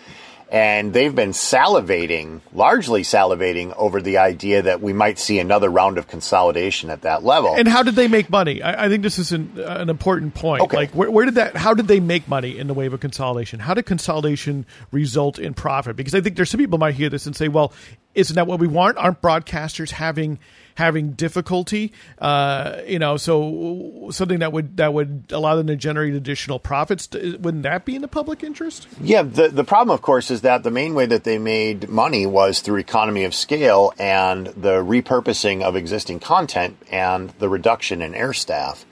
And 0.53 0.93
they've 0.93 1.15
been 1.15 1.31
salivating, 1.31 2.43
largely 2.53 3.05
salivating, 3.05 3.75
over 3.75 4.03
the 4.03 4.19
idea 4.19 4.61
that 4.61 4.83
we 4.83 4.93
might 4.93 5.19
see 5.19 5.39
another 5.39 5.71
round 5.71 5.97
of 5.97 6.09
consolidation 6.09 6.91
at 6.91 7.03
that 7.03 7.25
level. 7.25 7.55
and 7.57 7.67
how 7.67 7.83
did 7.83 7.95
they 7.95 8.07
make 8.07 8.29
money? 8.29 8.63
I, 8.63 8.85
I 8.85 8.89
think 8.91 9.03
this 9.03 9.19
is 9.19 9.33
an, 9.33 9.59
an 9.59 9.89
important 9.89 10.35
point. 10.35 10.63
Okay. 10.65 10.77
like 10.77 10.91
where, 10.91 11.11
where 11.11 11.25
did 11.25 11.37
that 11.37 11.57
how 11.57 11.73
did 11.73 11.89
they 11.89 12.01
make 12.01 12.29
money 12.29 12.59
in 12.59 12.67
the 12.67 12.75
wave 12.75 12.93
of 12.93 13.01
consolidation? 13.01 13.61
How 13.61 13.73
did 13.73 13.87
consolidation 13.87 14.67
result 14.91 15.39
in 15.39 15.55
profit? 15.55 15.97
Because 15.97 16.15
I 16.15 16.21
think 16.21 16.37
there's 16.37 16.51
some 16.51 16.61
people 16.61 16.79
might 16.79 16.97
hear 16.97 17.09
this 17.09 17.25
and 17.25 17.35
say 17.35 17.49
well 17.49 17.73
isn't 18.15 18.37
that 18.37 18.47
what 18.47 18.61
we 18.61 18.67
want? 18.67 18.99
Aren't 18.99 19.23
broadcasters 19.23 19.91
having 19.91 20.39
having 20.75 21.13
difficulty 21.13 21.93
uh, 22.19 22.79
you 22.87 22.99
know 22.99 23.17
so 23.17 24.09
something 24.11 24.41
that 24.41 24.53
would 24.53 24.77
that 24.77 24.93
would 24.93 25.25
allow 25.31 25.57
them 25.57 25.67
to 25.67 25.77
generate 25.77 26.15
additional 26.15 26.59
profits 26.59 27.09
wouldn't 27.13 27.63
that 27.63 27.85
be 27.85 27.95
in 27.95 28.03
the 28.03 28.09
public 28.09 28.43
interest 28.43 28.87
Yeah, 29.01 29.23
the 29.23 29.49
the 29.49 29.65
problem, 29.65 29.95
of 29.95 30.03
course, 30.03 30.31
is 30.31 30.43
that 30.43 30.63
the 30.63 30.71
main 30.71 30.95
way 30.95 31.07
that 31.07 31.25
they 31.25 31.39
made 31.39 31.89
money 31.89 32.27
was 32.27 32.61
through 32.61 32.79
economy 32.79 33.25
of 33.25 33.35
scale 33.35 33.93
and 33.99 34.47
the 34.49 34.83
repurposing 34.83 35.63
of 35.63 35.77
existing 35.77 36.21
content 36.21 36.77
and 36.91 37.31
the 37.39 37.49
reduction 37.49 38.03
in 38.03 38.15
air 38.15 38.33
staff. 38.33 38.85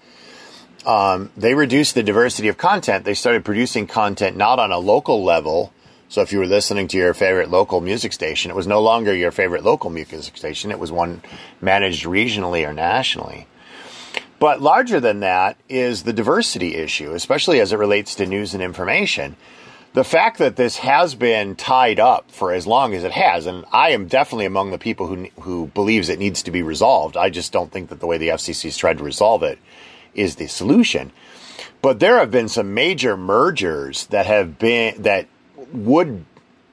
Um, 0.87 1.31
they 1.37 1.55
reduced 1.55 1.95
the 1.95 2.03
diversity 2.03 2.49
of 2.49 2.57
content. 2.57 3.05
They 3.05 3.15
started 3.15 3.45
producing 3.45 3.87
content 3.87 4.37
not 4.37 4.59
on 4.59 4.73
a 4.73 4.79
local 4.79 5.23
level. 5.23 5.73
So 6.11 6.23
if 6.23 6.33
you 6.33 6.41
were 6.41 6.47
listening 6.47 6.89
to 6.89 6.97
your 6.97 7.15
favorite 7.15 7.51
local 7.51 7.81
music 7.81 8.13
station, 8.13 8.51
it 8.51 8.57
was 8.57 8.67
no 8.67 8.83
longer 8.83 9.15
your 9.15 9.31
favorite 9.31 9.63
local 9.63 9.91
music 9.91 10.37
station. 10.37 10.73
It 10.73 10.81
was 10.81 10.91
one 10.91 11.23
managed 11.61 12.05
regionally 12.05 12.69
or 12.69 12.73
nationally. 12.73 13.47
But 14.41 14.61
larger 14.61 14.99
than 14.99 15.21
that 15.21 15.57
is 15.69 16.03
the 16.03 16.13
diversity 16.13 16.75
issue, 16.75 17.13
especially 17.13 17.61
as 17.61 17.73
it 17.73 17.79
relates 17.79 18.17
to 18.17 18.27
news 18.27 18.55
and 18.55 18.63
information. 18.63 19.37
the 19.93 20.05
fact 20.05 20.39
that 20.39 20.57
this 20.57 20.77
has 20.79 21.15
been 21.15 21.57
tied 21.57 21.99
up 21.99 22.31
for 22.31 22.53
as 22.53 22.67
long 22.67 22.95
as 22.95 23.03
it 23.03 23.11
has, 23.11 23.47
and 23.47 23.65
I 23.73 23.91
am 23.91 24.07
definitely 24.07 24.47
among 24.47 24.71
the 24.71 24.79
people 24.79 25.09
who 25.09 25.29
who 25.41 25.67
believes 25.69 26.09
it 26.09 26.19
needs 26.19 26.43
to 26.45 26.51
be 26.51 26.63
resolved. 26.63 27.17
I 27.17 27.31
just 27.31 27.53
don't 27.53 27.73
think 27.73 27.89
that 27.89 28.01
the 28.01 28.07
way 28.07 28.17
the 28.17 28.29
FCC 28.29 28.65
has 28.65 28.77
tried 28.77 28.99
to 28.99 29.05
resolve 29.05 29.43
it 29.43 29.59
is 30.15 30.37
the 30.37 30.47
solution. 30.47 31.13
But 31.83 31.99
there 31.99 32.19
have 32.19 32.31
been 32.31 32.49
some 32.49 32.75
major 32.75 33.17
mergers 33.17 34.07
that 34.07 34.27
have 34.27 34.59
been 34.59 35.03
that 35.03 35.27
would 35.73 36.25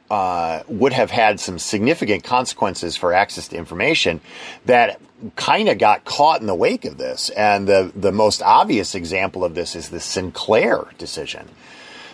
uh, 0.10 0.64
would 0.70 0.94
have 0.94 1.12
had 1.12 1.40
some 1.40 1.60
significant 1.60 2.24
consequences 2.24 2.96
for 2.96 3.14
access 3.14 3.50
to 3.50 3.58
information 3.58 4.22
that 4.66 5.02
kind 5.36 5.68
of 5.68 5.78
got 5.78 6.06
caught 6.06 6.40
in 6.40 6.48
the 6.48 6.56
wake 6.56 6.86
of 6.86 6.98
this. 6.98 7.30
And 7.32 7.68
the 7.68 7.92
the 7.96 8.12
most 8.12 8.42
obvious 8.42 8.96
example 8.96 9.44
of 9.44 9.56
this 9.56 9.76
is 9.76 9.90
the 9.90 10.00
Sinclair 10.00 10.86
decision. 10.98 11.50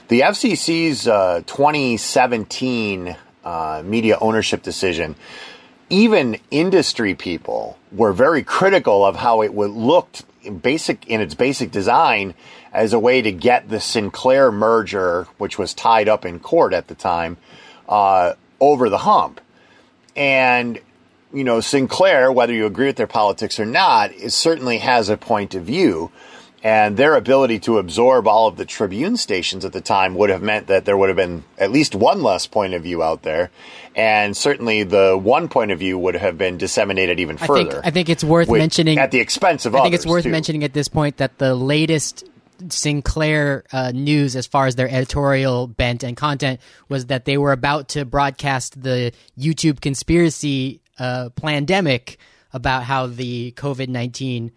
The 0.07 0.21
FCC's 0.21 1.07
uh, 1.07 1.41
2017 1.45 3.15
uh, 3.43 3.81
media 3.85 4.17
ownership 4.19 4.61
decision, 4.63 5.15
even 5.89 6.37
industry 6.51 7.15
people 7.15 7.77
were 7.91 8.13
very 8.13 8.43
critical 8.43 9.05
of 9.05 9.17
how 9.17 9.41
it 9.43 9.53
would 9.53 9.71
looked 9.71 10.23
basic 10.49 11.07
in 11.07 11.21
its 11.21 11.35
basic 11.35 11.71
design 11.71 12.33
as 12.71 12.93
a 12.93 12.99
way 12.99 13.21
to 13.21 13.31
get 13.31 13.69
the 13.69 13.79
Sinclair 13.79 14.51
merger, 14.51 15.27
which 15.37 15.57
was 15.57 15.73
tied 15.73 16.09
up 16.09 16.25
in 16.25 16.39
court 16.39 16.73
at 16.73 16.87
the 16.87 16.95
time, 16.95 17.37
uh, 17.87 18.33
over 18.59 18.89
the 18.89 18.99
hump. 18.99 19.41
And 20.15 20.79
you 21.33 21.43
know, 21.43 21.61
Sinclair, 21.61 22.31
whether 22.31 22.53
you 22.53 22.65
agree 22.65 22.87
with 22.87 22.95
their 22.95 23.07
politics 23.07 23.59
or 23.59 23.65
not, 23.65 24.11
is 24.11 24.35
certainly 24.35 24.77
has 24.77 25.09
a 25.09 25.17
point 25.17 25.55
of 25.55 25.63
view 25.63 26.11
and 26.63 26.95
their 26.95 27.15
ability 27.15 27.59
to 27.59 27.77
absorb 27.77 28.25
all 28.25 28.47
of 28.47 28.55
the 28.55 28.65
Tribune 28.65 29.17
stations 29.17 29.65
at 29.65 29.73
the 29.73 29.81
time 29.81 30.15
would 30.15 30.29
have 30.29 30.41
meant 30.41 30.67
that 30.67 30.85
there 30.85 30.95
would 30.95 31.09
have 31.09 31.17
been 31.17 31.43
at 31.57 31.71
least 31.71 31.93
one 31.93 32.23
less 32.23 32.47
point 32.47 32.73
of 32.73 32.81
view 32.81 33.03
out 33.03 33.21
there, 33.21 33.51
and 33.95 34.35
certainly 34.35 34.83
the 34.83 35.17
one 35.21 35.49
point 35.49 35.71
of 35.71 35.79
view 35.79 35.97
would 35.97 36.15
have 36.15 36.37
been 36.37 36.57
disseminated 36.57 37.19
even 37.19 37.35
further. 37.37 37.53
I 37.53 37.73
think, 37.73 37.85
I 37.85 37.91
think 37.91 38.09
it's 38.09 38.23
worth 38.23 38.49
mentioning 38.49 38.97
at 38.97 39.11
the 39.11 39.19
expense 39.19 39.65
of. 39.65 39.75
Others. 39.75 39.81
I 39.81 39.83
think 39.83 39.95
it's 39.95 40.05
worth 40.05 40.23
too. 40.23 40.29
mentioning 40.29 40.63
at 40.63 40.73
this 40.73 40.87
point 40.87 41.17
that 41.17 41.37
the 41.37 41.53
latest 41.53 42.23
Sinclair 42.69 43.65
uh, 43.73 43.91
news, 43.93 44.37
as 44.37 44.47
far 44.47 44.67
as 44.67 44.75
their 44.75 44.89
editorial 44.89 45.67
bent 45.67 46.03
and 46.03 46.15
content, 46.15 46.61
was 46.87 47.07
that 47.07 47.25
they 47.25 47.37
were 47.37 47.51
about 47.51 47.89
to 47.89 48.05
broadcast 48.05 48.81
the 48.81 49.11
YouTube 49.37 49.81
conspiracy 49.81 50.79
uh, 50.97 51.29
pandemic 51.35 52.17
about 52.53 52.83
how 52.83 53.07
the 53.07 53.51
COVID 53.57 53.89
nineteen 53.89 54.53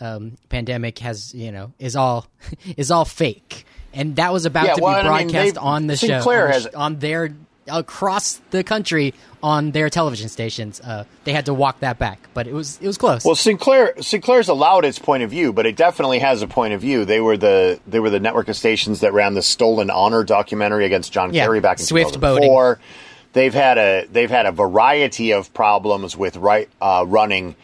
um, 0.00 0.36
pandemic 0.48 0.98
has 1.00 1.34
you 1.34 1.52
know 1.52 1.72
is 1.78 1.96
all 1.96 2.26
is 2.76 2.90
all 2.90 3.04
fake, 3.04 3.64
and 3.92 4.16
that 4.16 4.32
was 4.32 4.46
about 4.46 4.66
yeah, 4.66 4.74
to 4.74 4.82
well, 4.82 5.02
be 5.02 5.08
broadcast 5.08 5.36
I 5.36 5.44
mean, 5.44 5.56
on 5.58 5.86
the 5.86 5.96
Sinclair 5.96 6.52
show 6.52 6.60
has, 6.60 6.66
on 6.74 6.98
their 6.98 7.34
across 7.70 8.40
the 8.50 8.64
country 8.64 9.14
on 9.42 9.70
their 9.70 9.90
television 9.90 10.28
stations. 10.28 10.80
Uh, 10.80 11.04
they 11.24 11.32
had 11.32 11.46
to 11.46 11.54
walk 11.54 11.80
that 11.80 11.98
back, 11.98 12.28
but 12.34 12.46
it 12.46 12.52
was 12.52 12.78
it 12.80 12.86
was 12.86 12.98
close. 12.98 13.24
Well, 13.24 13.34
Sinclair 13.34 13.94
Sinclair's 14.00 14.48
allowed 14.48 14.84
its 14.84 14.98
point 14.98 15.22
of 15.22 15.30
view, 15.30 15.52
but 15.52 15.66
it 15.66 15.76
definitely 15.76 16.18
has 16.18 16.42
a 16.42 16.46
point 16.46 16.74
of 16.74 16.80
view. 16.80 17.04
They 17.04 17.20
were 17.20 17.36
the 17.36 17.80
they 17.86 18.00
were 18.00 18.10
the 18.10 18.20
network 18.20 18.48
of 18.48 18.56
stations 18.56 19.00
that 19.00 19.12
ran 19.12 19.34
the 19.34 19.42
Stolen 19.42 19.90
Honor 19.90 20.24
documentary 20.24 20.86
against 20.86 21.12
John 21.12 21.32
yeah, 21.32 21.44
Kerry 21.44 21.60
back 21.60 21.78
in 21.78 21.86
Swift 21.86 22.14
2004. 22.14 22.74
boating. 22.74 22.84
They've 23.32 23.54
had 23.54 23.78
a 23.78 24.06
they've 24.10 24.30
had 24.30 24.46
a 24.46 24.52
variety 24.52 25.32
of 25.32 25.52
problems 25.54 26.16
with 26.16 26.36
right 26.36 26.68
uh, 26.80 27.04
running 27.06 27.54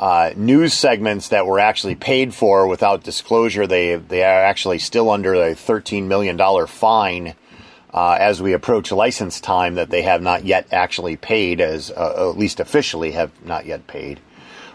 uh, 0.00 0.32
news 0.34 0.72
segments 0.72 1.28
that 1.28 1.46
were 1.46 1.60
actually 1.60 1.94
paid 1.94 2.34
for 2.34 2.66
without 2.66 3.04
disclosure. 3.04 3.66
They 3.66 3.96
they 3.96 4.24
are 4.24 4.42
actually 4.42 4.78
still 4.78 5.10
under 5.10 5.34
a 5.34 5.54
thirteen 5.54 6.08
million 6.08 6.38
dollar 6.38 6.66
fine 6.66 7.34
uh, 7.92 8.16
as 8.18 8.40
we 8.40 8.54
approach 8.54 8.90
license 8.90 9.40
time 9.40 9.74
that 9.74 9.90
they 9.90 10.00
have 10.02 10.22
not 10.22 10.46
yet 10.46 10.66
actually 10.72 11.16
paid, 11.16 11.60
as 11.60 11.90
uh, 11.90 12.30
at 12.30 12.38
least 12.38 12.60
officially 12.60 13.12
have 13.12 13.30
not 13.44 13.66
yet 13.66 13.86
paid. 13.86 14.20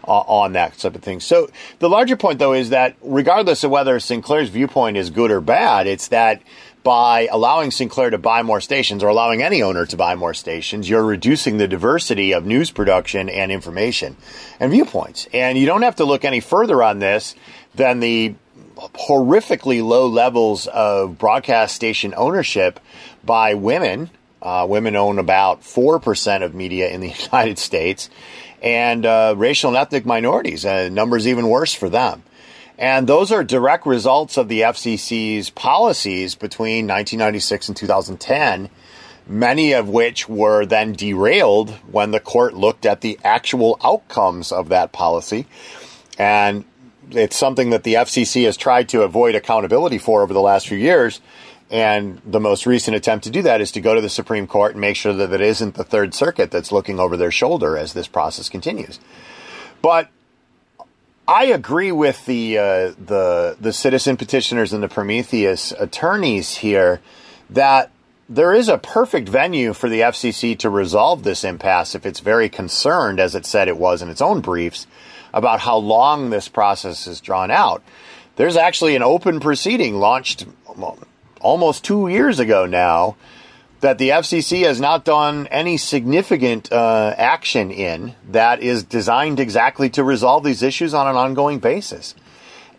Uh, 0.08 0.20
on 0.28 0.54
that 0.54 0.78
type 0.78 0.94
of 0.94 1.02
thing. 1.02 1.20
So 1.20 1.50
the 1.80 1.90
larger 1.90 2.16
point, 2.16 2.38
though, 2.38 2.54
is 2.54 2.70
that 2.70 2.96
regardless 3.02 3.64
of 3.64 3.72
whether 3.72 4.00
Sinclair's 4.00 4.50
viewpoint 4.50 4.98
is 4.98 5.10
good 5.10 5.32
or 5.32 5.42
bad, 5.42 5.88
it's 5.88 6.10
that 6.10 6.44
by 6.86 7.28
allowing 7.32 7.72
Sinclair 7.72 8.12
to 8.12 8.20
buy 8.20 8.44
more 8.44 8.62
stations 8.62 9.02
or 9.04 9.08
allowing 9.08 9.42
any 9.42 9.64
owner 9.64 9.88
to 9.88 9.98
buy 9.98 10.14
more 10.14 10.36
stations, 10.36 10.88
you're 10.88 11.04
reducing 11.04 11.58
the 11.58 11.68
diversity 11.68 12.32
of 12.32 12.46
news 12.46 12.70
production 12.70 13.28
and 13.28 13.52
information 13.52 14.16
and 14.60 14.72
viewpoints. 14.72 15.28
And 15.34 15.58
you 15.58 15.66
don't 15.66 15.82
have 15.82 15.96
to 15.96 16.06
look 16.06 16.24
any 16.24 16.42
further 16.42 16.84
on 16.84 17.00
this 17.00 17.34
than 17.74 18.02
the 18.02 18.36
horrifically 18.76 19.84
low 19.84 20.08
levels 20.08 20.68
of 20.68 21.18
broadcast 21.18 21.76
station 21.76 22.14
ownership 22.16 22.80
by 23.24 23.56
women. 23.56 24.12
Uh, 24.40 24.68
women 24.70 24.96
own 24.96 25.18
about 25.18 25.62
4% 25.62 26.44
of 26.44 26.54
media 26.54 26.90
in 26.90 27.02
the 27.02 27.10
United 27.32 27.58
States, 27.58 28.12
and 28.62 29.08
uh, 29.08 29.34
racial 29.36 29.72
and 29.72 29.78
ethnic 29.78 30.06
minorities, 30.06 30.68
uh, 30.68 30.88
numbers 30.90 31.28
even 31.28 31.50
worse 31.50 31.74
for 31.74 31.90
them. 31.90 32.22
And 32.78 33.08
those 33.08 33.32
are 33.32 33.44
direct 33.44 33.86
results 33.86 34.38
of 34.38 34.50
the 34.50 34.62
FCC's 34.62 35.50
policies 35.50 36.36
between 36.36 36.88
1996 36.88 37.70
and 37.70 37.78
2010, 37.78 38.70
many 39.28 39.74
of 39.74 39.88
which 39.88 40.28
were 40.28 40.66
then 40.66 40.94
derailed 40.94 41.70
when 41.90 42.12
the 42.12 42.20
court 42.20 42.54
looked 42.54 42.86
at 42.86 43.02
the 43.02 43.18
actual 43.24 43.80
outcomes 43.84 44.52
of 44.52 44.70
that 44.70 44.92
policy. 44.92 45.46
And 46.18 46.66
it's 47.12 47.38
something 47.38 47.70
that 47.70 47.84
the 47.84 47.94
FCC 47.94 48.46
has 48.46 48.58
tried 48.58 48.90
to 48.90 49.04
avoid 49.04 49.36
accountability 49.36 49.98
for 49.98 50.22
over 50.22 50.34
the 50.34 50.42
last 50.42 50.68
few 50.68 50.78
years. 50.78 51.22
And 51.72 52.22
the 52.26 52.40
most 52.40 52.66
recent 52.66 52.96
attempt 52.96 53.24
to 53.24 53.32
do 53.32 53.42
that 53.44 53.62
is 53.62 53.72
to 53.72 53.82
go 53.82 53.96
to 53.96 54.02
the 54.02 54.10
Supreme 54.10 54.48
Court 54.48 54.74
and 54.74 54.82
make 54.82 54.96
sure 54.96 55.14
that 55.14 55.32
it 55.32 55.42
isn't 55.42 55.76
the 55.76 55.84
Third 55.84 56.14
Circuit 56.14 56.52
that's 56.52 56.72
looking 56.72 57.00
over 57.00 57.18
their 57.18 57.32
shoulder 57.32 57.78
as 57.78 57.94
this 57.94 58.08
process 58.08 58.50
continues. 58.50 59.00
But 59.82 60.10
I 61.28 61.46
agree 61.46 61.92
with 61.92 62.26
the 62.26 62.58
uh, 62.58 62.92
the 63.04 63.58
the 63.60 63.74
citizen 63.74 64.16
petitioners 64.16 64.74
and 64.74 64.84
the 64.84 64.88
Prometheus 64.88 65.72
attorneys 65.72 66.58
here 66.58 67.02
that 67.50 67.92
there 68.30 68.54
is 68.54 68.70
a 68.70 68.78
perfect 68.78 69.30
venue 69.30 69.74
for 69.74 69.90
the 69.90 70.02
FCC 70.02 70.58
to 70.60 70.70
resolve 70.70 71.24
this 71.24 71.44
impasse 71.44 71.96
if 71.96 72.06
it's 72.06 72.20
very 72.20 72.50
concerned, 72.50 73.20
as 73.20 73.34
it 73.34 73.46
said 73.46 73.68
it 73.68 73.78
was 73.78 74.02
in 74.02 74.10
its 74.10 74.22
own 74.22 74.42
briefs, 74.42 74.86
about 75.34 75.60
how 75.62 75.78
long 75.78 76.30
this 76.30 76.48
process 76.48 77.08
is 77.08 77.22
drawn 77.22 77.50
out. 77.50 77.82
There's 78.36 78.58
actually 78.58 78.96
an 78.96 79.04
open 79.04 79.40
proceeding 79.40 79.96
launched 79.96 80.46
almost 81.42 81.84
two 81.84 82.08
years 82.08 82.40
ago 82.40 82.66
now 82.66 83.16
that 83.86 84.00
the 84.00 84.10
FCC 84.10 84.64
has 84.64 84.82
not 84.82 85.06
done 85.06 85.46
any 85.52 85.78
significant 85.78 86.72
uh, 86.72 87.14
action 87.18 87.70
in 87.70 88.16
that 88.32 88.60
is 88.60 88.84
designed 88.84 89.40
exactly 89.40 89.92
to 89.92 90.04
resolve 90.04 90.44
these 90.44 90.64
issues 90.64 90.96
on 90.96 91.08
an 91.08 91.16
ongoing 91.16 91.60
basis. 91.60 92.16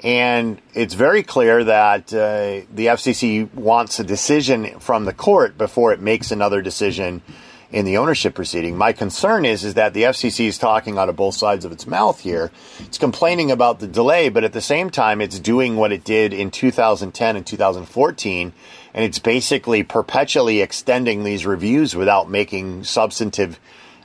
And 0.03 0.61
it's 0.75 0.95
very 0.95 1.23
clear 1.23 1.63
that 1.63 2.13
uh, 2.13 2.67
the 2.75 2.87
FCC 2.87 3.55
wants 3.55 4.01
a 4.01 4.05
decision 4.05 4.81
from 4.81 5.05
the 5.05 5.13
court 5.13 5.57
before 5.57 5.93
it 5.93 6.01
makes 6.01 6.33
another 6.33 6.61
decision 6.61 7.23
in 7.71 7.85
the 7.85 7.99
ownership 7.99 8.35
proceeding. 8.35 8.77
My 8.77 8.93
concern 8.93 9.45
is 9.45 9.65
is 9.65 9.75
that 9.75 9.95
the 9.95 10.03
FCC 10.03 10.47
is 10.47 10.59
talking 10.59 10.99
out 10.99 11.09
of 11.09 11.15
both 11.15 11.35
sides 11.35 11.65
of 11.65 11.71
its 11.71 11.87
mouth 11.87 12.21
here. 12.21 12.51
It's 12.81 12.99
complaining 12.99 13.51
about 13.53 13.79
the 13.79 13.87
delay, 13.87 14.29
but 14.29 14.43
at 14.43 14.53
the 14.53 14.61
same 14.61 14.91
time, 14.91 15.21
it's 15.21 15.39
doing 15.39 15.77
what 15.77 15.93
it 15.93 16.05
did 16.05 16.33
in 16.33 16.51
2010 16.51 17.37
and 17.37 17.47
2014 17.47 18.53
and 18.97 19.05
it's 19.05 19.19
basically 19.19 19.83
perpetually 19.83 20.63
extending 20.63 21.23
these 21.23 21.45
reviews 21.45 21.95
without 21.95 22.31
making 22.31 22.83
substantive 22.83 23.61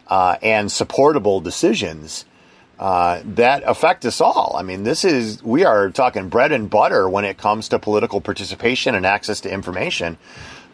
uh, 0.08 0.36
and 0.44 0.70
supportable 0.70 1.40
decisions 1.40 2.26
uh, 2.78 3.22
that 3.24 3.64
affect 3.66 4.06
us 4.06 4.20
all. 4.20 4.54
I 4.58 4.64
mean, 4.64 4.84
this 4.84 5.06
is 5.06 5.42
we 5.44 5.64
are 5.64 5.90
talking 5.92 6.28
bread 6.28 6.52
and 6.52 6.70
butter 6.70 7.08
when 7.08 7.24
it 7.24 7.38
comes 7.38 7.70
to 7.70 7.80
political 7.80 8.20
participation 8.20 8.94
and 8.94 9.06
access 9.06 9.40
to 9.42 9.52
information. 9.52 10.18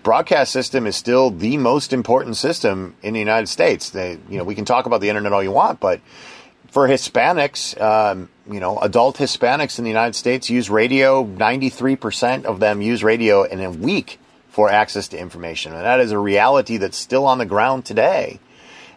Broadcast 0.02 0.52
system 0.52 0.88
is 0.88 0.96
still 0.96 1.30
the 1.30 1.58
most 1.58 1.94
important 1.94 2.38
system 2.38 2.96
in 3.04 3.14
the 3.14 3.20
United 3.20 3.48
States. 3.48 3.92
They, 3.92 4.18
you 4.30 4.38
know, 4.40 4.46
we 4.46 4.56
can 4.56 4.66
talk 4.66 4.88
about 4.88 5.02
the 5.02 5.10
internet 5.10 5.32
all 5.32 5.44
you 5.44 5.52
want, 5.52 5.80
but 5.80 6.02
for 6.72 6.88
Hispanics, 6.88 7.80
um, 7.80 8.30
you 8.50 8.60
know, 8.60 8.80
adult 8.80 9.18
Hispanics 9.18 9.78
in 9.78 9.84
the 9.84 9.90
United 9.90 10.16
States 10.16 10.50
use 10.50 10.70
radio. 10.70 11.24
93% 11.24 12.46
of 12.46 12.60
them 12.60 12.82
use 12.82 13.04
radio 13.04 13.44
in 13.44 13.62
a 13.62 13.72
week 13.72 14.20
for 14.50 14.70
access 14.70 15.08
to 15.10 15.20
information. 15.20 15.74
And 15.74 15.84
that 15.84 16.00
is 16.00 16.12
a 16.12 16.20
reality 16.20 16.78
that's 16.78 16.98
still 16.98 17.26
on 17.26 17.38
the 17.38 17.46
ground 17.46 17.86
today. 17.86 18.40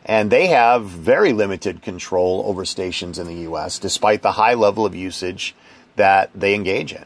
And 0.05 0.31
they 0.31 0.47
have 0.47 0.85
very 0.85 1.33
limited 1.33 1.83
control 1.83 2.43
over 2.47 2.65
stations 2.65 3.19
in 3.19 3.27
the 3.27 3.35
U.S., 3.43 3.79
despite 3.79 4.23
the 4.23 4.33
high 4.33 4.55
level 4.55 4.87
of 4.87 4.95
usage 4.95 5.55
that 5.97 6.31
they 6.35 6.55
engage 6.55 6.93
in. 6.93 7.05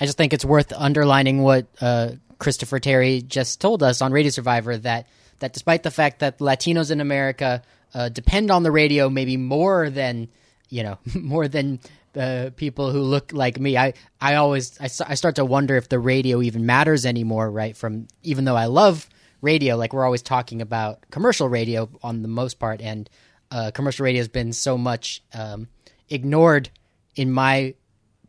I 0.00 0.06
just 0.06 0.18
think 0.18 0.32
it's 0.32 0.44
worth 0.44 0.72
underlining 0.72 1.42
what 1.42 1.66
uh, 1.80 2.12
Christopher 2.38 2.80
Terry 2.80 3.22
just 3.22 3.60
told 3.60 3.82
us 3.82 4.02
on 4.02 4.12
Radio 4.12 4.30
Survivor 4.30 4.76
that 4.78 5.06
that 5.40 5.52
despite 5.52 5.82
the 5.82 5.90
fact 5.90 6.20
that 6.20 6.38
Latinos 6.38 6.90
in 6.90 7.00
America 7.00 7.62
uh, 7.94 8.08
depend 8.08 8.50
on 8.50 8.62
the 8.62 8.70
radio 8.70 9.08
maybe 9.08 9.36
more 9.36 9.90
than 9.90 10.28
you 10.68 10.82
know 10.82 10.98
more 11.14 11.48
than 11.48 11.80
the 12.12 12.52
people 12.56 12.90
who 12.90 13.02
look 13.02 13.32
like 13.32 13.60
me. 13.60 13.76
I 13.76 13.94
I 14.20 14.36
always 14.36 14.80
I, 14.80 14.84
I 14.84 15.14
start 15.14 15.36
to 15.36 15.44
wonder 15.44 15.76
if 15.76 15.88
the 15.88 15.98
radio 15.98 16.42
even 16.42 16.66
matters 16.66 17.06
anymore. 17.06 17.50
Right? 17.50 17.76
From 17.76 18.08
even 18.22 18.44
though 18.44 18.56
I 18.56 18.66
love 18.66 19.08
radio, 19.40 19.76
like 19.76 19.92
we're 19.92 20.04
always 20.04 20.22
talking 20.22 20.60
about 20.60 21.04
commercial 21.10 21.48
radio 21.48 21.88
on 22.02 22.22
the 22.22 22.28
most 22.28 22.58
part, 22.58 22.80
and 22.80 23.08
uh, 23.50 23.70
commercial 23.72 24.04
radio 24.04 24.20
has 24.20 24.28
been 24.28 24.52
so 24.52 24.76
much 24.76 25.22
um, 25.34 25.68
ignored 26.08 26.70
in 27.16 27.30
my 27.30 27.74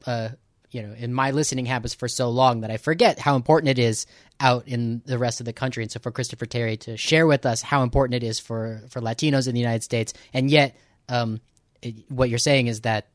uh, 0.05 0.29
you 0.69 0.81
know 0.81 0.93
in 0.93 1.13
my 1.13 1.31
listening 1.31 1.65
habits 1.65 1.93
for 1.93 2.07
so 2.07 2.29
long 2.29 2.61
that 2.61 2.71
I 2.71 2.77
forget 2.77 3.19
how 3.19 3.35
important 3.35 3.69
it 3.69 3.79
is 3.79 4.05
out 4.41 4.67
in 4.67 5.01
the 5.05 5.17
rest 5.17 5.39
of 5.39 5.45
the 5.45 5.53
country. 5.53 5.83
And 5.83 5.91
so 5.91 5.99
for 5.99 6.11
Christopher 6.11 6.45
Terry 6.45 6.75
to 6.77 6.97
share 6.97 7.27
with 7.27 7.45
us 7.45 7.61
how 7.61 7.83
important 7.83 8.21
it 8.21 8.27
is 8.27 8.39
for 8.39 8.81
for 8.89 8.99
Latinos 8.99 9.47
in 9.47 9.53
the 9.53 9.61
United 9.61 9.83
States, 9.83 10.13
and 10.33 10.49
yet 10.49 10.75
um, 11.07 11.39
it, 11.81 11.95
what 12.09 12.29
you're 12.29 12.39
saying 12.39 12.67
is 12.67 12.81
that 12.81 13.07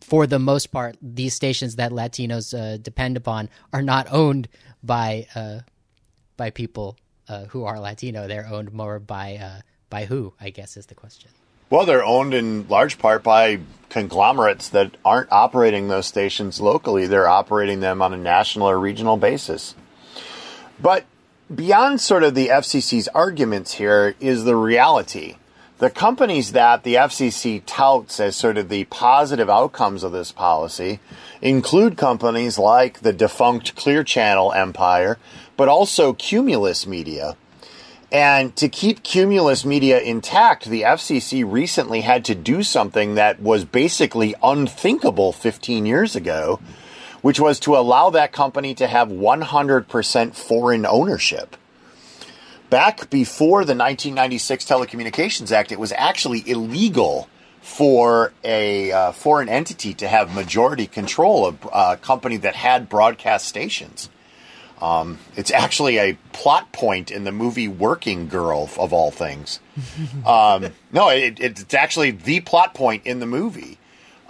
for 0.00 0.26
the 0.26 0.38
most 0.38 0.72
part, 0.72 0.96
these 1.00 1.34
stations 1.34 1.76
that 1.76 1.92
Latinos 1.92 2.52
uh, 2.58 2.76
depend 2.78 3.16
upon 3.16 3.48
are 3.72 3.82
not 3.82 4.08
owned 4.10 4.48
by 4.82 5.26
uh, 5.34 5.60
by 6.36 6.50
people 6.50 6.96
uh, 7.28 7.44
who 7.44 7.64
are 7.64 7.78
Latino. 7.78 8.26
They're 8.26 8.48
owned 8.48 8.72
more 8.72 8.98
by 8.98 9.36
uh, 9.36 9.60
by 9.88 10.06
who? 10.06 10.34
I 10.40 10.50
guess 10.50 10.76
is 10.76 10.86
the 10.86 10.94
question. 10.94 11.30
Well, 11.68 11.86
they're 11.86 12.04
owned 12.04 12.34
in 12.34 12.66
large 12.66 12.98
part 12.98 13.22
by 13.22 13.60
conglomerates 13.90 14.70
that 14.70 14.96
aren't 15.04 15.30
operating 15.30 15.86
those 15.86 16.06
stations 16.06 16.60
locally. 16.60 17.06
They're 17.06 17.28
operating 17.28 17.78
them 17.78 18.02
on 18.02 18.12
a 18.12 18.16
national 18.16 18.68
or 18.68 18.78
regional 18.78 19.16
basis. 19.16 19.76
But 20.82 21.04
beyond 21.54 22.00
sort 22.00 22.22
of 22.22 22.34
the 22.34 22.48
FCC's 22.48 23.08
arguments 23.08 23.74
here 23.74 24.14
is 24.20 24.44
the 24.44 24.56
reality. 24.56 25.36
The 25.78 25.90
companies 25.90 26.52
that 26.52 26.82
the 26.82 26.94
FCC 26.94 27.62
touts 27.64 28.20
as 28.20 28.36
sort 28.36 28.58
of 28.58 28.68
the 28.68 28.84
positive 28.84 29.48
outcomes 29.48 30.02
of 30.02 30.12
this 30.12 30.30
policy 30.30 31.00
include 31.40 31.96
companies 31.96 32.58
like 32.58 33.00
the 33.00 33.12
defunct 33.12 33.76
Clear 33.76 34.04
Channel 34.04 34.52
empire, 34.52 35.18
but 35.56 35.68
also 35.68 36.12
Cumulus 36.12 36.86
Media, 36.86 37.36
and 38.12 38.56
to 38.56 38.68
keep 38.68 39.04
Cumulus 39.04 39.64
Media 39.64 40.00
intact, 40.00 40.64
the 40.64 40.82
FCC 40.82 41.44
recently 41.48 42.00
had 42.00 42.24
to 42.24 42.34
do 42.34 42.62
something 42.62 43.14
that 43.14 43.40
was 43.40 43.64
basically 43.64 44.34
unthinkable 44.42 45.32
15 45.32 45.86
years 45.86 46.16
ago, 46.16 46.58
which 47.22 47.40
was 47.40 47.60
to 47.60 47.76
allow 47.76 48.10
that 48.10 48.32
company 48.32 48.74
to 48.74 48.86
have 48.86 49.08
100% 49.08 50.34
foreign 50.34 50.86
ownership. 50.86 51.56
Back 52.70 53.10
before 53.10 53.64
the 53.64 53.74
1996 53.74 54.64
Telecommunications 54.64 55.50
Act, 55.50 55.72
it 55.72 55.80
was 55.80 55.92
actually 55.92 56.48
illegal 56.48 57.28
for 57.60 58.32
a 58.44 58.92
uh, 58.92 59.12
foreign 59.12 59.48
entity 59.48 59.92
to 59.94 60.08
have 60.08 60.34
majority 60.34 60.86
control 60.86 61.46
of 61.46 61.68
a 61.72 61.96
company 61.96 62.36
that 62.38 62.54
had 62.54 62.88
broadcast 62.88 63.46
stations. 63.46 64.08
Um, 64.80 65.18
it's 65.36 65.50
actually 65.50 65.98
a 65.98 66.16
plot 66.32 66.72
point 66.72 67.10
in 67.10 67.24
the 67.24 67.32
movie 67.32 67.68
Working 67.68 68.28
Girl, 68.28 68.70
of 68.78 68.92
all 68.92 69.10
things. 69.10 69.60
Um, 70.26 70.68
no, 70.92 71.08
it, 71.08 71.40
it's 71.40 71.74
actually 71.74 72.10
the 72.10 72.40
plot 72.40 72.74
point 72.74 73.06
in 73.06 73.20
the 73.20 73.26
movie 73.26 73.78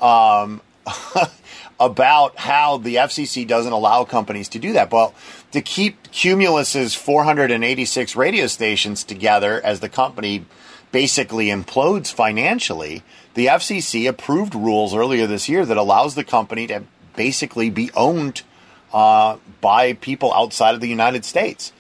um, 0.01 0.61
about 1.81 2.37
how 2.37 2.77
the 2.77 2.97
FCC 2.97 3.47
doesn't 3.47 3.73
allow 3.73 4.05
companies 4.05 4.49
to 4.51 4.59
do 4.59 4.75
that. 4.75 4.93
Well, 4.93 5.15
to 5.53 5.63
keep 5.63 6.11
Cumulus's 6.13 6.95
486 6.95 8.15
radio 8.15 8.47
stations 8.47 9.03
together 9.03 9.61
as 9.65 9.81
the 9.81 9.89
company 9.89 10.45
basically 10.93 11.47
implodes 11.47 12.13
financially, 12.13 13.03
the 13.35 13.47
FCC 13.47 14.09
approved 14.09 14.55
rules 14.55 14.95
earlier 14.95 15.27
this 15.27 15.49
year 15.49 15.65
that 15.65 15.77
allows 15.77 16.15
the 16.15 16.25
company 16.25 16.67
to 16.67 16.85
basically 17.17 17.71
be 17.71 17.91
owned 17.95 18.43
uh, 18.93 19.39
by 19.61 19.95
people 19.95 20.35
outside 20.35 20.75
of 20.75 20.81
the 20.81 20.89
United 20.89 21.25
States. 21.25 21.73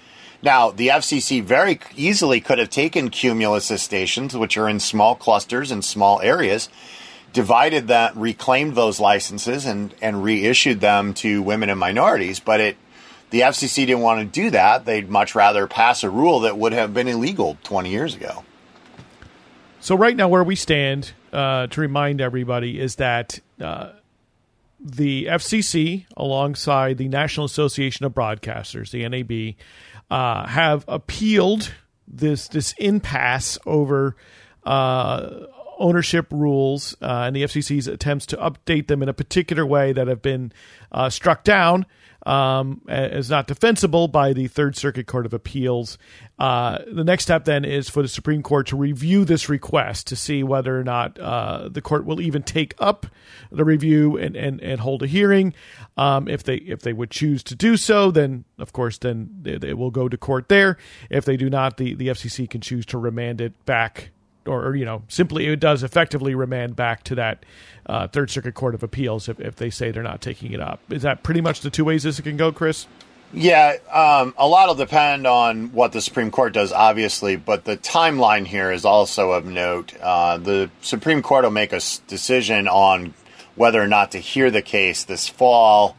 Now, 0.42 0.70
the 0.70 0.88
FCC 0.88 1.42
very 1.42 1.78
easily 1.96 2.40
could 2.40 2.58
have 2.58 2.70
taken 2.70 3.10
Cumulus 3.10 3.66
stations, 3.82 4.34
which 4.34 4.56
are 4.56 4.68
in 4.68 4.80
small 4.80 5.14
clusters 5.14 5.70
and 5.70 5.84
small 5.84 6.20
areas, 6.22 6.70
divided 7.32 7.88
that, 7.88 8.16
reclaimed 8.16 8.74
those 8.74 9.00
licenses, 9.00 9.66
and, 9.66 9.94
and 10.00 10.22
reissued 10.22 10.80
them 10.80 11.14
to 11.14 11.42
women 11.42 11.70
and 11.70 11.78
minorities. 11.78 12.40
But 12.40 12.60
it, 12.60 12.76
the 13.30 13.42
FCC 13.42 13.86
didn't 13.86 14.00
want 14.00 14.20
to 14.20 14.40
do 14.40 14.50
that. 14.50 14.84
They'd 14.84 15.08
much 15.08 15.34
rather 15.34 15.66
pass 15.66 16.02
a 16.02 16.10
rule 16.10 16.40
that 16.40 16.58
would 16.58 16.72
have 16.72 16.92
been 16.92 17.08
illegal 17.08 17.56
20 17.64 17.90
years 17.90 18.14
ago. 18.14 18.44
So, 19.80 19.94
right 19.94 20.14
now, 20.14 20.28
where 20.28 20.44
we 20.44 20.56
stand, 20.56 21.12
uh, 21.32 21.68
to 21.68 21.80
remind 21.80 22.20
everybody, 22.20 22.78
is 22.78 22.96
that 22.96 23.38
uh, 23.60 23.92
the 24.78 25.26
FCC, 25.26 26.06
alongside 26.16 26.98
the 26.98 27.08
National 27.08 27.46
Association 27.46 28.04
of 28.04 28.12
Broadcasters, 28.12 28.90
the 28.90 29.08
NAB, 29.08 29.54
uh, 30.10 30.46
have 30.46 30.84
appealed 30.88 31.72
this 32.06 32.48
this 32.48 32.74
impasse 32.78 33.58
over 33.64 34.16
uh, 34.64 35.46
ownership 35.80 36.26
rules 36.30 36.94
uh, 37.02 37.24
and 37.26 37.34
the 37.34 37.42
FCC's 37.42 37.88
attempts 37.88 38.26
to 38.26 38.36
update 38.36 38.86
them 38.86 39.02
in 39.02 39.08
a 39.08 39.14
particular 39.14 39.66
way 39.66 39.92
that 39.92 40.06
have 40.06 40.22
been 40.22 40.52
uh, 40.92 41.10
struck 41.10 41.42
down 41.42 41.86
um, 42.26 42.82
as 42.88 43.30
not 43.30 43.46
defensible 43.46 44.08
by 44.08 44.32
the 44.32 44.46
Third 44.46 44.76
Circuit 44.76 45.06
Court 45.06 45.26
of 45.26 45.32
Appeals. 45.32 45.96
Uh, 46.38 46.78
the 46.90 47.04
next 47.04 47.24
step 47.24 47.44
then 47.44 47.64
is 47.64 47.88
for 47.88 48.02
the 48.02 48.08
Supreme 48.08 48.42
Court 48.42 48.66
to 48.68 48.76
review 48.76 49.24
this 49.24 49.48
request 49.48 50.06
to 50.08 50.16
see 50.16 50.42
whether 50.42 50.78
or 50.78 50.84
not 50.84 51.18
uh, 51.18 51.68
the 51.68 51.80
court 51.80 52.04
will 52.04 52.20
even 52.20 52.42
take 52.42 52.74
up 52.78 53.06
the 53.50 53.64
review 53.64 54.16
and, 54.16 54.36
and, 54.36 54.60
and 54.60 54.80
hold 54.80 55.02
a 55.02 55.06
hearing. 55.06 55.54
Um, 55.96 56.28
if 56.28 56.42
they 56.42 56.56
if 56.56 56.80
they 56.80 56.92
would 56.92 57.10
choose 57.10 57.42
to 57.44 57.54
do 57.54 57.76
so, 57.76 58.10
then 58.10 58.44
of 58.58 58.72
course 58.72 58.98
then 58.98 59.30
they, 59.42 59.58
they 59.58 59.74
will 59.74 59.90
go 59.90 60.08
to 60.08 60.16
court 60.16 60.48
there. 60.48 60.76
If 61.08 61.24
they 61.24 61.36
do 61.36 61.50
not, 61.50 61.76
the, 61.76 61.94
the 61.94 62.08
FCC 62.08 62.48
can 62.48 62.60
choose 62.60 62.86
to 62.86 62.98
remand 62.98 63.40
it 63.40 63.64
back 63.64 64.10
or, 64.46 64.66
or, 64.66 64.76
you 64.76 64.84
know, 64.84 65.02
simply 65.08 65.46
it 65.46 65.60
does 65.60 65.82
effectively 65.82 66.34
remand 66.34 66.76
back 66.76 67.04
to 67.04 67.14
that 67.16 67.44
uh, 67.86 68.08
Third 68.08 68.30
Circuit 68.30 68.54
Court 68.54 68.74
of 68.74 68.82
Appeals 68.82 69.28
if, 69.28 69.40
if 69.40 69.56
they 69.56 69.70
say 69.70 69.90
they're 69.90 70.02
not 70.02 70.20
taking 70.20 70.52
it 70.52 70.60
up. 70.60 70.80
Is 70.90 71.02
that 71.02 71.22
pretty 71.22 71.40
much 71.40 71.60
the 71.60 71.70
two 71.70 71.84
ways 71.84 72.02
this 72.02 72.20
can 72.20 72.36
go, 72.36 72.52
Chris? 72.52 72.86
Yeah, 73.32 73.76
um, 73.92 74.34
a 74.36 74.48
lot 74.48 74.68
will 74.68 74.74
depend 74.74 75.26
on 75.26 75.72
what 75.72 75.92
the 75.92 76.00
Supreme 76.00 76.32
Court 76.32 76.52
does, 76.52 76.72
obviously, 76.72 77.36
but 77.36 77.64
the 77.64 77.76
timeline 77.76 78.44
here 78.44 78.72
is 78.72 78.84
also 78.84 79.30
of 79.32 79.44
note. 79.44 79.94
Uh, 80.00 80.38
the 80.38 80.68
Supreme 80.80 81.22
Court 81.22 81.44
will 81.44 81.52
make 81.52 81.72
a 81.72 81.80
decision 82.08 82.66
on 82.66 83.14
whether 83.54 83.80
or 83.80 83.86
not 83.86 84.12
to 84.12 84.18
hear 84.18 84.50
the 84.50 84.62
case 84.62 85.04
this 85.04 85.28
fall. 85.28 85.96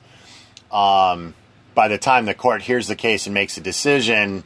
Um, 0.72 1.34
by 1.74 1.88
the 1.88 1.98
time 1.98 2.26
the 2.26 2.34
court 2.34 2.62
hears 2.64 2.88
the 2.88 2.96
case 2.96 3.28
and 3.28 3.34
makes 3.34 3.58
a 3.58 3.62
decision, 3.62 4.44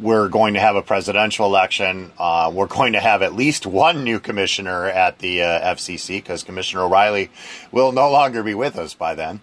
we're 0.00 0.28
going 0.28 0.54
to 0.54 0.60
have 0.60 0.76
a 0.76 0.82
presidential 0.82 1.46
election. 1.46 2.12
Uh, 2.18 2.50
we're 2.52 2.66
going 2.66 2.94
to 2.94 3.00
have 3.00 3.22
at 3.22 3.34
least 3.34 3.66
one 3.66 4.04
new 4.04 4.18
commissioner 4.18 4.86
at 4.86 5.18
the 5.18 5.42
uh, 5.42 5.74
FCC 5.74 6.16
because 6.16 6.42
Commissioner 6.42 6.82
O'Rielly 6.82 7.28
will 7.70 7.92
no 7.92 8.10
longer 8.10 8.42
be 8.42 8.54
with 8.54 8.78
us 8.78 8.94
by 8.94 9.14
then. 9.14 9.40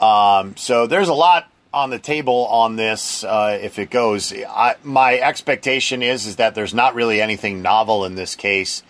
Um, 0.00 0.56
so 0.56 0.86
there's 0.86 1.08
a 1.08 1.14
lot 1.14 1.50
on 1.72 1.90
the 1.90 1.98
table 1.98 2.46
on 2.46 2.76
this 2.76 3.24
uh, 3.24 3.58
if 3.60 3.78
it 3.78 3.90
goes. 3.90 4.32
I, 4.32 4.76
my 4.82 5.18
expectation 5.18 6.02
is 6.02 6.26
is 6.26 6.36
that 6.36 6.54
there's 6.54 6.74
not 6.74 6.94
really 6.94 7.20
anything 7.20 7.62
novel 7.62 8.04
in 8.04 8.14
this 8.14 8.34
case 8.34 8.82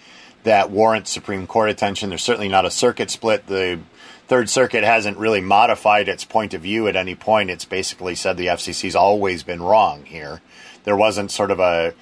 that 0.44 0.70
warrants 0.70 1.10
Supreme 1.10 1.46
Court 1.46 1.70
attention. 1.70 2.10
There's 2.10 2.22
certainly 2.22 2.48
not 2.48 2.66
a 2.66 2.70
circuit 2.70 3.10
split. 3.10 3.46
The 3.46 3.80
Third 4.26 4.48
Circuit 4.48 4.84
hasn't 4.84 5.18
really 5.18 5.40
modified 5.40 6.08
its 6.08 6.24
point 6.24 6.54
of 6.54 6.62
view 6.62 6.88
at 6.88 6.96
any 6.96 7.14
point. 7.14 7.50
It's 7.50 7.64
basically 7.64 8.14
said 8.14 8.36
the 8.36 8.46
FCC's 8.46 8.96
always 8.96 9.42
been 9.42 9.62
wrong 9.62 10.04
here 10.04 10.40
there 10.84 10.96
wasn't 10.96 11.30
sort 11.30 11.50
of 11.50 11.60
a 11.60 11.94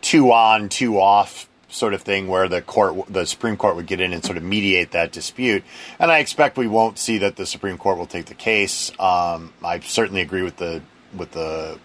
two 0.00 0.32
on, 0.32 0.68
two 0.68 0.98
off 0.98 1.48
sort 1.68 1.92
of 1.92 2.02
thing 2.02 2.28
where 2.28 2.48
the 2.48 2.62
court, 2.62 3.06
the 3.08 3.26
Supreme 3.26 3.56
Court 3.56 3.76
would 3.76 3.86
get 3.86 4.00
in 4.00 4.12
and 4.12 4.24
sort 4.24 4.36
of 4.36 4.42
mediate 4.42 4.92
that 4.92 5.12
dispute. 5.12 5.64
And 5.98 6.10
I 6.10 6.18
expect 6.18 6.56
we 6.56 6.68
won't 6.68 6.98
see 6.98 7.18
that 7.18 7.36
the 7.36 7.46
Supreme 7.46 7.78
Court 7.78 7.98
will 7.98 8.06
take 8.06 8.26
the 8.26 8.34
case. 8.34 8.90
Um, 8.98 9.52
I 9.62 9.80
certainly 9.80 10.22
agree 10.22 10.42
with 10.42 10.56
the 10.56 10.82
with 11.14 11.32
the 11.32 11.78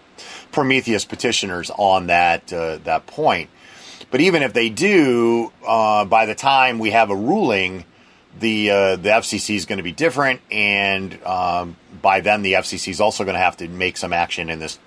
Prometheus 0.52 1.04
petitioners 1.04 1.70
on 1.70 2.06
that 2.06 2.52
uh, 2.52 2.78
that 2.84 3.06
point. 3.06 3.50
But 4.10 4.20
even 4.20 4.42
if 4.42 4.52
they 4.52 4.70
do, 4.70 5.52
uh, 5.66 6.04
by 6.04 6.26
the 6.26 6.34
time 6.34 6.78
we 6.78 6.90
have 6.90 7.10
a 7.10 7.16
ruling, 7.16 7.84
the 8.38 8.70
uh, 8.70 8.96
the 8.96 9.10
FCC 9.10 9.56
is 9.56 9.66
going 9.66 9.78
to 9.78 9.82
be 9.82 9.92
different, 9.92 10.40
and 10.50 11.22
um, 11.24 11.76
by 12.00 12.20
then 12.20 12.42
the 12.42 12.54
FCC 12.54 12.88
is 12.88 13.00
also 13.00 13.24
going 13.24 13.34
to 13.34 13.40
have 13.40 13.56
to 13.58 13.68
make 13.68 13.96
some 13.96 14.12
action 14.12 14.50
in 14.50 14.58
this 14.58 14.78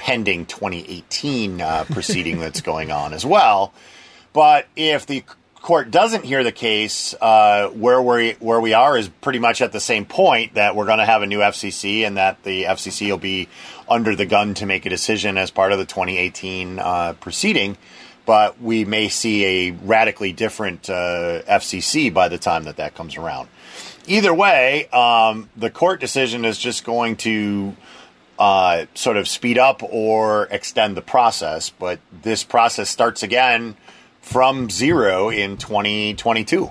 pending 0.00 0.46
2018 0.46 1.60
uh, 1.60 1.84
proceeding 1.90 2.40
that's 2.40 2.62
going 2.62 2.90
on 2.90 3.12
as 3.12 3.24
well. 3.26 3.74
But 4.32 4.66
if 4.74 5.04
the 5.04 5.22
court 5.60 5.90
doesn't 5.90 6.24
hear 6.24 6.42
the 6.42 6.52
case, 6.52 7.14
uh, 7.20 7.68
where 7.68 8.00
we 8.00 8.32
where 8.40 8.60
we 8.60 8.72
are 8.72 8.96
is 8.96 9.10
pretty 9.20 9.38
much 9.38 9.60
at 9.60 9.72
the 9.72 9.80
same 9.80 10.06
point 10.06 10.54
that 10.54 10.74
we're 10.74 10.86
going 10.86 11.00
to 11.00 11.04
have 11.04 11.20
a 11.20 11.26
new 11.26 11.40
FCC 11.40 12.06
and 12.06 12.16
that 12.16 12.42
the 12.44 12.64
FCC 12.64 13.10
will 13.10 13.18
be 13.18 13.48
under 13.88 14.16
the 14.16 14.24
gun 14.24 14.54
to 14.54 14.64
make 14.64 14.86
a 14.86 14.88
decision 14.88 15.36
as 15.36 15.50
part 15.50 15.72
of 15.72 15.78
the 15.78 15.84
2018 15.84 16.78
uh, 16.78 17.12
proceeding. 17.20 17.76
but 18.24 18.60
we 18.60 18.84
may 18.84 19.08
see 19.08 19.44
a 19.44 19.70
radically 19.72 20.32
different 20.32 20.88
uh, 20.88 21.42
FCC 21.42 22.12
by 22.12 22.28
the 22.28 22.38
time 22.38 22.64
that 22.64 22.76
that 22.76 22.94
comes 22.94 23.16
around. 23.16 23.48
Either 24.06 24.32
way, 24.32 24.88
um, 24.88 25.50
the 25.56 25.70
court 25.70 26.00
decision 26.00 26.44
is 26.44 26.56
just 26.56 26.84
going 26.84 27.16
to 27.16 27.74
uh, 28.40 28.86
sort 28.94 29.18
of 29.18 29.28
speed 29.28 29.58
up 29.58 29.82
or 29.82 30.48
extend 30.50 30.96
the 30.96 31.02
process, 31.02 31.68
but 31.68 32.00
this 32.22 32.42
process 32.42 32.88
starts 32.88 33.22
again 33.22 33.76
from 34.22 34.70
zero 34.70 35.28
in 35.28 35.58
2022. 35.58 36.70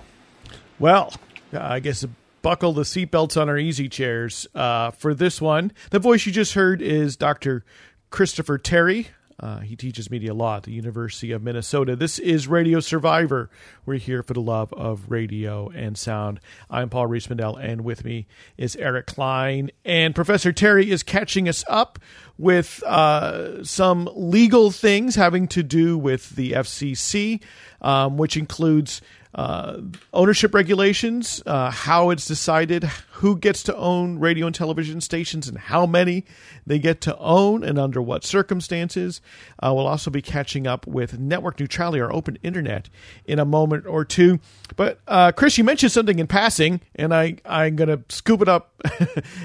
Well, 0.80 1.14
I 1.54 1.80
guess 1.80 2.04
buckle 2.42 2.74
the 2.74 2.82
seatbelts 2.82 3.40
on 3.40 3.50
our 3.50 3.58
easy 3.58 3.88
chairs 3.88 4.48
uh, 4.56 4.92
for 4.92 5.14
this 5.14 5.40
one. 5.40 5.72
The 5.92 6.00
voice 6.00 6.26
you 6.26 6.32
just 6.32 6.56
heard 6.56 6.82
is 6.82 7.16
Dr. 7.16 7.64
Christopher 8.10 8.58
Terry. 8.58 9.10
Uh, 9.39 9.60
he 9.60 9.75
teaches 9.75 10.12
media 10.12 10.34
law 10.34 10.58
at 10.58 10.63
the 10.63 10.71
University 10.71 11.32
of 11.32 11.41
Minnesota. 11.41 11.95
This 11.95 12.19
is 12.19 12.47
Radio 12.47 12.80
Survivor. 12.80 13.49
We're 13.86 13.97
here 13.97 14.21
for 14.21 14.34
the 14.34 14.41
love 14.41 14.73
of 14.73 15.10
radio 15.10 15.69
and 15.69 15.97
sound. 15.97 16.39
I'm 16.69 16.89
Paul 16.89 17.08
Riismandel, 17.08 17.63
and 17.63 17.82
with 17.82 18.04
me 18.04 18.28
is 18.58 18.75
Eric 18.75 19.08
Klein. 19.08 19.71
And 19.86 20.13
Professor 20.13 20.52
Terry 20.52 20.91
is 20.91 21.04
catching 21.04 21.47
us 21.47 21.63
up 21.69 21.99
with 22.38 22.84
uh, 22.84 23.63
some 23.63 24.10
legal 24.13 24.71
things 24.71 25.15
having 25.15 25.47
to 25.49 25.63
do 25.63 25.97
with 25.97 26.32
the 26.32 26.52
FCC, 26.54 27.41
um, 27.82 28.17
which 28.17 28.36
includes 28.36 29.02
uh, 29.36 29.82
ownership 30.12 30.56
regulations, 30.56 31.44
uh, 31.46 31.70
how 31.70 32.10
it's 32.10 32.26
decided 32.26 32.84
who 33.13 33.38
gets 33.38 33.62
to 33.63 33.76
own 33.76 34.18
radio 34.18 34.48
and 34.48 34.56
television 34.56 35.02
stations 35.02 35.48
and 35.48 35.58
how 35.58 35.86
many 35.86 36.26
they 36.65 36.80
get 36.80 37.00
to 37.02 37.15
own 37.18 37.63
and 37.63 37.78
under 37.78 38.02
what 38.02 38.24
circumstances. 38.24 39.22
Uh, 39.62 39.72
we'll 39.74 39.86
also 39.86 40.10
be 40.10 40.22
catching 40.22 40.65
up 40.65 40.88
with 40.88 41.20
network 41.20 41.60
neutrality 41.60 42.00
or 42.00 42.12
open 42.12 42.39
internet 42.42 42.89
in 43.26 43.38
a 43.38 43.46
moment 43.46 43.86
or 43.86 44.04
two. 44.04 44.39
But 44.76 45.00
uh, 45.08 45.32
Chris, 45.32 45.58
you 45.58 45.63
mentioned 45.63 45.92
something 45.92 46.18
in 46.18 46.26
passing, 46.26 46.82
and 46.96 47.13
I, 47.13 47.38
I'm 47.46 47.76
going 47.76 47.89
to 47.89 48.04
scoop 48.13 48.42
it 48.42 48.50
up 48.50 48.72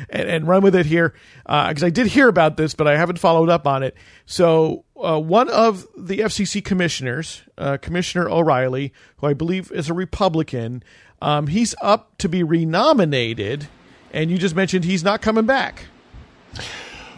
and, 0.09 0.29
and, 0.29 0.49
run 0.49 0.63
with 0.63 0.75
it 0.75 0.87
here 0.87 1.15
because 1.45 1.83
uh, 1.83 1.87
I 1.87 1.91
did 1.91 2.07
hear 2.07 2.29
about 2.29 2.57
this, 2.57 2.75
but 2.75 2.87
I 2.87 2.97
haven't 2.97 3.19
followed 3.19 3.49
up 3.49 3.67
on 3.67 3.83
it. 3.83 3.97
So 4.27 4.84
uh, 5.05 5.19
one 5.19 5.49
of 5.51 5.87
the 5.97 6.19
FCC 6.19 6.65
commissioners, 6.65 7.43
uh, 7.59 7.77
Commissioner 7.77 8.29
O'Rielly, 8.29 8.93
who 9.19 9.27
I 9.27 9.35
believe 9.35 9.71
is 9.73 9.91
a 9.91 9.95
Republican, 9.95 10.83
um, 11.21 11.47
he's 11.47 11.75
up 11.81 12.17
to 12.19 12.29
be 12.29 12.43
renominated, 12.43 13.69
and 14.13 14.31
you 14.31 14.39
just 14.39 14.57
mentioned 14.57 14.85
he's 14.85 15.05
not 15.05 15.23
coming 15.23 15.47
back. 15.47 15.87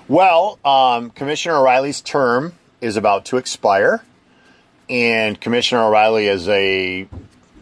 Well, 0.09 0.59
um, 0.65 1.11
Commissioner 1.11 1.57
O'Rielly's 1.57 2.01
term 2.01 2.55
is 2.81 2.97
about 2.97 3.25
to 3.27 3.37
expire, 3.37 4.03
and 4.89 5.41
Commissioner 5.41 5.83
O'Rielly 5.83 6.29
is 6.29 6.49
a 6.49 7.09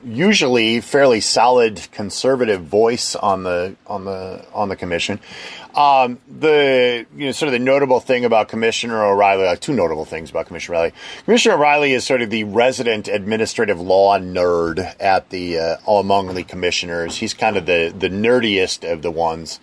usually 0.05 0.81
fairly 0.81 1.21
solid 1.21 1.89
conservative 1.93 2.63
voice 2.63 3.15
on 3.15 3.43
the 3.43 3.77
on 3.87 4.05
the 4.05 4.45
on 4.53 4.69
the 4.69 4.77
commission. 4.77 5.21
Um, 5.75 6.19
the 6.29 7.05
you 7.17 7.27
know 7.27 7.33
sort 7.33 7.49
of 7.49 7.53
the 7.53 7.59
notable 7.59 7.99
thing 7.99 8.25
about 8.25 8.49
Commissioner 8.49 9.03
O'Rielly, 9.03 9.53
uh, 9.53 9.57
two 9.57 9.73
notable 9.73 10.05
things 10.05 10.31
about 10.31 10.47
Commissioner 10.47 10.79
O'Rielly. 10.79 10.93
Commissioner 11.25 11.57
O'Rielly 11.57 11.91
is 11.91 12.05
sort 12.05 12.23
of 12.23 12.31
the 12.31 12.45
resident 12.45 13.09
administrative 13.09 13.81
law 13.81 14.17
nerd 14.19 14.95
at 15.01 15.31
the 15.31 15.59
uh, 15.59 15.77
among 15.89 16.35
the 16.35 16.45
commissioners. 16.45 17.17
He's 17.17 17.35
kind 17.35 17.57
of 17.57 17.67
the 17.67 17.93
the 17.97 18.09
nerdiest 18.09 18.91
of 18.91 19.03
the 19.03 19.11
ones, 19.11 19.59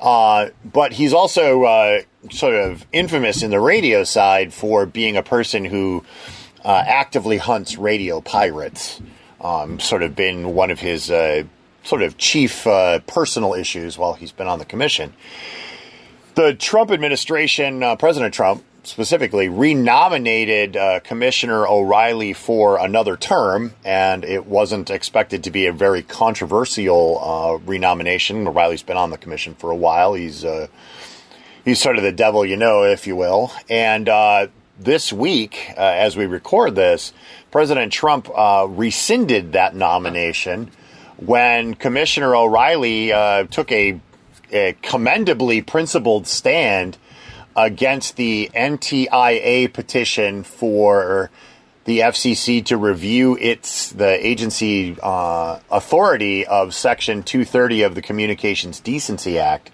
uh, 0.00 0.50
but 0.64 0.92
he's 0.92 1.12
also 1.12 1.64
uh, 1.64 2.02
sort 2.30 2.54
of 2.54 2.86
infamous 2.92 3.42
in 3.42 3.50
the 3.50 3.60
radio 3.60 4.04
side 4.04 4.52
for 4.52 4.86
being 4.86 5.16
a 5.16 5.22
person 5.22 5.64
who 5.64 6.04
uh, 6.64 6.84
actively 6.86 7.38
hunts 7.38 7.76
radio 7.76 8.20
pirates. 8.20 9.00
Um, 9.44 9.78
sort 9.78 10.02
of 10.02 10.16
been 10.16 10.54
one 10.54 10.70
of 10.70 10.80
his 10.80 11.10
uh, 11.10 11.44
sort 11.82 12.02
of 12.02 12.16
chief 12.16 12.66
uh, 12.66 13.00
personal 13.00 13.52
issues 13.52 13.98
while 13.98 14.14
he's 14.14 14.32
been 14.32 14.46
on 14.46 14.58
the 14.58 14.64
commission. 14.64 15.12
The 16.34 16.54
Trump 16.54 16.90
administration, 16.90 17.82
uh, 17.82 17.96
President 17.96 18.32
Trump 18.32 18.64
specifically, 18.84 19.48
renominated 19.48 20.76
uh, 20.76 21.00
Commissioner 21.00 21.66
O'Rielly 21.66 22.34
for 22.34 22.78
another 22.78 23.16
term, 23.16 23.74
and 23.84 24.24
it 24.24 24.46
wasn't 24.46 24.90
expected 24.90 25.44
to 25.44 25.50
be 25.50 25.66
a 25.66 25.72
very 25.72 26.02
controversial 26.02 27.18
uh, 27.22 27.58
renomination. 27.66 28.46
O'Rielly's 28.48 28.82
been 28.82 28.96
on 28.96 29.10
the 29.10 29.18
commission 29.18 29.54
for 29.54 29.70
a 29.70 29.76
while. 29.76 30.14
He's 30.14 30.44
uh, 30.44 30.68
he's 31.64 31.80
sort 31.80 31.98
of 31.98 32.02
the 32.02 32.12
devil 32.12 32.44
you 32.44 32.56
know, 32.56 32.82
if 32.84 33.06
you 33.06 33.14
will, 33.14 33.52
and 33.68 34.08
this 34.78 35.12
week, 35.12 35.72
uh, 35.76 35.80
as 35.80 36.16
we 36.16 36.26
record 36.26 36.74
this, 36.74 37.12
President 37.50 37.92
Trump 37.92 38.28
uh, 38.34 38.66
rescinded 38.68 39.52
that 39.52 39.74
nomination 39.74 40.70
when 41.16 41.74
Commissioner 41.74 42.34
O'Rielly 42.34 43.12
uh, 43.12 43.44
took 43.44 43.70
a, 43.70 44.00
a, 44.50 44.76
commendably 44.82 45.62
principled 45.62 46.26
stand 46.26 46.98
against 47.56 48.16
the 48.16 48.50
NTIA 48.54 49.72
petition 49.72 50.42
for 50.42 51.30
the 51.84 52.00
FCC 52.00 52.64
to 52.64 52.76
review 52.76 53.36
its 53.40 53.90
the 53.90 54.26
agency 54.26 54.96
uh, 55.02 55.60
authority 55.70 56.46
of 56.46 56.74
Section 56.74 57.22
230 57.22 57.82
of 57.82 57.94
the 57.94 58.02
Communications 58.02 58.80
Decency 58.80 59.38
Act 59.38 59.70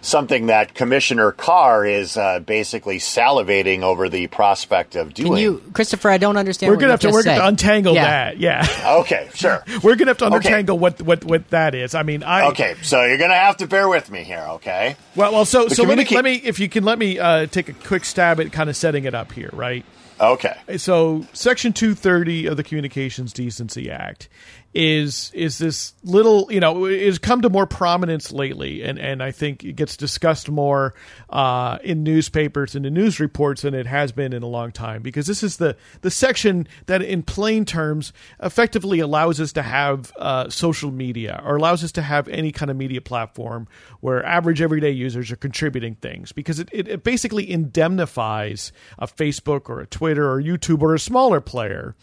something 0.00 0.46
that 0.46 0.74
Commissioner 0.74 1.32
Carr 1.32 1.84
is 1.84 2.16
uh, 2.16 2.40
basically 2.40 2.98
salivating 2.98 3.82
over 3.82 4.08
the 4.08 4.26
prospect 4.28 4.96
of 4.96 5.14
doing. 5.14 5.32
Can 5.32 5.38
you, 5.38 5.62
Christopher? 5.72 6.10
I 6.10 6.18
don't 6.18 6.36
understand. 6.36 6.70
We're 6.70 6.78
gonna 6.78 6.92
have 6.92 7.00
to 7.00 7.10
we're 7.10 7.22
gonna 7.22 7.44
untangle 7.44 7.94
yeah. 7.94 8.04
that. 8.04 8.38
Yeah. 8.38 8.66
Okay, 9.00 9.28
sure. 9.34 9.62
we're 9.82 9.94
gonna 9.94 10.10
have 10.10 10.18
to 10.18 10.26
untangle 10.26 10.76
okay. 10.76 10.80
what 10.80 11.02
what 11.02 11.24
what 11.24 11.50
that 11.50 11.74
is. 11.74 11.94
I 11.94 12.02
mean, 12.02 12.22
I. 12.22 12.48
Okay, 12.48 12.74
so 12.82 13.04
you're 13.04 13.18
gonna 13.18 13.34
have 13.34 13.58
to 13.58 13.66
bear 13.66 13.88
with 13.88 14.10
me 14.10 14.24
here. 14.24 14.44
Okay. 14.50 14.96
Well, 15.14 15.32
well, 15.32 15.44
so 15.44 15.68
the 15.68 15.74
so 15.74 15.84
communica- 15.84 15.86
let 15.86 15.96
me 15.96 16.16
let 16.16 16.24
me 16.24 16.34
if 16.36 16.58
you 16.58 16.68
can 16.68 16.84
let 16.84 16.98
me 16.98 17.18
uh, 17.18 17.46
take 17.46 17.68
a 17.68 17.72
quick 17.72 18.04
stab 18.04 18.40
at 18.40 18.52
kind 18.52 18.68
of 18.68 18.76
setting 18.76 19.04
it 19.04 19.14
up 19.14 19.32
here, 19.32 19.50
right? 19.52 19.84
Okay. 20.20 20.54
So, 20.76 21.26
Section 21.32 21.72
230 21.72 22.46
of 22.46 22.56
the 22.58 22.62
Communications 22.62 23.32
Decency 23.32 23.90
Act 23.90 24.28
is 24.72 25.32
is 25.34 25.58
this 25.58 25.94
little 26.04 26.46
you 26.52 26.60
know 26.60 26.86
is 26.86 27.18
come 27.18 27.42
to 27.42 27.50
more 27.50 27.66
prominence 27.66 28.30
lately 28.30 28.82
and 28.82 29.00
and 29.00 29.20
I 29.20 29.32
think 29.32 29.64
it 29.64 29.74
gets 29.74 29.96
discussed 29.96 30.48
more 30.48 30.94
uh, 31.28 31.78
in 31.82 32.04
newspapers 32.04 32.76
and 32.76 32.86
in 32.86 32.94
news 32.94 33.18
reports 33.18 33.62
than 33.62 33.74
it 33.74 33.86
has 33.86 34.12
been 34.12 34.32
in 34.32 34.44
a 34.44 34.46
long 34.46 34.70
time 34.70 35.02
because 35.02 35.26
this 35.26 35.42
is 35.42 35.56
the 35.56 35.76
the 36.02 36.10
section 36.10 36.68
that 36.86 37.02
in 37.02 37.24
plain 37.24 37.64
terms 37.64 38.12
effectively 38.40 39.00
allows 39.00 39.40
us 39.40 39.52
to 39.54 39.62
have 39.62 40.12
uh, 40.18 40.48
social 40.48 40.92
media 40.92 41.42
or 41.44 41.56
allows 41.56 41.82
us 41.82 41.90
to 41.92 42.02
have 42.02 42.28
any 42.28 42.52
kind 42.52 42.70
of 42.70 42.76
media 42.76 43.00
platform 43.00 43.66
where 43.98 44.24
average 44.24 44.62
everyday 44.62 44.90
users 44.90 45.32
are 45.32 45.36
contributing 45.36 45.96
things 45.96 46.30
because 46.30 46.60
it, 46.60 46.68
it, 46.70 46.86
it 46.86 47.02
basically 47.02 47.50
indemnifies 47.50 48.72
a 49.00 49.08
Facebook 49.08 49.68
or 49.68 49.80
a 49.80 49.86
Twitter 49.86 50.30
or 50.30 50.40
YouTube 50.40 50.80
or 50.80 50.94
a 50.94 50.98
smaller 50.98 51.40
player 51.40 51.96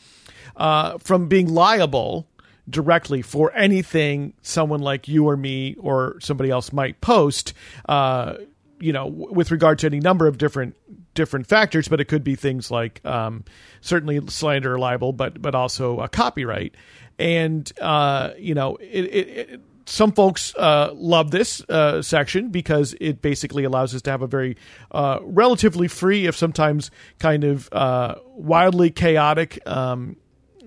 uh, 0.57 0.97
from 0.97 1.29
being 1.29 1.47
liable 1.47 2.27
directly 2.69 3.21
for 3.21 3.53
anything 3.53 4.33
someone 4.41 4.81
like 4.81 5.07
you 5.07 5.27
or 5.27 5.37
me 5.37 5.75
or 5.79 6.17
somebody 6.19 6.49
else 6.49 6.73
might 6.73 6.99
post. 7.01 7.53
Uh, 7.87 8.35
you 8.79 8.93
know, 8.93 9.07
with 9.07 9.49
regard 9.49 9.79
to 9.79 9.87
any 9.87 9.99
number 9.99 10.27
of 10.27 10.37
different 10.37 10.75
different 11.15 11.47
factors, 11.47 11.87
but 11.87 11.99
it 11.99 12.05
could 12.05 12.23
be 12.23 12.35
things 12.35 12.69
like 12.69 13.03
um, 13.03 13.43
certainly 13.81 14.21
slander 14.27 14.75
or 14.75 14.79
libel, 14.79 15.13
but 15.13 15.41
but 15.41 15.55
also 15.55 15.99
a 15.99 16.07
copyright. 16.07 16.75
And 17.17 17.71
uh, 17.81 18.31
you 18.37 18.53
know, 18.53 18.75
it, 18.75 19.05
it, 19.05 19.27
it 19.27 19.61
some 19.87 20.11
folks 20.11 20.53
uh, 20.55 20.91
love 20.93 21.31
this 21.31 21.61
uh, 21.69 22.01
section 22.01 22.49
because 22.49 22.95
it 22.99 23.21
basically 23.21 23.63
allows 23.63 23.95
us 23.95 24.01
to 24.03 24.11
have 24.11 24.21
a 24.21 24.27
very 24.27 24.57
uh, 24.91 25.19
relatively 25.21 25.87
free, 25.87 26.27
if 26.27 26.35
sometimes 26.35 26.91
kind 27.19 27.43
of 27.43 27.69
uh, 27.71 28.15
wildly 28.35 28.91
chaotic 28.91 29.59
um, 29.65 30.17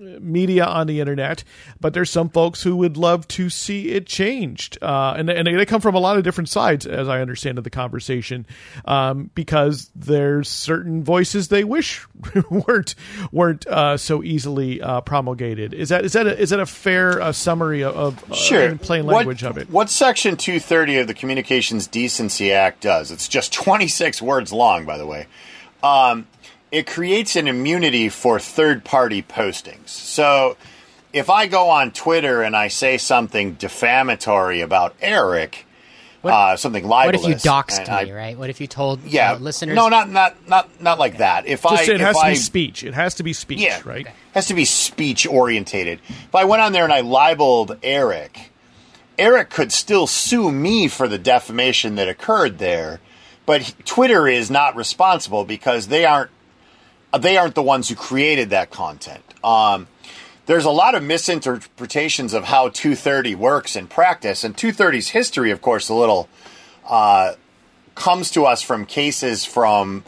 media 0.01 0.65
on 0.65 0.87
the 0.87 0.99
internet, 0.99 1.43
but 1.79 1.93
there's 1.93 2.09
some 2.09 2.29
folks 2.29 2.63
who 2.63 2.75
would 2.77 2.97
love 2.97 3.27
to 3.29 3.49
see 3.49 3.89
it 3.89 4.05
changed, 4.05 4.77
uh, 4.81 5.13
and 5.17 5.29
and 5.29 5.47
they 5.47 5.65
come 5.65 5.81
from 5.81 5.95
a 5.95 5.99
lot 5.99 6.17
of 6.17 6.23
different 6.23 6.49
sides, 6.49 6.85
as 6.85 7.07
I 7.07 7.21
understand 7.21 7.57
of 7.57 7.63
the 7.63 7.69
conversation, 7.69 8.45
um, 8.85 9.29
because 9.35 9.89
there's 9.95 10.49
certain 10.49 11.03
voices 11.03 11.47
they 11.47 11.63
wish 11.63 12.05
weren't 12.49 12.95
weren't 13.31 13.67
uh, 13.67 13.97
so 13.97 14.23
easily 14.23 14.81
uh, 14.81 15.01
promulgated. 15.01 15.73
Is 15.73 15.89
that 15.89 16.05
is 16.05 16.13
that 16.13 16.27
a, 16.27 16.37
is 16.37 16.49
that 16.49 16.59
a 16.59 16.65
fair 16.65 17.21
uh, 17.21 17.31
summary 17.31 17.83
of 17.83 18.31
uh, 18.31 18.35
sure. 18.35 18.75
plain 18.75 19.05
language 19.05 19.43
what, 19.43 19.51
of 19.51 19.57
it? 19.57 19.69
What 19.69 19.89
Section 19.89 20.37
230 20.37 20.99
of 20.99 21.07
the 21.07 21.13
Communications 21.13 21.87
Decency 21.87 22.51
Act 22.51 22.81
does? 22.81 23.11
It's 23.11 23.27
just 23.27 23.53
26 23.53 24.21
words 24.21 24.51
long, 24.51 24.85
by 24.85 24.97
the 24.97 25.05
way. 25.05 25.27
Um, 25.83 26.27
it 26.71 26.87
creates 26.87 27.35
an 27.35 27.47
immunity 27.47 28.09
for 28.09 28.39
third 28.39 28.83
party 28.83 29.21
postings. 29.21 29.89
So 29.89 30.55
if 31.13 31.29
I 31.29 31.47
go 31.47 31.69
on 31.69 31.91
Twitter 31.91 32.41
and 32.41 32.55
I 32.55 32.69
say 32.69 32.97
something 32.97 33.53
defamatory 33.55 34.61
about 34.61 34.95
Eric, 35.01 35.65
uh, 36.23 36.55
something 36.55 36.87
libelous. 36.87 37.23
What 37.23 37.31
if 37.31 37.43
you 37.45 37.49
doxed 37.51 37.87
me, 37.87 38.11
I- 38.11 38.15
right? 38.15 38.37
What 38.37 38.49
if 38.49 38.61
you 38.61 38.67
told 38.67 39.03
Yeah, 39.03 39.33
uh, 39.33 39.37
listeners? 39.39 39.75
No, 39.75 39.89
not 39.89 40.09
not 40.09 40.47
not 40.47 40.81
not 40.81 40.99
like 40.99 41.17
that. 41.17 41.47
If 41.47 41.65
I 41.65 41.77
Just 41.77 41.89
it 41.89 41.95
if 41.95 42.01
has 42.01 42.15
to 42.15 42.21
I, 42.25 42.29
be 42.29 42.35
speech. 42.35 42.83
It 42.83 42.93
has 42.93 43.15
to 43.15 43.23
be 43.23 43.33
speech, 43.33 43.59
Yeah, 43.59 43.81
right? 43.83 44.07
has 44.33 44.45
to 44.47 44.53
be 44.53 44.63
speech 44.65 45.25
orientated. 45.25 45.99
If 46.07 46.35
I 46.35 46.45
went 46.45 46.61
on 46.61 46.73
there 46.73 46.83
and 46.83 46.93
I 46.93 47.01
libeled 47.01 47.77
Eric, 47.83 48.51
Eric 49.17 49.49
could 49.49 49.71
still 49.71 50.05
sue 50.07 50.51
me 50.51 50.87
for 50.87 51.07
the 51.07 51.17
defamation 51.17 51.95
that 51.95 52.07
occurred 52.07 52.59
there, 52.59 52.99
but 53.47 53.73
Twitter 53.85 54.27
is 54.27 54.49
not 54.51 54.75
responsible 54.75 55.43
because 55.43 55.87
they 55.87 56.05
aren't 56.05 56.29
they 57.19 57.37
aren't 57.37 57.55
the 57.55 57.63
ones 57.63 57.89
who 57.89 57.95
created 57.95 58.51
that 58.51 58.69
content. 58.69 59.23
Um, 59.43 59.87
there's 60.45 60.65
a 60.65 60.71
lot 60.71 60.95
of 60.95 61.03
misinterpretations 61.03 62.33
of 62.33 62.45
how 62.45 62.69
230 62.69 63.35
works 63.35 63.75
in 63.75 63.87
practice, 63.87 64.43
and 64.43 64.55
230's 64.55 65.09
history, 65.09 65.51
of 65.51 65.61
course, 65.61 65.89
a 65.89 65.93
little 65.93 66.27
uh, 66.87 67.33
comes 67.95 68.31
to 68.31 68.45
us 68.45 68.61
from 68.61 68.85
cases 68.85 69.45
from 69.45 70.03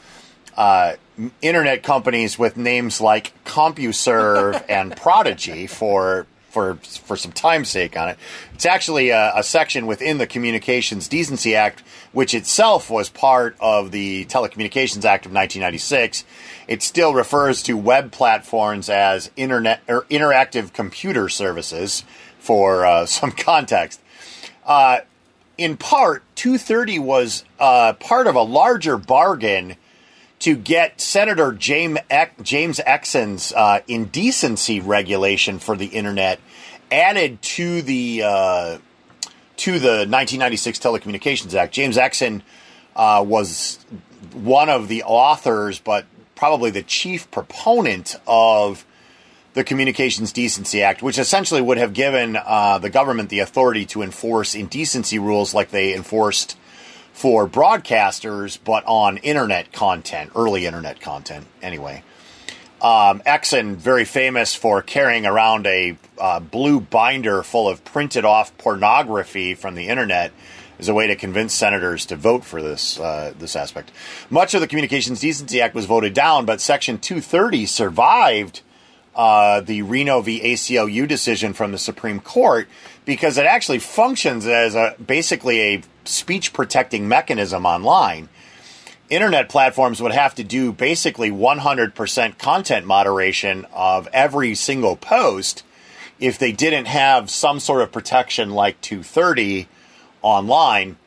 uh, 0.58 0.94
internet 1.42 1.84
companies 1.84 2.40
with 2.40 2.58
names 2.58 3.00
like 3.00 3.34
CompuServe 3.46 4.64
and 4.68 4.96
Prodigy 4.96 5.68
for 5.68 6.26
for 6.54 6.76
for 6.76 7.18
some 7.18 7.32
time's 7.32 7.70
sake 7.70 7.98
on 7.98 8.10
it. 8.10 8.18
It's 8.54 8.66
actually 8.66 9.10
a, 9.10 9.34
a 9.36 9.44
section 9.44 9.88
within 9.88 10.20
the 10.20 10.28
Communications 10.28 11.08
Decency 11.08 11.56
Act, 11.56 11.84
which 12.12 12.34
itself 12.34 12.90
was 12.90 13.10
part 13.10 13.58
of 13.60 13.92
the 13.92 14.26
Telecommunications 14.26 15.04
Act 15.04 15.26
of 15.26 15.34
1996. 15.34 16.24
It 16.68 16.84
still 16.84 17.14
refers 17.14 17.64
to 17.64 17.76
web 17.76 18.12
platforms 18.12 18.88
as 18.88 19.32
internet 19.36 19.82
or 19.88 20.04
interactive 20.04 20.72
computer 20.72 21.28
services 21.28 22.04
for 22.38 22.86
uh, 22.86 23.06
some 23.08 23.32
context. 23.32 24.00
Uh, 24.66 25.00
in 25.58 25.78
part, 25.78 26.24
230 26.36 27.00
was 27.00 27.44
uh, 27.60 27.94
part 27.94 28.28
of 28.28 28.36
a 28.36 28.42
larger 28.42 28.98
bargain 28.98 29.76
to 30.44 30.58
get 30.58 31.00
Senator 31.00 31.54
James 31.54 32.00
Ex- 32.10 32.34
James 32.42 32.80
Exon's 32.80 33.54
uh, 33.54 33.80
indecency 33.88 34.82
regulation 34.82 35.58
for 35.58 35.78
the 35.78 35.86
internet 35.86 36.38
added 36.92 37.42
to 37.42 37.82
the 37.82 38.24
uh, 38.24 38.78
to 39.56 39.80
the 39.80 40.06
1996 40.06 40.80
Telecommunications 40.80 41.54
Act. 41.54 41.74
James 41.74 41.96
Exon 41.96 42.42
uh, 42.94 43.24
was 43.26 43.80
one 44.34 44.68
of 44.68 44.90
the 44.90 45.04
authors, 45.04 45.80
but 45.80 46.06
probably 46.36 46.72
the 46.72 46.84
chief 46.84 47.32
proponent 47.32 48.18
of 48.28 48.86
the 49.54 49.64
Communications 49.64 50.34
Decency 50.34 50.84
Act, 50.84 51.02
which 51.02 51.18
essentially 51.18 51.62
would 51.62 51.78
have 51.78 51.94
given 51.94 52.36
uh, 52.36 52.80
the 52.80 52.90
government 52.90 53.30
the 53.30 53.40
authority 53.40 53.86
to 53.86 54.02
enforce 54.02 54.56
indecency 54.56 55.20
rules 55.20 55.54
like 55.54 55.70
they 55.70 55.94
enforced 55.94 56.58
for 57.24 57.48
broadcasters, 57.48 58.60
but 58.66 58.84
on 58.86 59.16
internet 59.16 59.72
content, 59.72 60.30
early 60.36 60.66
internet 60.66 61.00
content, 61.00 61.48
anyway. 61.62 62.04
Um, 62.82 63.22
Exon, 63.22 63.78
very 63.78 64.04
famous 64.04 64.54
for 64.54 64.82
carrying 64.82 65.26
around 65.26 65.66
a 65.66 65.98
uh, 66.18 66.42
blue 66.42 66.82
binder 66.82 67.42
full 67.42 67.70
of 67.70 67.86
printed 67.86 68.26
off 68.26 68.58
pornography 68.58 69.56
from 69.56 69.76
the 69.76 69.88
internet 69.88 70.34
as 70.80 70.90
a 70.90 70.94
way 70.94 71.08
to 71.08 71.16
convince 71.16 71.54
senators 71.54 72.06
to 72.08 72.18
vote 72.18 72.44
for 72.44 72.62
this 72.62 73.00
uh, 73.00 73.34
this 73.40 73.56
aspect. 73.56 73.94
Much 74.30 74.54
of 74.54 74.60
the 74.60 74.68
Communications 74.68 75.22
Decency 75.22 75.62
Act 75.62 75.76
was 75.76 75.86
voted 75.86 76.14
down, 76.14 76.46
but 76.46 76.60
Section 76.60 76.98
230 76.98 77.66
survived 77.68 78.60
uh, 79.16 79.62
the 79.62 79.82
Reno 79.82 80.22
v. 80.22 80.42
ACLU 80.42 81.08
decision 81.08 81.54
from 81.54 81.72
the 81.72 81.78
Supreme 81.78 82.20
Court 82.20 82.68
because 83.06 83.38
it 83.38 83.46
actually 83.46 83.80
functions 83.80 84.48
as 84.48 84.76
a 84.76 84.96
basically 85.06 85.62
a 85.62 85.82
speech 86.06 86.54
protecting 86.54 87.08
mechanism 87.08 87.66
online. 87.66 88.30
Internet 89.10 89.50
platforms 89.50 90.02
would 90.02 90.14
have 90.14 90.34
to 90.36 90.44
do 90.44 90.72
basically 90.72 91.30
100% 91.30 92.38
content 92.38 92.86
moderation 92.86 93.68
of 93.74 94.08
every 94.12 94.56
single 94.56 94.96
post 94.96 95.64
if 96.20 96.40
they 96.40 96.52
didn't 96.52 96.86
have 96.86 97.30
some 97.30 97.60
sort 97.60 97.82
of 97.82 97.92
protection 97.92 98.52
like 98.52 98.80
230 98.82 99.68
online. 100.22 100.98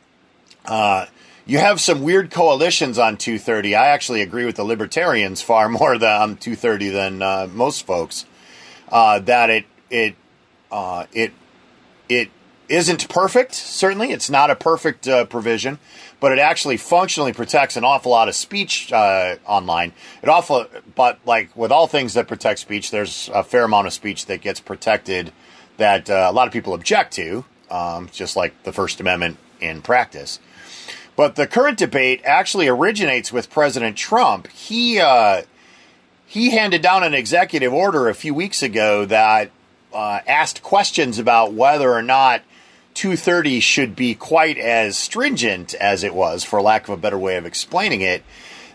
Uh, 0.65 1.07
you 1.47 1.59
have 1.59 1.79
some 1.79 2.01
weird 2.01 2.29
coalitions 2.29 2.99
on 2.99 3.17
230. 3.17 3.73
I 3.73 3.87
actually 3.87 4.21
agree 4.21 4.45
with 4.45 4.57
the 4.57 4.65
libertarians 4.65 5.41
far 5.41 5.69
more 5.69 5.97
than 5.97 6.21
on 6.21 6.37
230 6.37 6.89
than 6.89 7.21
uh, 7.21 7.47
most 7.51 7.85
folks. 7.85 8.25
Uh, 8.89 9.19
that 9.19 9.49
it 9.49 9.65
it 9.89 10.15
uh, 10.71 11.05
it 11.11 11.33
it 12.07 12.29
isn't 12.69 13.09
perfect. 13.09 13.53
Certainly, 13.53 14.11
it's 14.11 14.29
not 14.29 14.49
a 14.49 14.55
perfect 14.55 15.07
uh, 15.07 15.25
provision, 15.25 15.79
but 16.19 16.31
it 16.31 16.39
actually 16.39 16.77
functionally 16.77 17.33
protects 17.33 17.77
an 17.77 17.83
awful 17.83 18.11
lot 18.11 18.27
of 18.27 18.35
speech 18.35 18.91
uh, 18.91 19.35
online. 19.45 19.93
It 20.21 20.29
awful, 20.29 20.67
but 20.95 21.19
like 21.25 21.55
with 21.55 21.71
all 21.71 21.87
things 21.87 22.13
that 22.13 22.27
protect 22.27 22.59
speech, 22.59 22.91
there's 22.91 23.29
a 23.33 23.43
fair 23.43 23.63
amount 23.63 23.87
of 23.87 23.93
speech 23.93 24.25
that 24.27 24.41
gets 24.41 24.59
protected 24.59 25.31
that 25.77 26.09
uh, 26.09 26.27
a 26.29 26.33
lot 26.33 26.47
of 26.47 26.53
people 26.53 26.73
object 26.73 27.13
to, 27.13 27.45
um, 27.69 28.09
just 28.11 28.35
like 28.35 28.63
the 28.63 28.73
First 28.73 28.99
Amendment 28.99 29.37
in 29.59 29.81
practice. 29.81 30.39
But 31.17 31.35
the 31.35 31.47
current 31.47 31.79
debate 31.79 32.21
actually 32.23 32.67
originates 32.67 33.33
with 33.33 33.49
President 33.49 33.97
Trump. 33.97 34.47
He 34.49 34.99
uh, 34.99 35.41
he 36.27 36.51
handed 36.51 36.83
down 36.83 37.03
an 37.03 37.15
executive 37.15 37.73
order 37.73 38.07
a 38.07 38.13
few 38.13 38.35
weeks 38.35 38.61
ago 38.61 39.03
that 39.05 39.49
uh, 39.91 40.19
asked 40.27 40.61
questions 40.61 41.17
about 41.17 41.53
whether 41.53 41.91
or 41.91 42.03
not 42.03 42.43
230 42.93 43.59
should 43.59 43.95
be 43.95 44.13
quite 44.13 44.59
as 44.59 44.95
stringent 44.95 45.73
as 45.73 46.03
it 46.03 46.13
was, 46.13 46.43
for 46.43 46.61
lack 46.61 46.83
of 46.83 46.89
a 46.91 46.97
better 46.97 47.17
way 47.17 47.35
of 47.35 47.47
explaining 47.47 48.01
it. 48.01 48.23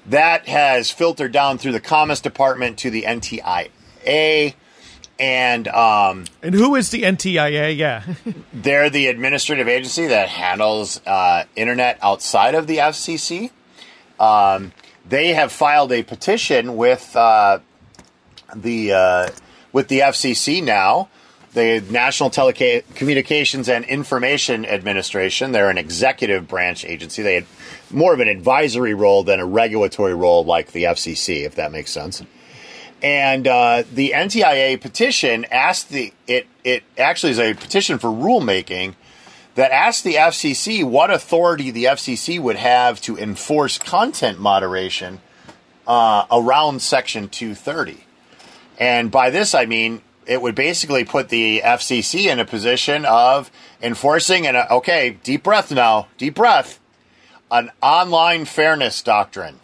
That 0.05 0.49
has 0.49 0.91
filtered 0.91 1.31
down 1.31 1.59
through 1.59 1.73
the 1.73 1.81
Commerce 1.81 2.21
Department 2.21 2.77
to 2.79 2.91
the 2.91 3.03
NTIA. 3.03 3.71
And 5.19 5.69
um, 5.69 6.25
And 6.43 6.55
who 6.55 6.75
is 6.75 6.91
the 6.91 7.03
NTIA? 7.03 7.77
Yeah. 7.77 8.03
they're 8.53 8.91
the 8.91 9.07
administrative 9.07 9.69
agency 9.69 10.07
that 10.09 10.29
handles 10.29 11.01
uh, 11.07 11.45
internet 11.55 11.99
outside 12.03 12.55
of 12.55 12.67
the 12.67 12.79
FCC. 12.79 13.51
Um, 14.19 14.73
they 15.09 15.35
have 15.35 15.53
filed 15.53 15.93
a 15.93 16.03
petition 16.03 16.77
with 16.77 17.15
uh, 17.17 17.61
the 18.55 18.93
uh, 18.93 19.29
with 19.73 19.89
the 19.89 20.01
FCC 20.01 20.63
now, 20.63 21.09
the 21.55 21.83
National 21.91 22.31
Telecommunications 22.31 23.69
and 23.69 23.85
Information 23.85 24.65
Administration. 24.65 25.53
They're 25.53 25.71
an 25.71 25.79
executive 25.79 26.49
branch 26.49 26.85
agency. 26.85 27.23
They 27.23 27.35
had 27.35 27.47
more 27.91 28.15
of 28.15 28.21
an 28.21 28.29
advisory 28.29 28.95
role 28.95 29.23
than 29.23 29.41
a 29.41 29.47
regulatory 29.47 30.15
role 30.15 30.45
like 30.45 30.73
the 30.73 30.85
FCC, 30.85 31.45
if 31.45 31.55
that 31.57 31.73
makes 31.73 31.91
sense. 31.91 32.23
And 33.03 33.49
uh, 33.49 33.83
the 33.93 34.13
NTIA 34.15 34.81
petition 34.81 35.45
asked 35.51 35.89
the 35.89 36.13
it 36.29 36.47
it 36.63 36.85
actually 36.97 37.33
is 37.33 37.41
a 37.41 37.55
petition 37.55 37.99
for 37.99 38.09
rulemaking 38.09 38.95
that 39.57 39.73
asked 39.73 40.05
the 40.05 40.15
FCC 40.15 40.85
what 40.85 41.11
authority 41.11 41.71
the 41.71 41.85
FCC 41.85 42.41
would 42.41 42.57
have 42.57 43.01
to 43.03 43.19
enforce 43.19 43.77
content 43.77 44.39
moderation 44.39 45.21
uh, 45.87 46.27
around 46.31 46.81
Section 46.81 47.29
230. 47.29 48.05
And 48.79 49.11
by 49.11 49.31
this, 49.31 49.55
I 49.55 49.67
mean 49.67 50.01
it 50.25 50.41
would 50.41 50.55
basically 50.55 51.05
put 51.05 51.29
the 51.29 51.61
FCC 51.65 52.27
in 52.27 52.39
a 52.39 52.45
position 52.45 53.05
of 53.05 53.51
enforcing 53.83 54.47
an 54.47 54.55
okay, 54.71 55.19
deep 55.25 55.43
breath 55.43 55.73
now, 55.73 56.07
deep 56.17 56.37
breath, 56.37 56.79
an 57.51 57.73
online 57.83 58.45
fairness 58.45 59.03
doctrine 59.03 59.59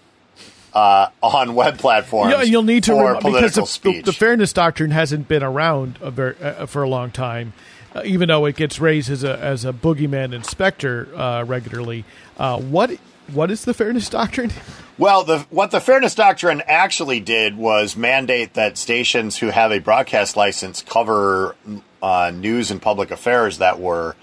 uh, 0.75 1.09
on 1.23 1.55
web 1.55 1.79
platforms. 1.79 2.33
Yeah, 2.33 2.43
you'll 2.43 2.63
need 2.63 2.85
to 2.85 2.95
rem- 2.95 3.21
political 3.21 3.33
because 3.33 3.55
the, 3.55 3.61
the, 3.63 3.67
speech. 3.67 4.05
the 4.05 4.13
fairness 4.13 4.53
doctrine 4.53 4.91
hasn't 4.91 5.29
been 5.29 5.43
around 5.43 5.99
a 6.01 6.11
ver- 6.11 6.37
uh, 6.41 6.67
for 6.67 6.83
a 6.83 6.89
long 6.89 7.11
time, 7.11 7.53
uh, 7.95 8.03
even 8.05 8.29
though 8.29 8.45
it 8.47 8.57
gets 8.57 8.81
raised 8.81 9.11
as 9.11 9.25
a 9.25 9.39
as 9.39 9.65
a 9.65 9.73
boogeyman 9.73 10.33
inspector 10.33 11.09
uh, 11.17 11.45
regularly. 11.45 12.05
Uh, 12.39 12.61
what 12.61 12.91
what 13.33 13.51
is 13.51 13.65
the 13.65 13.75
fairness 13.75 14.09
doctrine? 14.09 14.53
Well, 14.99 15.23
the, 15.23 15.39
what 15.51 15.71
the 15.71 15.81
Fairness 15.81 16.17
Doctrine 16.17 16.61
actually 16.67 17.21
did 17.21 17.57
was 17.57 17.97
mandate 17.97 18.55
that 18.55 18.77
stations 18.77 19.37
who 19.37 19.47
have 19.47 19.71
a 19.71 19.79
broadcast 19.79 20.37
license 20.37 20.83
cover 20.83 21.55
uh, 22.03 22.33
news 22.35 22.73
and 22.73 22.83
public 22.83 23.13
affairs 23.13 23.59
that 23.59 23.79
were 23.79 24.17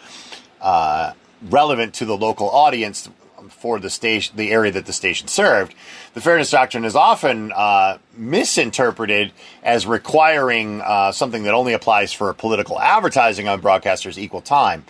uh, 0.60 1.14
relevant 1.41 1.93
to 1.96 2.06
the 2.06 2.18
local 2.18 2.50
audience 2.50 3.10
for 3.50 3.80
the 3.80 3.89
station, 3.89 4.36
the 4.38 4.52
area 4.52 4.72
that 4.72 4.86
the 4.86 4.93
station 4.93 5.28
served. 5.28 5.74
The 6.14 6.22
Fairness 6.22 6.52
Doctrine 6.52 6.86
is 6.86 6.96
often 6.96 7.52
uh, 7.52 7.98
misinterpreted 8.16 9.32
as 9.64 9.86
requiring 9.86 10.82
uh, 10.82 11.12
something 11.12 11.43
that 11.43 11.54
only 11.54 11.74
applies 11.74 12.14
for 12.14 12.34
political 12.34 12.80
advertising 12.80 13.48
on 13.48 13.62
broadcasters 13.62 14.18
equal 14.18 14.41
time 14.41 14.86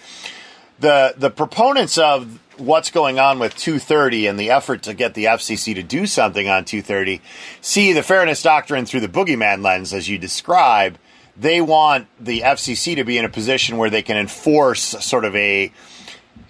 the 0.80 1.14
the 1.18 1.30
proponents 1.30 1.98
of 1.98 2.40
what's 2.60 2.92
going 2.92 3.20
on 3.20 3.40
with 3.40 3.56
230 3.56 4.28
and 4.28 4.40
the 4.40 4.50
effort 4.50 4.84
to 4.84 4.94
get 4.94 5.14
the 5.14 5.26
FCC 5.26 5.76
to 5.76 5.84
do 5.84 6.06
something 6.06 6.48
on 6.48 6.64
230 6.64 7.22
see 7.62 7.94
the 7.94 8.04
fairness 8.04 8.42
doctrine 8.42 8.86
through 8.86 9.02
the 9.02 9.08
boogeyman 9.08 9.64
lens 9.64 9.94
as 9.94 10.08
you 10.08 10.18
describe. 10.18 10.98
They 11.38 11.60
want 11.60 12.08
the 12.18 12.42
FCC 12.42 12.96
to 12.96 13.04
be 13.04 13.18
in 13.18 13.26
a 13.26 13.30
position 13.30 13.78
where 13.78 13.90
they 13.90 14.02
can 14.02 14.16
enforce 14.16 14.82
sort 14.82 15.26
of 15.26 15.36
a 15.36 15.72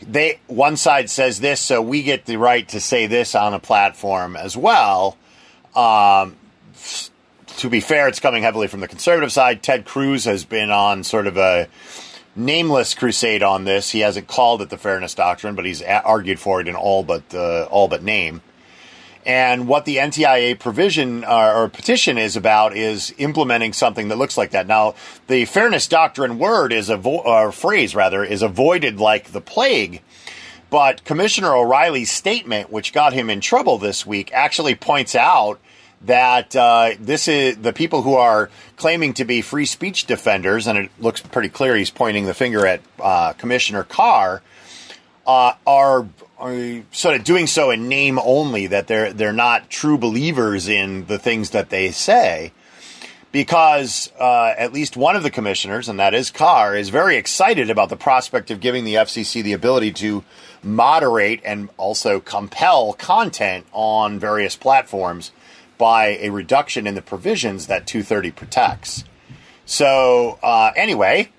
they 0.07 0.39
one 0.47 0.77
side 0.77 1.09
says 1.09 1.39
this, 1.39 1.59
so 1.61 1.81
we 1.81 2.03
get 2.03 2.25
the 2.25 2.37
right 2.37 2.67
to 2.69 2.79
say 2.79 3.07
this 3.07 3.35
on 3.35 3.53
a 3.53 3.59
platform 3.59 4.35
as 4.35 4.55
well. 4.55 5.17
Um, 5.75 6.35
to 7.57 7.69
be 7.69 7.79
fair, 7.79 8.07
it's 8.07 8.19
coming 8.19 8.43
heavily 8.43 8.67
from 8.67 8.79
the 8.81 8.87
conservative 8.87 9.31
side. 9.31 9.63
Ted 9.63 9.85
Cruz 9.85 10.25
has 10.25 10.45
been 10.45 10.71
on 10.71 11.03
sort 11.03 11.27
of 11.27 11.37
a 11.37 11.67
nameless 12.35 12.93
crusade 12.93 13.43
on 13.43 13.63
this. 13.63 13.91
He 13.91 14.01
hasn't 14.01 14.27
called 14.27 14.61
it 14.61 14.69
the 14.69 14.77
fairness 14.77 15.13
doctrine, 15.13 15.55
but 15.55 15.65
he's 15.65 15.81
argued 15.81 16.39
for 16.39 16.61
it 16.61 16.67
in 16.67 16.75
all 16.75 17.03
but 17.03 17.23
uh, 17.33 17.63
all 17.71 17.87
but 17.87 18.03
name. 18.03 18.41
And 19.25 19.67
what 19.67 19.85
the 19.85 19.97
NTIA 19.97 20.59
provision 20.59 21.23
uh, 21.23 21.53
or 21.55 21.67
petition 21.67 22.17
is 22.17 22.35
about 22.35 22.77
is 22.77 23.13
implementing 23.17 23.73
something 23.73 24.09
that 24.09 24.17
looks 24.17 24.37
like 24.37 24.51
that. 24.51 24.67
Now, 24.67 24.93
the 25.27 25.45
fairness 25.45 25.87
doctrine 25.87 26.37
word 26.37 26.71
is 26.71 26.89
a 26.89 26.97
or 26.97 27.51
phrase 27.51 27.95
rather 27.95 28.23
is 28.23 28.43
avoided 28.43 28.99
like 28.99 29.31
the 29.31 29.41
plague. 29.41 30.01
But 30.69 31.03
Commissioner 31.05 31.55
O'Rielly's 31.55 32.11
statement, 32.11 32.71
which 32.71 32.93
got 32.93 33.13
him 33.13 33.29
in 33.29 33.41
trouble 33.41 33.77
this 33.77 34.05
week, 34.05 34.31
actually 34.33 34.75
points 34.75 35.15
out 35.15 35.59
that 36.01 36.55
uh, 36.55 36.91
this 36.99 37.27
is 37.27 37.57
the 37.57 37.73
people 37.73 38.03
who 38.03 38.15
are 38.15 38.49
claiming 38.77 39.13
to 39.13 39.25
be 39.25 39.41
free 39.41 39.65
speech 39.65 40.05
defenders, 40.05 40.67
and 40.67 40.77
it 40.77 40.91
looks 40.99 41.21
pretty 41.21 41.49
clear 41.49 41.75
he's 41.75 41.89
pointing 41.89 42.25
the 42.25 42.33
finger 42.33 42.65
at 42.65 42.81
uh, 42.99 43.33
Commissioner 43.33 43.83
Carr, 43.83 44.41
uh, 45.25 45.53
are, 45.65 46.07
are, 46.37 46.83
sort 46.91 47.15
of 47.15 47.23
doing 47.23 47.47
so 47.47 47.71
in 47.71 47.87
name 47.87 48.19
only. 48.19 48.67
That 48.67 48.87
they're 48.87 49.13
they're 49.13 49.33
not 49.33 49.69
true 49.69 49.97
believers 49.97 50.67
in 50.67 51.05
the 51.05 51.17
things 51.17 51.51
that 51.51 51.69
they 51.69 51.91
say, 51.91 52.51
because 53.31 54.11
uh, 54.19 54.53
at 54.57 54.73
least 54.73 54.95
one 54.95 55.15
of 55.15 55.23
the 55.23 55.31
commissioners, 55.31 55.89
and 55.89 55.99
that 55.99 56.13
is 56.13 56.31
Carr, 56.31 56.75
is 56.75 56.89
very 56.89 57.17
excited 57.17 57.69
about 57.69 57.89
the 57.89 57.97
prospect 57.97 58.51
of 58.51 58.59
giving 58.59 58.85
the 58.85 58.95
FCC 58.95 59.43
the 59.43 59.53
ability 59.53 59.91
to 59.93 60.23
moderate 60.63 61.41
and 61.43 61.69
also 61.77 62.19
compel 62.19 62.93
content 62.93 63.65
on 63.71 64.19
various 64.19 64.55
platforms 64.55 65.31
by 65.77 66.17
a 66.21 66.29
reduction 66.29 66.87
in 66.87 66.95
the 66.95 67.01
provisions 67.01 67.67
that 67.67 67.85
230 67.85 68.31
protects. 68.31 69.03
So, 69.65 70.39
uh, 70.41 70.71
anyway, 70.75 71.31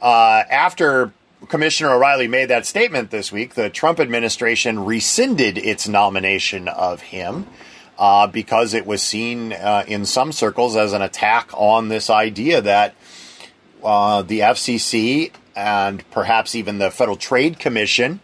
uh, 0.00 0.44
after 0.50 1.12
Commissioner 1.52 1.90
O'Rielly 1.90 2.30
made 2.30 2.46
that 2.46 2.64
statement 2.64 3.10
this 3.10 3.30
week, 3.30 3.56
the 3.56 3.68
Trump 3.68 4.00
administration 4.00 4.86
rescinded 4.86 5.58
its 5.58 5.86
nomination 5.86 6.66
of 6.66 7.02
him 7.02 7.46
uh, 7.98 8.26
because 8.26 8.72
it 8.72 8.86
was 8.86 9.02
seen 9.02 9.52
uh, 9.52 9.84
in 9.86 10.06
some 10.06 10.32
circles 10.32 10.76
as 10.76 10.94
an 10.94 11.02
attack 11.02 11.50
on 11.52 11.88
this 11.90 12.08
idea 12.08 12.62
that 12.62 12.94
uh, 13.84 14.22
the 14.22 14.40
FCC 14.40 15.30
and 15.54 16.10
perhaps 16.10 16.54
even 16.54 16.78
the 16.78 16.90
Federal 16.90 17.18
Trade 17.18 17.58
Commission 17.58 18.20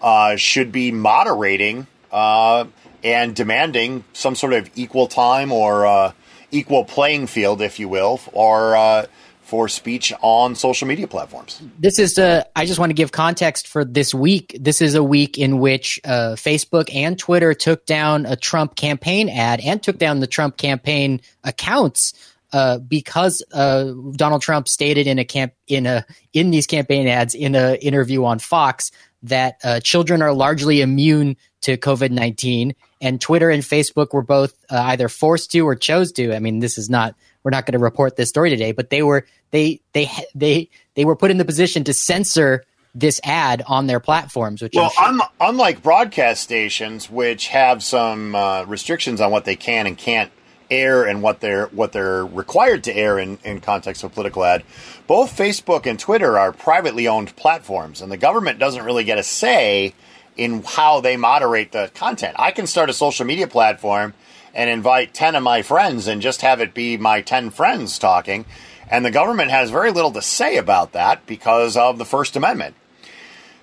uh, 0.00 0.34
should 0.34 0.72
be 0.72 0.90
moderating 0.90 1.86
and 2.10 3.36
demanding 3.36 4.02
some 4.12 4.34
sort 4.34 4.54
of 4.54 4.68
equal 4.74 5.06
time 5.06 5.52
or 5.52 5.86
uh, 5.86 6.12
equal 6.50 6.84
playing 6.84 7.28
field, 7.28 7.62
if 7.62 7.78
you 7.78 7.88
will, 7.88 8.20
or 8.32 8.74
uh, 8.74 9.06
for 9.52 9.68
speech 9.68 10.14
on 10.22 10.54
social 10.54 10.88
media 10.88 11.06
platforms. 11.06 11.60
This 11.78 11.98
is 11.98 12.16
a, 12.16 12.46
I 12.56 12.64
just 12.64 12.78
want 12.78 12.88
to 12.88 12.94
give 12.94 13.12
context 13.12 13.68
for 13.68 13.84
this 13.84 14.14
week. 14.14 14.56
This 14.58 14.80
is 14.80 14.94
a 14.94 15.02
week 15.02 15.36
in 15.36 15.58
which 15.58 16.00
uh, 16.06 16.36
Facebook 16.36 16.88
and 16.94 17.18
Twitter 17.18 17.52
took 17.52 17.84
down 17.84 18.24
a 18.24 18.34
Trump 18.34 18.76
campaign 18.76 19.28
ad 19.28 19.60
and 19.60 19.82
took 19.82 19.98
down 19.98 20.20
the 20.20 20.26
Trump 20.26 20.56
campaign 20.56 21.20
accounts. 21.44 22.14
Uh, 22.50 22.78
because 22.78 23.42
uh, 23.52 23.92
Donald 24.16 24.40
Trump 24.40 24.68
stated 24.68 25.06
in 25.06 25.18
a 25.18 25.24
camp 25.24 25.52
in 25.68 25.86
a 25.86 26.04
in 26.32 26.50
these 26.50 26.66
campaign 26.66 27.06
ads 27.06 27.34
in 27.34 27.54
an 27.54 27.76
interview 27.76 28.24
on 28.24 28.38
Fox 28.38 28.90
that 29.22 29.56
uh, 29.64 29.80
children 29.80 30.20
are 30.22 30.34
largely 30.34 30.80
immune 30.82 31.36
to 31.62 31.78
COVID 31.78 32.10
nineteen 32.10 32.74
and 33.00 33.20
Twitter 33.20 33.48
and 33.48 33.62
Facebook 33.62 34.12
were 34.12 34.22
both 34.22 34.54
uh, 34.70 34.76
either 34.92 35.08
forced 35.08 35.50
to 35.52 35.60
or 35.60 35.74
chose 35.74 36.12
to. 36.12 36.34
I 36.34 36.40
mean, 36.40 36.60
this 36.60 36.76
is 36.76 36.90
not 36.90 37.14
we're 37.44 37.50
not 37.50 37.66
going 37.66 37.72
to 37.72 37.78
report 37.78 38.16
this 38.16 38.28
story 38.28 38.50
today, 38.50 38.72
but 38.72 38.90
they 38.90 39.02
were 39.02 39.26
they 39.50 39.80
they 39.92 40.10
they 40.34 40.68
they 40.94 41.04
were 41.04 41.16
put 41.16 41.30
in 41.30 41.38
the 41.38 41.44
position 41.44 41.84
to 41.84 41.94
censor 41.94 42.64
this 42.94 43.20
ad 43.24 43.62
on 43.66 43.86
their 43.86 44.00
platforms. 44.00 44.62
Which 44.62 44.74
well, 44.74 44.90
sure- 44.90 45.04
un- 45.04 45.20
unlike 45.40 45.82
broadcast 45.82 46.42
stations, 46.42 47.10
which 47.10 47.48
have 47.48 47.82
some 47.82 48.34
uh, 48.34 48.64
restrictions 48.64 49.20
on 49.20 49.30
what 49.30 49.44
they 49.44 49.56
can 49.56 49.86
and 49.86 49.96
can't 49.96 50.30
air 50.70 51.04
and 51.04 51.22
what 51.22 51.40
they're 51.40 51.66
what 51.66 51.92
they're 51.92 52.24
required 52.24 52.84
to 52.84 52.96
air 52.96 53.18
in, 53.18 53.38
in 53.44 53.60
context 53.60 54.04
of 54.04 54.12
political 54.12 54.44
ad, 54.44 54.62
both 55.06 55.36
Facebook 55.36 55.86
and 55.86 55.98
Twitter 55.98 56.38
are 56.38 56.52
privately 56.52 57.08
owned 57.08 57.34
platforms, 57.36 58.00
and 58.00 58.10
the 58.10 58.16
government 58.16 58.58
doesn't 58.58 58.84
really 58.84 59.04
get 59.04 59.18
a 59.18 59.22
say 59.22 59.94
in 60.36 60.62
how 60.62 61.00
they 61.00 61.16
moderate 61.16 61.72
the 61.72 61.90
content. 61.94 62.34
I 62.38 62.52
can 62.52 62.66
start 62.66 62.88
a 62.88 62.94
social 62.94 63.26
media 63.26 63.46
platform 63.46 64.14
and 64.54 64.70
invite 64.70 65.14
10 65.14 65.34
of 65.34 65.42
my 65.42 65.62
friends 65.62 66.06
and 66.06 66.22
just 66.22 66.42
have 66.42 66.60
it 66.60 66.74
be 66.74 66.96
my 66.96 67.20
10 67.20 67.50
friends 67.50 67.98
talking. 67.98 68.44
And 68.90 69.04
the 69.04 69.10
government 69.10 69.50
has 69.50 69.70
very 69.70 69.90
little 69.90 70.12
to 70.12 70.22
say 70.22 70.56
about 70.56 70.92
that 70.92 71.26
because 71.26 71.76
of 71.76 71.98
the 71.98 72.04
First 72.04 72.36
Amendment. 72.36 72.74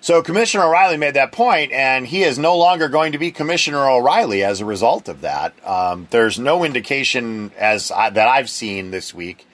So 0.02 0.22
Commissioner 0.22 0.64
O'Rielly 0.64 0.98
made 0.98 1.16
that 1.16 1.34
point, 1.34 1.74
and 1.74 2.08
he 2.08 2.24
is 2.24 2.40
no 2.40 2.58
longer 2.58 2.88
going 2.88 3.12
to 3.12 3.18
be 3.18 3.32
Commissioner 3.32 3.80
O'Rielly 3.80 4.46
as 4.46 4.62
a 4.62 4.66
result 4.66 5.10
of 5.10 5.22
that. 5.22 5.54
Um, 5.68 6.08
there's 6.10 6.40
no 6.40 6.64
indication, 6.64 7.52
as 7.58 7.92
I, 7.92 8.10
that 8.10 8.28
I've 8.28 8.50
seen 8.50 8.92
this 8.92 9.14
week, 9.14 9.46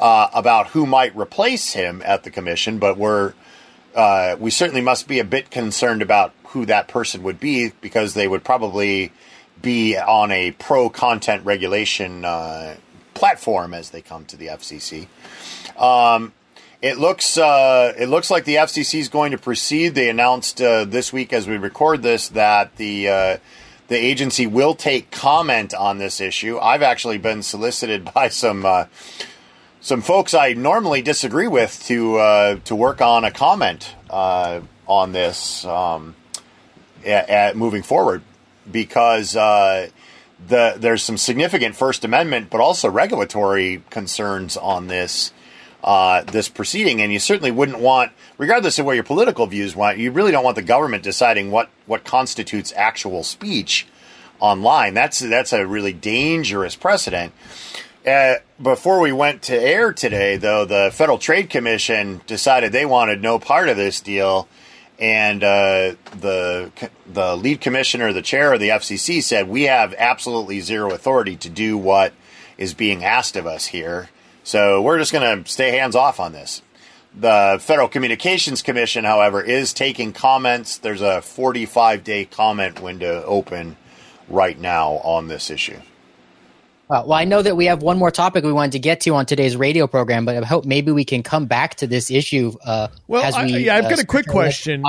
uh, 0.00 0.28
about 0.34 0.68
who 0.68 0.84
might 0.84 1.16
replace 1.16 1.72
him 1.72 2.02
at 2.04 2.24
the 2.24 2.30
commission, 2.30 2.78
but 2.80 2.98
we're 2.98 3.34
uh, 3.94 4.36
we 4.40 4.50
certainly 4.50 4.80
must 4.80 5.06
be 5.06 5.20
a 5.20 5.24
bit 5.24 5.50
concerned 5.50 6.02
about 6.02 6.32
who 6.46 6.66
that 6.66 6.88
person 6.88 7.22
would 7.22 7.38
be 7.38 7.70
because 7.80 8.14
they 8.14 8.26
would 8.26 8.42
probably 8.42 9.12
be 9.64 9.96
on 9.96 10.30
a 10.30 10.52
pro 10.52 10.88
content 10.88 11.44
regulation 11.44 12.24
uh, 12.24 12.76
platform 13.14 13.74
as 13.74 13.90
they 13.90 14.02
come 14.02 14.24
to 14.26 14.36
the 14.36 14.48
FCC. 14.48 15.08
Um, 15.80 16.32
it 16.82 16.98
looks 16.98 17.38
uh, 17.38 17.94
it 17.98 18.08
looks 18.08 18.30
like 18.30 18.44
the 18.44 18.56
FCC 18.56 19.00
is 19.00 19.08
going 19.08 19.32
to 19.32 19.38
proceed. 19.38 19.94
They 19.94 20.10
announced 20.10 20.60
uh, 20.60 20.84
this 20.84 21.12
week, 21.12 21.32
as 21.32 21.48
we 21.48 21.56
record 21.56 22.02
this, 22.02 22.28
that 22.28 22.76
the 22.76 23.08
uh, 23.08 23.36
the 23.88 23.96
agency 23.96 24.46
will 24.46 24.74
take 24.74 25.10
comment 25.10 25.72
on 25.72 25.98
this 25.98 26.20
issue. 26.20 26.58
I've 26.58 26.82
actually 26.82 27.18
been 27.18 27.42
solicited 27.42 28.04
by 28.14 28.28
some 28.28 28.66
uh, 28.66 28.84
some 29.80 30.02
folks 30.02 30.34
I 30.34 30.52
normally 30.52 31.00
disagree 31.00 31.48
with 31.48 31.82
to 31.86 32.18
uh, 32.18 32.56
to 32.66 32.76
work 32.76 33.00
on 33.00 33.24
a 33.24 33.30
comment 33.30 33.94
on 34.86 35.12
this 35.12 35.64
um, 35.64 36.14
at, 37.04 37.30
at 37.30 37.56
moving 37.56 37.82
forward 37.82 38.22
because 38.70 39.36
uh, 39.36 39.88
the 40.46 40.74
there's 40.76 41.02
some 41.02 41.16
significant 41.16 41.76
First 41.76 42.04
Amendment 42.04 42.50
but 42.50 42.60
also 42.60 42.90
regulatory 42.90 43.82
concerns 43.90 44.56
on 44.56 44.88
this 44.88 45.32
uh, 45.84 46.22
this 46.22 46.48
proceeding, 46.48 47.02
and 47.02 47.12
you 47.12 47.18
certainly 47.18 47.50
wouldn't 47.50 47.78
want, 47.78 48.10
regardless 48.38 48.78
of 48.78 48.86
where 48.86 48.94
your 48.94 49.04
political 49.04 49.46
views 49.46 49.76
want, 49.76 49.98
you 49.98 50.10
really 50.10 50.32
don't 50.32 50.42
want 50.42 50.56
the 50.56 50.62
government 50.62 51.02
deciding 51.02 51.50
what 51.50 51.68
what 51.86 52.04
constitutes 52.04 52.72
actual 52.74 53.22
speech 53.22 53.86
online. 54.40 54.94
That's 54.94 55.20
that's 55.20 55.52
a 55.52 55.66
really 55.66 55.92
dangerous 55.92 56.74
precedent. 56.74 57.32
Uh, 58.06 58.34
before 58.60 59.00
we 59.00 59.12
went 59.12 59.42
to 59.42 59.58
air 59.58 59.92
today, 59.92 60.36
though, 60.36 60.64
the 60.64 60.90
Federal 60.92 61.18
Trade 61.18 61.48
Commission 61.48 62.20
decided 62.26 62.70
they 62.72 62.84
wanted 62.84 63.22
no 63.22 63.38
part 63.38 63.68
of 63.68 63.76
this 63.76 64.00
deal, 64.00 64.46
and 65.04 65.44
uh, 65.44 65.96
the 66.18 66.72
the 67.06 67.36
lead 67.36 67.60
commissioner, 67.60 68.14
the 68.14 68.22
chair 68.22 68.54
of 68.54 68.60
the 68.60 68.70
FCC, 68.70 69.22
said 69.22 69.48
we 69.48 69.64
have 69.64 69.94
absolutely 69.98 70.60
zero 70.60 70.92
authority 70.92 71.36
to 71.36 71.50
do 71.50 71.76
what 71.76 72.14
is 72.56 72.72
being 72.72 73.04
asked 73.04 73.36
of 73.36 73.46
us 73.46 73.66
here. 73.66 74.08
So 74.44 74.80
we're 74.80 74.98
just 74.98 75.12
going 75.12 75.44
to 75.44 75.50
stay 75.50 75.72
hands 75.72 75.94
off 75.94 76.20
on 76.20 76.32
this. 76.32 76.62
The 77.14 77.58
Federal 77.60 77.88
Communications 77.88 78.62
Commission, 78.62 79.04
however, 79.04 79.42
is 79.42 79.74
taking 79.74 80.14
comments. 80.14 80.78
There's 80.78 81.02
a 81.02 81.20
45 81.20 82.02
day 82.02 82.24
comment 82.24 82.80
window 82.80 83.22
open 83.26 83.76
right 84.26 84.58
now 84.58 84.92
on 85.04 85.28
this 85.28 85.50
issue. 85.50 85.80
Uh, 86.90 87.02
well, 87.06 87.14
I 87.14 87.24
know 87.24 87.40
that 87.40 87.56
we 87.56 87.66
have 87.66 87.82
one 87.82 87.96
more 87.96 88.10
topic 88.10 88.44
we 88.44 88.52
wanted 88.52 88.72
to 88.72 88.78
get 88.78 89.00
to 89.02 89.14
on 89.14 89.24
today's 89.24 89.56
radio 89.56 89.86
program, 89.86 90.26
but 90.26 90.36
I 90.36 90.46
hope 90.46 90.66
maybe 90.66 90.92
we 90.92 91.04
can 91.04 91.22
come 91.22 91.46
back 91.46 91.76
to 91.76 91.86
this 91.86 92.10
issue. 92.10 92.52
Uh, 92.64 92.88
well, 93.08 93.22
as 93.22 93.34
we, 93.36 93.54
I, 93.54 93.58
yeah, 93.58 93.76
I've 93.76 93.86
uh, 93.86 93.90
got 93.90 94.00
a 94.00 94.06
quick 94.06 94.26
question 94.26 94.84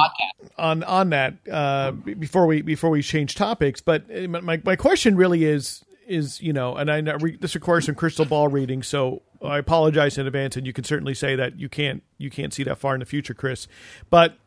on 0.57 0.83
on 0.83 1.11
that 1.11 1.35
uh, 1.49 1.91
before 1.91 2.47
we 2.47 2.61
before 2.61 2.89
we 2.89 3.01
change 3.01 3.35
topics. 3.35 3.79
But 3.79 4.03
uh, 4.13 4.27
my 4.27 4.61
my 4.63 4.75
question 4.75 5.15
really 5.15 5.45
is 5.45 5.85
is 6.05 6.41
you 6.41 6.51
know, 6.51 6.75
and 6.75 6.91
I 6.91 6.99
know 6.99 7.17
this 7.17 7.55
requires 7.55 7.85
some 7.85 7.95
crystal 7.95 8.25
ball 8.25 8.49
reading, 8.49 8.83
so 8.83 9.21
I 9.41 9.57
apologize 9.57 10.17
in 10.17 10.27
advance, 10.27 10.57
and 10.57 10.67
you 10.67 10.73
can 10.73 10.83
certainly 10.83 11.13
say 11.13 11.35
that 11.37 11.59
you 11.59 11.69
can't 11.69 12.03
you 12.17 12.29
can't 12.29 12.53
see 12.53 12.63
that 12.63 12.77
far 12.77 12.93
in 12.93 12.99
the 12.99 13.05
future, 13.05 13.33
Chris. 13.33 13.69
But 14.09 14.37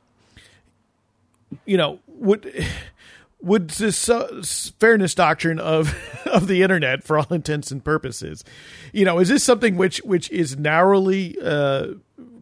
you 1.64 1.78
know, 1.78 2.00
would 2.08 2.66
would 3.40 3.70
this 3.70 4.08
uh, 4.08 4.42
fairness 4.80 5.14
doctrine 5.14 5.58
of 5.60 5.94
of 6.26 6.48
the 6.48 6.62
internet 6.62 7.04
for 7.04 7.18
all 7.18 7.26
intents 7.30 7.70
and 7.70 7.84
purposes 7.84 8.44
you 8.92 9.04
know 9.04 9.18
is 9.18 9.28
this 9.28 9.44
something 9.44 9.76
which 9.76 9.98
which 9.98 10.30
is 10.30 10.58
narrowly 10.58 11.36
uh, 11.42 11.88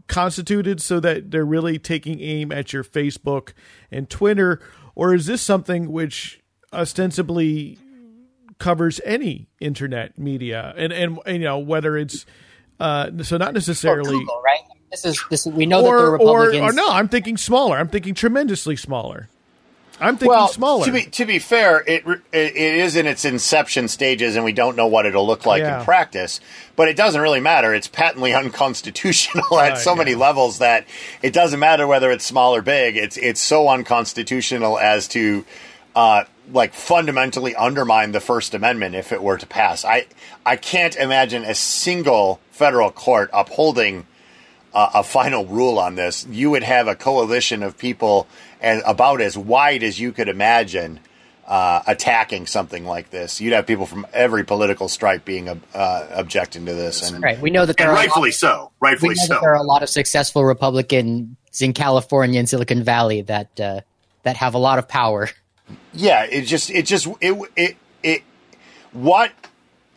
constituted 0.09 0.80
so 0.80 1.01
that 1.01 1.30
they're 1.30 1.44
really 1.44 1.78
taking 1.78 2.20
aim 2.20 2.53
at 2.53 2.72
your 2.72 2.84
Facebook 2.84 3.53
and 3.90 4.09
Twitter, 4.09 4.61
or 4.94 5.14
is 5.14 5.26
this 5.26 5.42
something 5.42 5.90
which 5.90 6.40
ostensibly 6.72 7.78
covers 8.59 9.01
any 9.05 9.49
internet 9.61 10.18
media 10.18 10.72
and 10.76 10.92
and, 10.92 11.18
and 11.26 11.38
you 11.38 11.44
know 11.44 11.59
whether 11.59 11.97
it's 11.97 12.26
uh, 12.80 13.11
so 13.22 13.36
not 13.36 13.55
necessarily 13.55 14.18
Google, 14.18 14.42
right? 14.44 14.61
This 14.90 15.05
is 15.05 15.22
this. 15.30 15.47
Is, 15.47 15.53
we 15.53 15.66
know 15.66 15.82
that 15.82 15.88
the 15.88 15.94
or, 15.94 15.99
or 15.99 16.12
Republicans. 16.12 16.62
or 16.62 16.72
no, 16.72 16.88
I'm 16.90 17.09
thinking 17.09 17.36
smaller. 17.36 17.76
I'm 17.76 17.88
thinking 17.88 18.14
tremendously 18.14 18.76
smaller. 18.76 19.28
I'm 20.01 20.16
thinking 20.16 20.28
well, 20.28 20.49
smaller. 20.49 20.84
To 20.84 20.92
be 20.92 21.05
to 21.05 21.24
be 21.24 21.38
fair, 21.38 21.82
it 21.86 22.05
it 22.32 22.57
is 22.57 22.97
in 22.97 23.07
its 23.07 23.24
inception 23.24 23.88
stages, 23.88 24.36
and 24.36 24.44
we 24.44 24.53
don't 24.53 24.76
know 24.76 24.86
what 24.86 25.07
it'll 25.07 25.26
look 25.26 25.47
like 25.47 25.61
Yeah. 25.61 25.78
in 25.78 25.84
practice. 25.84 26.40
But 26.76 26.88
it 26.88 26.97
doesn't 26.97 27.20
really 27.20 27.40
matter. 27.40 27.72
It's 27.74 27.88
patently 27.88 28.34
unconstitutional 28.80 29.59
at 29.59 29.78
so 29.78 29.94
many 29.97 30.14
levels 30.14 30.59
that 30.59 30.86
it 31.22 31.32
doesn't 31.32 31.59
matter 31.61 31.86
whether 31.86 32.11
it's 32.11 32.24
small 32.24 32.55
or 32.55 32.62
big. 32.62 32.97
It's 32.97 33.16
it's 33.16 33.40
so 33.40 33.68
unconstitutional 33.68 34.78
as 34.78 35.09
to 35.09 35.44
uh, 35.94 36.24
like 36.53 36.74
fundamentally 36.74 37.55
undermine 37.57 38.12
the 38.12 38.20
First 38.20 38.55
Amendment 38.55 38.94
if 38.94 39.12
it 39.12 39.22
were 39.22 39.38
to 39.38 39.47
pass. 39.47 39.84
I 39.84 40.07
I 40.44 40.57
can't 40.57 40.94
imagine 40.97 41.42
a 41.44 41.55
single 41.55 42.40
federal 42.51 42.90
court 42.90 43.30
upholding 43.32 44.07
a, 44.76 44.90
a 44.96 45.02
final 45.02 45.46
rule 45.46 45.78
on 45.78 45.94
this, 45.94 46.26
you 46.30 46.50
would 46.50 46.62
have 46.62 46.86
a 46.86 46.94
coalition 46.94 47.62
of 47.62 47.78
people 47.78 48.26
and 48.60 48.82
about 48.86 49.20
as 49.20 49.36
wide 49.36 49.82
as 49.82 49.98
you 49.98 50.12
could 50.12 50.28
imagine 50.28 51.00
uh, 51.46 51.82
attacking 51.86 52.46
something 52.46 52.84
like 52.84 53.10
this. 53.10 53.40
You'd 53.40 53.52
have 53.54 53.66
people 53.66 53.86
from 53.86 54.06
every 54.12 54.44
political 54.44 54.88
stripe 54.88 55.24
being 55.24 55.48
uh, 55.48 56.06
objecting 56.10 56.66
to 56.66 56.74
this, 56.74 57.10
and, 57.10 57.22
right. 57.22 57.40
We 57.40 57.50
know 57.50 57.64
that 57.64 57.76
there 57.76 57.88
and 57.88 57.96
are 57.96 58.00
rightfully 58.00 58.32
so. 58.32 58.72
we 58.80 58.88
Rightfully 58.88 59.14
know 59.14 59.24
so. 59.26 59.34
that 59.34 59.40
there 59.40 59.52
are 59.52 59.62
a 59.62 59.62
lot 59.62 59.82
of 59.82 59.88
successful 59.88 60.44
Republicans 60.44 61.36
in 61.60 61.72
California 61.72 62.38
and 62.38 62.48
Silicon 62.48 62.82
Valley 62.82 63.22
that 63.22 63.58
uh, 63.60 63.80
that 64.24 64.36
have 64.36 64.54
a 64.54 64.58
lot 64.58 64.78
of 64.78 64.88
power. 64.88 65.30
Yeah, 65.92 66.24
it 66.24 66.42
just 66.42 66.70
it 66.70 66.86
just 66.86 67.06
it 67.20 67.50
it 67.56 67.76
it 68.02 68.22
what 68.92 69.32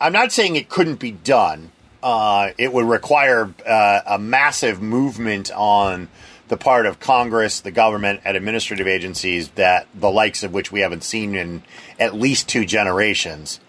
I'm 0.00 0.12
not 0.12 0.32
saying 0.32 0.56
it 0.56 0.68
couldn't 0.68 1.00
be 1.00 1.10
done. 1.12 1.72
Uh, 2.02 2.52
it 2.56 2.72
would 2.72 2.86
require 2.86 3.52
uh, 3.66 4.00
a 4.06 4.18
massive 4.18 4.80
movement 4.80 5.50
on 5.52 6.08
the 6.48 6.56
part 6.56 6.84
of 6.84 6.98
Congress, 6.98 7.60
the 7.60 7.70
government, 7.70 8.20
and 8.24 8.36
administrative 8.36 8.88
agencies 8.88 9.50
that 9.50 9.86
the 9.94 10.10
likes 10.10 10.42
of 10.42 10.52
which 10.52 10.72
we 10.72 10.80
haven't 10.80 11.04
seen 11.04 11.34
in 11.34 11.62
at 11.98 12.14
least 12.14 12.48
two 12.48 12.66
generations. 12.66 13.60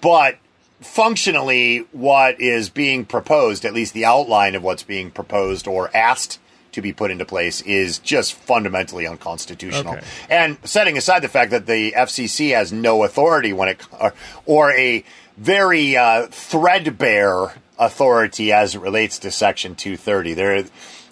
But 0.00 0.38
functionally, 0.80 1.78
what 1.92 2.40
is 2.40 2.70
being 2.70 3.04
proposed, 3.04 3.64
at 3.64 3.74
least 3.74 3.92
the 3.92 4.04
outline 4.04 4.54
of 4.54 4.62
what's 4.62 4.84
being 4.84 5.10
proposed 5.10 5.66
or 5.66 5.94
asked 5.94 6.38
to 6.72 6.80
be 6.80 6.92
put 6.92 7.10
into 7.10 7.24
place, 7.24 7.60
is 7.62 7.98
just 7.98 8.34
fundamentally 8.34 9.06
unconstitutional. 9.06 9.94
Okay. 9.94 10.06
And 10.30 10.58
setting 10.64 10.96
aside 10.96 11.20
the 11.20 11.28
fact 11.28 11.50
that 11.50 11.66
the 11.66 11.92
FCC 11.92 12.54
has 12.54 12.72
no 12.72 13.04
authority 13.04 13.52
when 13.52 13.68
it, 13.68 13.80
or, 13.98 14.14
or 14.46 14.72
a 14.72 15.04
very 15.36 15.96
uh, 15.96 16.26
threadbare 16.28 17.52
authority 17.78 18.52
as 18.52 18.74
it 18.74 18.80
relates 18.80 19.18
to 19.20 19.30
Section 19.30 19.74
230. 19.74 20.34
There, 20.34 20.64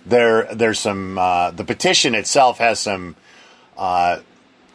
there, 0.06 0.54
there's 0.54 0.78
some. 0.78 1.18
Uh, 1.18 1.50
the 1.50 1.64
petition 1.64 2.14
itself 2.14 2.58
has 2.58 2.80
some 2.80 3.16
uh, 3.76 4.20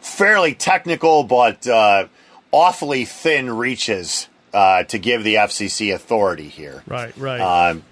fairly 0.00 0.54
technical 0.54 1.24
but 1.24 1.66
uh, 1.66 2.06
awfully 2.52 3.04
thin 3.04 3.56
reaches 3.56 4.28
uh, 4.52 4.84
to 4.84 4.98
give 4.98 5.24
the 5.24 5.34
FCC 5.34 5.94
authority 5.94 6.48
here. 6.48 6.82
right, 6.86 7.16
right. 7.16 7.40
Um, 7.40 7.84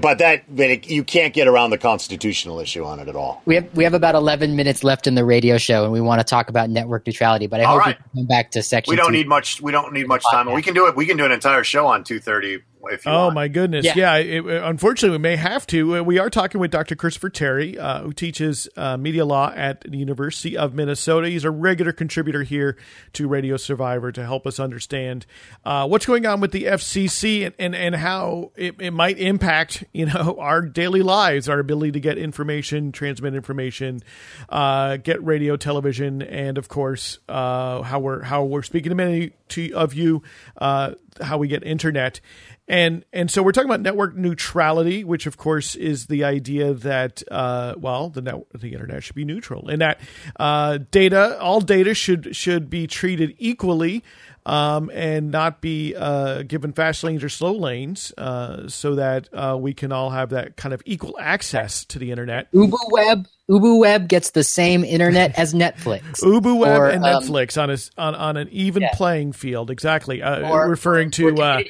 but 0.00 0.18
that, 0.18 0.44
but 0.54 0.70
it, 0.70 0.90
you 0.90 1.02
can't 1.02 1.32
get 1.32 1.48
around 1.48 1.70
the 1.70 1.78
constitutional 1.78 2.60
issue 2.60 2.84
on 2.84 3.00
it 3.00 3.08
at 3.08 3.16
all. 3.16 3.42
We 3.46 3.54
have 3.54 3.74
we 3.74 3.84
have 3.84 3.94
about 3.94 4.14
eleven 4.14 4.54
minutes 4.54 4.84
left 4.84 5.06
in 5.06 5.14
the 5.14 5.24
radio 5.24 5.56
show, 5.56 5.84
and 5.84 5.92
we 5.92 6.00
want 6.00 6.20
to 6.20 6.24
talk 6.24 6.50
about 6.50 6.68
network 6.68 7.06
neutrality. 7.06 7.46
But 7.46 7.60
I 7.60 7.64
All 7.64 7.72
hope 7.72 7.86
right. 7.86 7.96
we 7.96 8.02
can 8.02 8.10
come 8.14 8.26
back 8.26 8.50
to 8.50 8.62
section. 8.62 8.92
We 8.92 8.96
don't 8.96 9.06
two. 9.06 9.12
need 9.12 9.28
much. 9.28 9.62
We 9.62 9.72
don't 9.72 9.94
need 9.94 10.06
much 10.06 10.24
time. 10.30 10.52
We 10.52 10.60
can 10.60 10.74
do 10.74 10.88
it. 10.88 10.96
We 10.96 11.06
can 11.06 11.16
do 11.16 11.24
an 11.24 11.32
entire 11.32 11.64
show 11.64 11.86
on 11.86 12.04
two 12.04 12.20
thirty 12.20 12.54
if 12.54 12.60
you 12.60 12.77
Oh 13.06 13.24
want. 13.24 13.34
my 13.34 13.48
goodness! 13.48 13.84
Yeah. 13.84 13.94
Yeah, 13.96 14.16
it, 14.16 14.44
unfortunately, 14.46 15.18
we 15.18 15.22
may 15.22 15.36
have 15.36 15.66
to. 15.68 15.98
Uh, 15.98 16.02
We 16.02 16.18
are 16.18 16.30
talking 16.30 16.60
with 16.60 16.70
Dr. 16.70 16.94
Christopher 16.96 17.30
Terry, 17.30 17.78
uh, 17.78 18.02
who 18.02 18.12
teaches 18.12 18.68
uh, 18.76 18.96
media 18.96 19.24
law 19.24 19.52
at 19.54 19.80
the 19.82 19.96
University 19.96 20.56
of 20.56 20.74
Minnesota. 20.74 21.28
He's 21.28 21.44
a 21.44 21.50
regular 21.50 21.92
contributor 21.92 22.42
here 22.42 22.76
to 23.14 23.28
Radio 23.28 23.56
Survivor 23.56 24.12
to 24.12 24.24
help 24.24 24.46
us 24.46 24.60
understand 24.60 25.26
uh, 25.64 25.86
what's 25.86 26.06
going 26.06 26.26
on 26.26 26.40
with 26.40 26.52
the 26.52 26.64
FCC 26.64 27.46
and, 27.46 27.54
and, 27.58 27.74
and 27.74 27.94
how 27.96 28.52
it, 28.56 28.76
it 28.80 28.92
might 28.92 29.18
impact 29.18 29.84
you 29.92 30.06
know 30.06 30.36
our 30.40 30.62
daily 30.62 31.02
lives, 31.02 31.48
our 31.48 31.58
ability 31.58 31.92
to 31.92 32.00
get 32.00 32.18
information, 32.18 32.92
transmit 32.92 33.34
information, 33.34 34.00
uh, 34.48 34.96
get 34.96 35.22
radio, 35.24 35.56
television, 35.56 36.22
and 36.22 36.58
of 36.58 36.68
course 36.68 37.18
uh, 37.28 37.82
how 37.82 37.98
we're 37.98 38.22
how 38.22 38.44
we're 38.44 38.62
speaking 38.62 38.90
to 38.90 38.94
many 38.94 39.32
to, 39.48 39.72
of 39.74 39.94
you, 39.94 40.22
uh, 40.58 40.92
how 41.20 41.38
we 41.38 41.48
get 41.48 41.64
internet. 41.64 42.20
And 42.68 43.04
and 43.14 43.30
so 43.30 43.42
we're 43.42 43.52
talking 43.52 43.70
about 43.70 43.80
network 43.80 44.14
neutrality, 44.14 45.02
which 45.02 45.26
of 45.26 45.38
course 45.38 45.74
is 45.74 46.06
the 46.06 46.24
idea 46.24 46.74
that 46.74 47.22
uh, 47.30 47.74
well 47.78 48.10
the 48.10 48.20
net, 48.20 48.34
the 48.54 48.72
internet 48.74 49.02
should 49.02 49.16
be 49.16 49.24
neutral, 49.24 49.68
and 49.68 49.80
that 49.80 49.98
uh, 50.38 50.78
data 50.90 51.38
all 51.40 51.60
data 51.62 51.94
should 51.94 52.36
should 52.36 52.68
be 52.68 52.86
treated 52.86 53.34
equally, 53.38 54.04
um, 54.44 54.90
and 54.92 55.30
not 55.30 55.62
be 55.62 55.94
uh, 55.96 56.42
given 56.42 56.72
fast 56.74 57.02
lanes 57.04 57.24
or 57.24 57.30
slow 57.30 57.52
lanes, 57.56 58.12
uh, 58.18 58.68
so 58.68 58.96
that 58.96 59.30
uh, 59.32 59.56
we 59.58 59.72
can 59.72 59.90
all 59.90 60.10
have 60.10 60.28
that 60.30 60.58
kind 60.58 60.74
of 60.74 60.82
equal 60.84 61.16
access 61.18 61.86
to 61.86 61.98
the 61.98 62.10
internet. 62.10 62.52
Ubu 62.52 62.76
Web. 62.90 63.26
Ubu 63.48 63.80
Web 63.80 64.08
gets 64.08 64.32
the 64.32 64.44
same 64.44 64.84
internet 64.84 65.38
as 65.38 65.54
Netflix. 65.54 66.02
Ubu 66.22 66.58
Web 66.58 66.78
Or, 66.80 66.88
and 66.90 67.02
um, 67.02 67.22
Netflix 67.22 67.58
on 67.58 67.70
a 67.70 67.78
on, 67.96 68.14
on 68.14 68.36
an 68.36 68.48
even 68.50 68.82
Yeah. 68.82 68.90
playing 68.92 69.32
field, 69.32 69.70
exactly. 69.70 70.20
Uh, 70.20 70.50
Or- 70.50 70.68
referring 70.68 71.10
to 71.12 71.34
uh, 71.34 71.62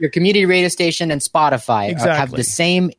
your 0.00 0.10
community 0.10 0.46
radio 0.46 0.68
station 0.68 1.10
and 1.10 1.20
Spotify 1.20 1.94
are- 2.00 2.14
have 2.14 2.30
the 2.30 2.44
same 2.44 2.90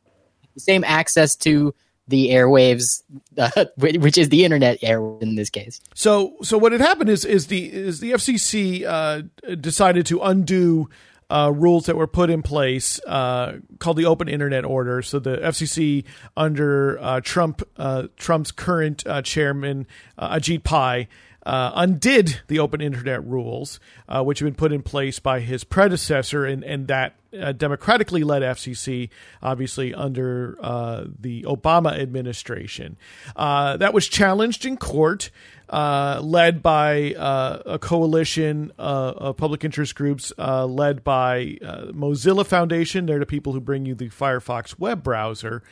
the 0.54 0.60
same 0.60 0.84
access 0.84 1.34
to 1.36 1.74
the 2.08 2.30
airwaves, 2.30 3.02
uh, 3.38 3.64
which 3.76 4.18
is 4.18 4.28
the 4.28 4.44
internet 4.44 4.78
air 4.82 5.00
in 5.20 5.34
this 5.34 5.50
case. 5.50 5.80
So, 5.94 6.36
so 6.42 6.58
what 6.58 6.72
had 6.72 6.80
happened 6.80 7.10
is 7.10 7.24
is 7.24 7.46
the 7.46 7.72
is 7.72 8.00
the 8.00 8.12
FCC 8.12 8.84
uh, 8.84 9.22
decided 9.56 10.06
to 10.06 10.20
undo 10.20 10.88
uh, 11.30 11.50
rules 11.54 11.86
that 11.86 11.96
were 11.96 12.06
put 12.06 12.28
in 12.28 12.42
place 12.42 13.00
uh, 13.06 13.58
called 13.78 13.96
the 13.96 14.04
Open 14.04 14.28
Internet 14.28 14.64
Order. 14.66 15.00
So 15.00 15.18
the 15.18 15.38
FCC 15.38 16.04
under 16.36 16.98
uh, 17.00 17.20
Trump 17.22 17.62
uh, 17.76 18.08
Trump's 18.16 18.52
current 18.52 19.06
uh, 19.06 19.22
chairman 19.22 19.86
uh, 20.18 20.36
Ajit 20.36 20.62
Pai. 20.62 21.08
Uh, 21.44 21.72
undid 21.74 22.40
the 22.46 22.60
open 22.60 22.80
internet 22.80 23.24
rules, 23.26 23.80
uh, 24.08 24.22
which 24.22 24.38
had 24.38 24.44
been 24.44 24.54
put 24.54 24.72
in 24.72 24.80
place 24.80 25.18
by 25.18 25.40
his 25.40 25.64
predecessor, 25.64 26.44
and, 26.44 26.62
and 26.62 26.86
that 26.86 27.16
uh, 27.40 27.50
democratically 27.50 28.22
led 28.22 28.42
FCC, 28.42 29.08
obviously 29.42 29.92
under 29.92 30.56
uh, 30.60 31.04
the 31.18 31.42
Obama 31.42 31.98
administration. 31.98 32.96
Uh, 33.34 33.76
that 33.76 33.92
was 33.92 34.06
challenged 34.06 34.64
in 34.64 34.76
court, 34.76 35.30
uh, 35.70 36.20
led 36.22 36.62
by 36.62 37.14
a 37.18 37.78
coalition 37.80 38.70
of 38.78 39.36
public 39.36 39.64
interest 39.64 39.94
groups, 39.94 40.32
led 40.38 41.02
by 41.02 41.56
Mozilla 41.92 42.46
Foundation. 42.46 43.06
They're 43.06 43.18
the 43.18 43.26
people 43.26 43.52
who 43.52 43.60
bring 43.60 43.86
you 43.86 43.94
the 43.94 44.10
Firefox 44.10 44.78
web 44.78 45.02
browser, 45.02 45.62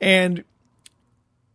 and 0.00 0.44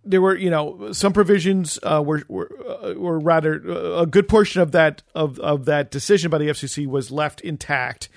there 0.03 0.21
were 0.21 0.35
you 0.35 0.49
know 0.49 0.91
some 0.91 1.13
provisions 1.13 1.77
uh, 1.83 2.01
were 2.03 2.23
were, 2.27 2.49
uh, 2.67 2.93
were 2.93 3.19
rather 3.19 3.61
uh, 3.67 4.01
a 4.01 4.05
good 4.05 4.27
portion 4.27 4.61
of 4.61 4.71
that 4.71 5.03
of 5.13 5.39
of 5.39 5.65
that 5.65 5.91
decision 5.91 6.31
by 6.31 6.37
the 6.37 6.47
FCC 6.47 6.87
was 6.87 7.11
left 7.11 7.41
intact. 7.41 8.09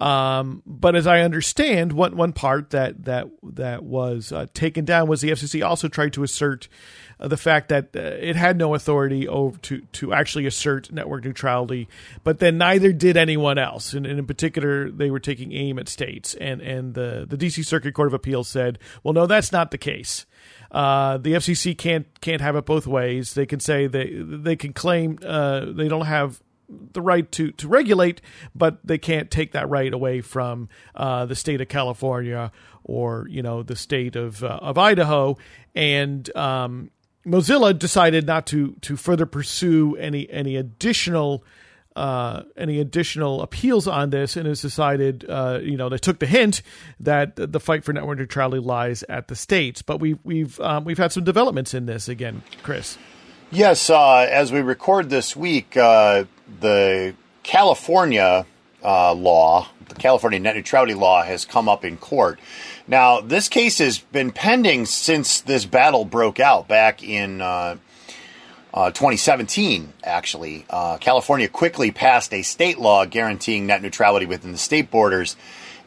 Um, 0.00 0.62
but 0.64 0.94
as 0.94 1.06
I 1.06 1.20
understand, 1.20 1.92
one 1.92 2.16
one 2.16 2.32
part 2.32 2.70
that 2.70 3.04
that 3.04 3.28
that 3.42 3.82
was 3.82 4.32
uh, 4.32 4.46
taken 4.54 4.84
down 4.84 5.08
was 5.08 5.20
the 5.20 5.30
FCC 5.30 5.64
also 5.64 5.88
tried 5.88 6.12
to 6.14 6.22
assert 6.22 6.68
uh, 7.20 7.28
the 7.28 7.36
fact 7.36 7.68
that 7.68 7.94
it 7.94 8.36
had 8.36 8.56
no 8.56 8.74
authority 8.74 9.26
over 9.26 9.58
to 9.58 9.80
to 9.92 10.12
actually 10.12 10.46
assert 10.46 10.92
network 10.92 11.24
neutrality, 11.24 11.88
but 12.22 12.38
then 12.38 12.58
neither 12.58 12.92
did 12.92 13.16
anyone 13.16 13.58
else. 13.58 13.92
And, 13.92 14.06
and 14.06 14.18
in 14.18 14.26
particular, 14.26 14.90
they 14.90 15.10
were 15.10 15.20
taking 15.20 15.52
aim 15.52 15.78
at 15.78 15.88
states, 15.88 16.34
and 16.34 16.60
and 16.60 16.94
the 16.94 17.26
the 17.28 17.36
DC 17.36 17.64
Circuit 17.64 17.94
Court 17.94 18.08
of 18.08 18.14
Appeals 18.14 18.48
said, 18.48 18.78
well, 19.02 19.14
no, 19.14 19.26
that's 19.26 19.52
not 19.52 19.70
the 19.70 19.78
case. 19.78 20.26
Uh, 20.70 21.16
the 21.18 21.32
FCC 21.32 21.76
can't 21.76 22.06
can't 22.20 22.40
have 22.40 22.56
it 22.56 22.66
both 22.66 22.86
ways. 22.86 23.34
They 23.34 23.46
can 23.46 23.60
say 23.60 23.86
they 23.86 24.10
they 24.14 24.56
can 24.56 24.72
claim 24.72 25.18
uh, 25.24 25.66
they 25.66 25.88
don't 25.88 26.06
have 26.06 26.40
the 26.68 27.00
right 27.00 27.30
to, 27.32 27.50
to 27.52 27.66
regulate, 27.66 28.20
but 28.54 28.78
they 28.84 28.98
can't 28.98 29.30
take 29.30 29.52
that 29.52 29.68
right 29.70 29.92
away 29.92 30.20
from 30.20 30.68
uh, 30.94 31.24
the 31.24 31.34
state 31.34 31.60
of 31.60 31.68
California 31.68 32.52
or 32.84 33.26
you 33.30 33.42
know 33.42 33.62
the 33.62 33.76
state 33.76 34.16
of 34.16 34.44
uh, 34.44 34.58
of 34.60 34.76
Idaho. 34.76 35.36
And 35.74 36.34
um, 36.36 36.90
Mozilla 37.26 37.78
decided 37.78 38.26
not 38.26 38.46
to 38.48 38.72
to 38.82 38.96
further 38.96 39.26
pursue 39.26 39.96
any 39.96 40.28
any 40.30 40.56
additional 40.56 41.44
uh, 41.98 42.44
any 42.56 42.78
additional 42.78 43.42
appeals 43.42 43.88
on 43.88 44.10
this 44.10 44.36
and 44.36 44.46
has 44.46 44.62
decided, 44.62 45.26
uh, 45.28 45.58
you 45.60 45.76
know, 45.76 45.88
they 45.88 45.98
took 45.98 46.20
the 46.20 46.26
hint 46.26 46.62
that 47.00 47.34
the 47.34 47.58
fight 47.58 47.82
for 47.82 47.92
network 47.92 48.18
neutrality 48.18 48.60
lies 48.60 49.02
at 49.08 49.26
the 49.26 49.34
states. 49.34 49.82
But 49.82 49.98
we've 49.98 50.18
we've 50.22 50.60
um, 50.60 50.84
we've 50.84 50.98
had 50.98 51.10
some 51.10 51.24
developments 51.24 51.74
in 51.74 51.86
this 51.86 52.08
again, 52.08 52.42
Chris. 52.62 52.96
Yes, 53.50 53.90
uh, 53.90 54.18
as 54.30 54.52
we 54.52 54.60
record 54.60 55.10
this 55.10 55.34
week, 55.34 55.76
uh, 55.76 56.24
the 56.60 57.14
California 57.42 58.46
uh, 58.84 59.12
law, 59.14 59.68
the 59.88 59.94
California 59.96 60.38
net 60.38 60.54
neutrality 60.54 60.94
law, 60.94 61.24
has 61.24 61.44
come 61.44 61.68
up 61.68 61.84
in 61.84 61.96
court. 61.96 62.38
Now, 62.86 63.20
this 63.20 63.48
case 63.48 63.78
has 63.78 63.98
been 63.98 64.30
pending 64.30 64.86
since 64.86 65.40
this 65.40 65.64
battle 65.64 66.04
broke 66.04 66.38
out 66.38 66.68
back 66.68 67.02
in 67.02 67.40
uh, 68.72 68.78
uh, 68.78 68.90
2017, 68.90 69.92
actually. 70.04 70.64
Uh, 70.68 70.98
California 70.98 71.48
quickly 71.48 71.90
passed 71.90 72.32
a 72.32 72.42
state 72.42 72.78
law 72.78 73.04
guaranteeing 73.04 73.66
net 73.66 73.82
neutrality 73.82 74.26
within 74.26 74.52
the 74.52 74.58
state 74.58 74.90
borders, 74.90 75.36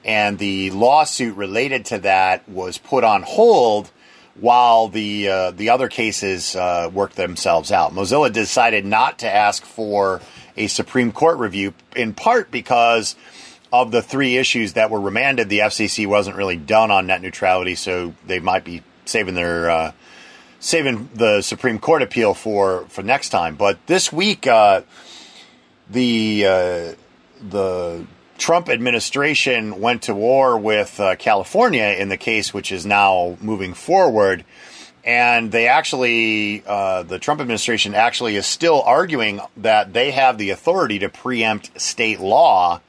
and 0.03 0.37
the 0.37 0.71
lawsuit 0.71 1.35
related 1.35 1.85
to 1.85 1.99
that 1.99 2.47
was 2.49 2.77
put 2.77 3.03
on 3.03 3.21
hold 3.21 3.91
while 4.35 4.87
the 4.87 5.27
uh, 5.27 5.51
the 5.51 5.69
other 5.69 5.89
cases 5.89 6.55
uh, 6.55 6.89
worked 6.93 7.15
themselves 7.15 7.71
out. 7.71 7.93
Mozilla 7.93 8.31
decided 8.31 8.85
not 8.85 9.19
to 9.19 9.31
ask 9.31 9.63
for 9.63 10.21
a 10.57 10.67
Supreme 10.67 11.11
Court 11.11 11.37
review, 11.37 11.73
in 11.95 12.13
part 12.13 12.49
because 12.51 13.15
of 13.73 13.91
the 13.91 14.01
three 14.01 14.37
issues 14.37 14.73
that 14.73 14.89
were 14.89 14.99
remanded, 14.99 15.49
the 15.49 15.59
FCC 15.59 16.05
wasn't 16.07 16.35
really 16.35 16.57
done 16.57 16.91
on 16.91 17.07
net 17.07 17.21
neutrality, 17.21 17.75
so 17.75 18.13
they 18.25 18.39
might 18.39 18.65
be 18.65 18.83
saving 19.05 19.35
their 19.35 19.69
uh, 19.69 19.91
saving 20.61 21.09
the 21.13 21.41
Supreme 21.41 21.77
Court 21.77 22.01
appeal 22.01 22.33
for 22.33 22.85
for 22.87 23.03
next 23.03 23.29
time. 23.29 23.55
But 23.55 23.85
this 23.87 24.13
week, 24.13 24.47
uh, 24.47 24.83
the 25.89 26.45
uh, 26.45 26.93
the 27.41 28.05
Trump 28.37 28.69
administration 28.69 29.81
went 29.81 30.03
to 30.03 30.15
war 30.15 30.57
with 30.57 30.97
uh, 31.01 31.17
California 31.17 31.95
in 31.99 32.07
the 32.07 32.17
case, 32.17 32.53
which 32.53 32.71
is 32.71 32.85
now 32.85 33.37
moving 33.41 33.73
forward. 33.73 34.45
And 35.03 35.51
they 35.51 35.67
actually, 35.67 36.63
uh, 36.65 37.01
the 37.01 37.17
Trump 37.17 37.41
administration 37.41 37.95
actually 37.95 38.35
is 38.35 38.45
still 38.45 38.83
arguing 38.83 39.41
that 39.57 39.93
they 39.93 40.11
have 40.11 40.37
the 40.37 40.51
authority 40.51 40.99
to 40.99 41.09
preempt 41.09 41.81
state 41.81 42.19
law 42.19 42.81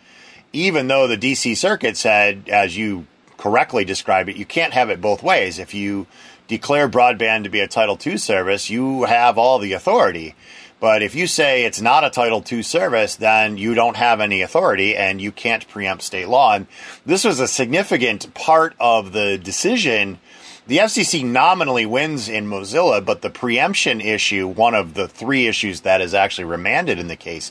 even 0.52 0.88
though 0.88 1.06
the 1.06 1.16
DC 1.16 1.56
Circuit 1.56 1.96
said, 1.96 2.48
as 2.48 2.76
you 2.76 3.06
correctly 3.38 3.84
describe 3.84 4.28
it, 4.28 4.36
you 4.36 4.44
can't 4.44 4.72
have 4.72 4.90
it 4.90 5.00
both 5.00 5.22
ways. 5.22 5.58
If 5.58 5.74
you 5.74 6.06
declare 6.52 6.86
broadband 6.86 7.44
to 7.44 7.48
be 7.48 7.60
a 7.60 7.66
Title 7.66 7.98
II 8.04 8.18
service, 8.18 8.68
you 8.68 9.04
have 9.04 9.38
all 9.38 9.58
the 9.58 9.72
authority. 9.72 10.34
But 10.80 11.02
if 11.02 11.14
you 11.14 11.26
say 11.26 11.64
it's 11.64 11.80
not 11.80 12.04
a 12.04 12.10
Title 12.10 12.44
II 12.50 12.62
service, 12.62 13.16
then 13.16 13.56
you 13.56 13.74
don't 13.74 13.96
have 13.96 14.20
any 14.20 14.42
authority 14.42 14.94
and 14.94 15.18
you 15.18 15.32
can't 15.32 15.66
preempt 15.66 16.02
state 16.02 16.28
law. 16.28 16.54
And 16.54 16.66
this 17.06 17.24
was 17.24 17.40
a 17.40 17.48
significant 17.48 18.34
part 18.34 18.74
of 18.78 19.12
the 19.12 19.38
decision 19.38 20.18
the 20.64 20.78
FCC 20.78 21.24
nominally 21.24 21.86
wins 21.86 22.28
in 22.28 22.46
Mozilla, 22.46 23.04
but 23.04 23.20
the 23.20 23.30
preemption 23.30 24.00
issue, 24.00 24.46
one 24.46 24.76
of 24.76 24.94
the 24.94 25.08
three 25.08 25.48
issues 25.48 25.80
that 25.80 26.00
is 26.00 26.14
actually 26.14 26.44
remanded 26.44 27.00
in 27.00 27.08
the 27.08 27.16
case, 27.16 27.50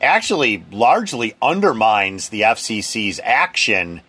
actually 0.00 0.64
largely 0.70 1.34
undermines 1.42 2.28
the 2.28 2.42
FCC's 2.42 3.18
action 3.24 4.00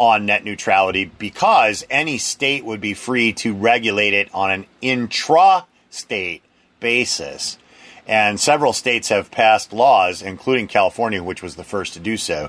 on 0.00 0.24
net 0.24 0.42
neutrality 0.42 1.04
because 1.04 1.84
any 1.90 2.16
state 2.16 2.64
would 2.64 2.80
be 2.80 2.94
free 2.94 3.34
to 3.34 3.54
regulate 3.54 4.14
it 4.14 4.34
on 4.34 4.50
an 4.50 4.66
intra 4.80 5.66
state 5.90 6.42
basis. 6.80 7.58
And 8.06 8.40
several 8.40 8.72
states 8.72 9.10
have 9.10 9.30
passed 9.30 9.74
laws, 9.74 10.22
including 10.22 10.68
California, 10.68 11.22
which 11.22 11.42
was 11.42 11.56
the 11.56 11.64
first 11.64 11.92
to 11.92 12.00
do 12.00 12.16
so, 12.16 12.48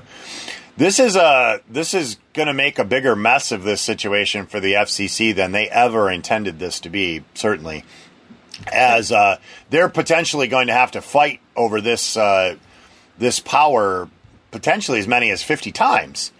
this 0.78 0.98
is 0.98 1.14
a 1.14 1.60
this 1.68 1.92
is 1.92 2.16
going 2.32 2.48
to 2.48 2.54
make 2.54 2.78
a 2.78 2.84
bigger 2.84 3.14
mess 3.14 3.52
of 3.52 3.62
this 3.62 3.82
situation 3.82 4.46
for 4.46 4.58
the 4.58 4.72
FCC 4.72 5.34
than 5.34 5.52
they 5.52 5.68
ever 5.68 6.10
intended 6.10 6.58
this 6.58 6.80
to 6.80 6.88
be. 6.88 7.22
Certainly, 7.34 7.84
as 8.72 9.12
uh, 9.12 9.36
they're 9.68 9.90
potentially 9.90 10.48
going 10.48 10.68
to 10.68 10.72
have 10.72 10.92
to 10.92 11.02
fight 11.02 11.40
over 11.54 11.82
this 11.82 12.16
uh, 12.16 12.56
this 13.18 13.40
power 13.40 14.08
potentially 14.50 14.98
as 14.98 15.06
many 15.06 15.30
as 15.30 15.42
fifty 15.42 15.70
times. 15.70 16.32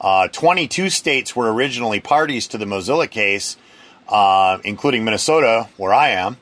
Uh, 0.00 0.28
Twenty-two 0.28 0.90
states 0.90 1.34
were 1.34 1.52
originally 1.52 2.00
parties 2.00 2.46
to 2.48 2.58
the 2.58 2.66
Mozilla 2.66 3.10
case, 3.10 3.56
uh, 4.08 4.58
including 4.62 5.04
Minnesota, 5.04 5.68
where 5.76 5.94
I 5.94 6.10
am, 6.10 6.36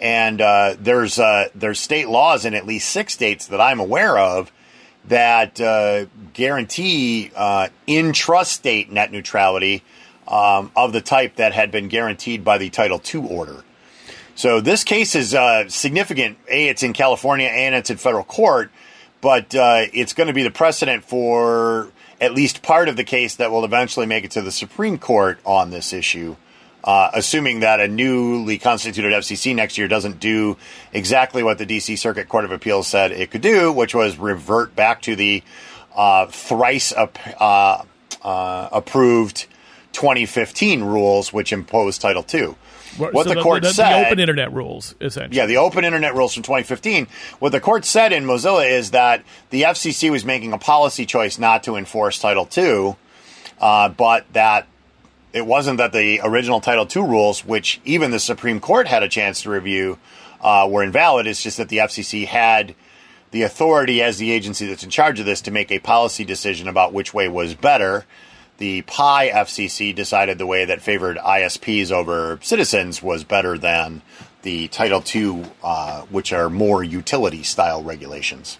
and 0.00 0.40
uh, 0.40 0.76
there's 0.78 1.18
uh, 1.18 1.48
there's 1.54 1.78
state 1.78 2.08
laws 2.08 2.44
in 2.44 2.54
at 2.54 2.66
least 2.66 2.90
six 2.90 3.14
states 3.14 3.46
that 3.46 3.60
I'm 3.60 3.80
aware 3.80 4.18
of 4.18 4.52
that 5.06 5.58
uh, 5.60 6.06
guarantee 6.34 7.30
uh, 7.34 7.68
intrastate 7.88 8.90
net 8.90 9.10
neutrality 9.10 9.82
um, 10.28 10.70
of 10.76 10.92
the 10.92 11.00
type 11.00 11.36
that 11.36 11.54
had 11.54 11.70
been 11.70 11.88
guaranteed 11.88 12.44
by 12.44 12.58
the 12.58 12.68
Title 12.68 13.00
II 13.14 13.26
order. 13.28 13.64
So 14.34 14.60
this 14.60 14.84
case 14.84 15.14
is 15.14 15.34
significant. 15.72 16.38
A, 16.48 16.68
it's 16.68 16.82
in 16.82 16.92
California 16.92 17.48
and 17.48 17.74
it's 17.74 17.90
in 17.90 17.96
federal 17.96 18.24
court, 18.24 18.70
but 19.22 19.46
it's 19.52 20.12
going 20.12 20.28
to 20.28 20.32
be 20.32 20.42
the 20.42 20.50
precedent 20.50 21.04
for 21.04 21.90
at 22.20 22.34
least 22.34 22.62
part 22.62 22.88
of 22.88 22.96
the 22.96 23.04
case 23.04 23.36
that 23.36 23.50
will 23.50 23.64
eventually 23.64 24.06
make 24.06 24.24
it 24.24 24.30
to 24.32 24.42
the 24.42 24.52
Supreme 24.52 24.98
Court 24.98 25.38
on 25.44 25.70
this 25.70 25.92
issue 25.92 26.36
uh, 26.84 27.10
assuming 27.14 27.60
that 27.60 27.80
a 27.80 27.88
newly 27.88 28.58
constituted 28.58 29.12
FCC 29.12 29.54
next 29.54 29.76
year 29.76 29.88
doesn't 29.88 30.20
do 30.20 30.56
exactly 30.92 31.42
what 31.42 31.58
the 31.58 31.66
DC 31.66 31.98
Circuit 31.98 32.28
Court 32.28 32.44
of 32.44 32.52
Appeals 32.52 32.86
said 32.86 33.12
it 33.12 33.30
could 33.30 33.42
do, 33.42 33.72
which 33.72 33.94
was 33.94 34.18
revert 34.18 34.74
back 34.74 35.02
to 35.02 35.16
the 35.16 35.42
uh, 35.94 36.26
thrice 36.26 36.92
uh, 36.92 37.08
uh 38.22 38.68
approved 38.72 39.46
2015 39.92 40.84
rules, 40.84 41.32
which 41.32 41.52
imposed 41.52 42.00
Title 42.00 42.24
II. 42.32 42.54
What 42.96 43.28
so 43.28 43.34
the, 43.34 43.42
court 43.42 43.62
the, 43.62 43.68
the, 43.68 43.74
said, 43.74 44.02
the 44.02 44.06
open 44.06 44.18
internet 44.18 44.52
rules, 44.52 44.94
essentially. 45.00 45.36
Yeah, 45.36 45.46
the 45.46 45.58
open 45.58 45.84
internet 45.84 46.14
rules 46.14 46.34
from 46.34 46.42
2015. 46.42 47.06
What 47.38 47.52
the 47.52 47.60
court 47.60 47.84
said 47.84 48.12
in 48.12 48.24
Mozilla 48.24 48.68
is 48.70 48.90
that 48.90 49.22
the 49.50 49.62
FCC 49.62 50.10
was 50.10 50.24
making 50.24 50.52
a 50.52 50.58
policy 50.58 51.06
choice 51.06 51.38
not 51.38 51.62
to 51.64 51.76
enforce 51.76 52.18
Title 52.18 52.48
II, 52.56 52.96
uh, 53.60 53.88
but 53.90 54.30
that 54.32 54.66
it 55.32 55.46
wasn't 55.46 55.78
that 55.78 55.92
the 55.92 56.20
original 56.22 56.60
Title 56.60 56.86
II 56.94 57.08
rules, 57.08 57.44
which 57.44 57.80
even 57.84 58.10
the 58.10 58.18
Supreme 58.18 58.60
Court 58.60 58.88
had 58.88 59.02
a 59.02 59.08
chance 59.08 59.42
to 59.42 59.50
review, 59.50 59.98
uh, 60.40 60.66
were 60.70 60.82
invalid. 60.82 61.26
It's 61.26 61.42
just 61.42 61.58
that 61.58 61.68
the 61.68 61.78
FCC 61.78 62.26
had 62.26 62.74
the 63.30 63.42
authority 63.42 64.02
as 64.02 64.18
the 64.18 64.32
agency 64.32 64.66
that's 64.66 64.82
in 64.82 64.90
charge 64.90 65.20
of 65.20 65.26
this 65.26 65.40
to 65.42 65.50
make 65.50 65.70
a 65.70 65.78
policy 65.78 66.24
decision 66.24 66.66
about 66.66 66.92
which 66.92 67.14
way 67.14 67.28
was 67.28 67.54
better. 67.54 68.04
The 68.60 68.82
Pai 68.82 69.30
FCC 69.30 69.94
decided 69.94 70.36
the 70.36 70.44
way 70.44 70.66
that 70.66 70.82
favored 70.82 71.16
ISPs 71.16 71.90
over 71.90 72.38
citizens 72.42 73.02
was 73.02 73.24
better 73.24 73.56
than 73.56 74.02
the 74.42 74.68
Title 74.68 75.02
II, 75.14 75.46
uh, 75.64 76.02
which 76.10 76.30
are 76.34 76.50
more 76.50 76.84
utility 76.84 77.42
style 77.42 77.82
regulations. 77.82 78.58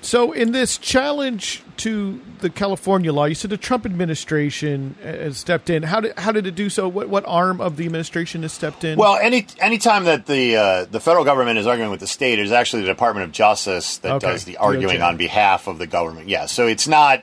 So, 0.00 0.32
in 0.32 0.52
this 0.52 0.78
challenge 0.78 1.62
to 1.76 2.18
the 2.40 2.48
California 2.48 3.12
law, 3.12 3.26
you 3.26 3.34
said 3.34 3.50
the 3.50 3.58
Trump 3.58 3.84
administration 3.84 4.96
has 5.02 5.36
stepped 5.36 5.68
in. 5.68 5.82
How 5.82 6.00
did 6.00 6.18
how 6.18 6.32
did 6.32 6.46
it 6.46 6.54
do 6.54 6.70
so? 6.70 6.88
What 6.88 7.10
what 7.10 7.24
arm 7.26 7.60
of 7.60 7.76
the 7.76 7.84
administration 7.84 8.40
has 8.42 8.54
stepped 8.54 8.84
in? 8.84 8.98
Well, 8.98 9.18
any 9.18 9.46
anytime 9.60 10.04
that 10.04 10.24
the 10.24 10.56
uh, 10.56 10.84
the 10.86 10.98
federal 10.98 11.26
government 11.26 11.58
is 11.58 11.66
arguing 11.66 11.90
with 11.90 12.00
the 12.00 12.06
state, 12.06 12.38
it 12.38 12.46
is 12.46 12.52
actually 12.52 12.82
the 12.82 12.88
Department 12.88 13.26
of 13.26 13.32
Justice 13.32 13.98
that 13.98 14.12
okay. 14.14 14.32
does 14.32 14.44
the 14.44 14.56
arguing 14.56 15.02
on 15.02 15.18
behalf 15.18 15.68
of 15.68 15.78
the 15.78 15.86
government. 15.86 16.28
Yeah, 16.28 16.46
so 16.46 16.66
it's 16.66 16.88
not 16.88 17.22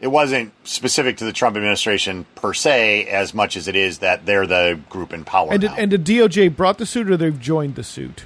it 0.00 0.08
wasn't 0.08 0.52
specific 0.64 1.16
to 1.18 1.24
the 1.24 1.32
Trump 1.32 1.56
administration 1.56 2.26
per 2.34 2.52
se 2.52 3.06
as 3.06 3.32
much 3.32 3.56
as 3.56 3.68
it 3.68 3.76
is 3.76 3.98
that 3.98 4.26
they're 4.26 4.46
the 4.46 4.78
group 4.90 5.12
in 5.12 5.24
power. 5.24 5.52
And, 5.52 5.60
did, 5.60 5.70
and 5.76 5.90
the 5.90 5.98
DOJ 5.98 6.54
brought 6.54 6.78
the 6.78 6.86
suit, 6.86 7.10
or 7.10 7.16
they've 7.16 7.40
joined 7.40 7.76
the 7.76 7.84
suit? 7.84 8.24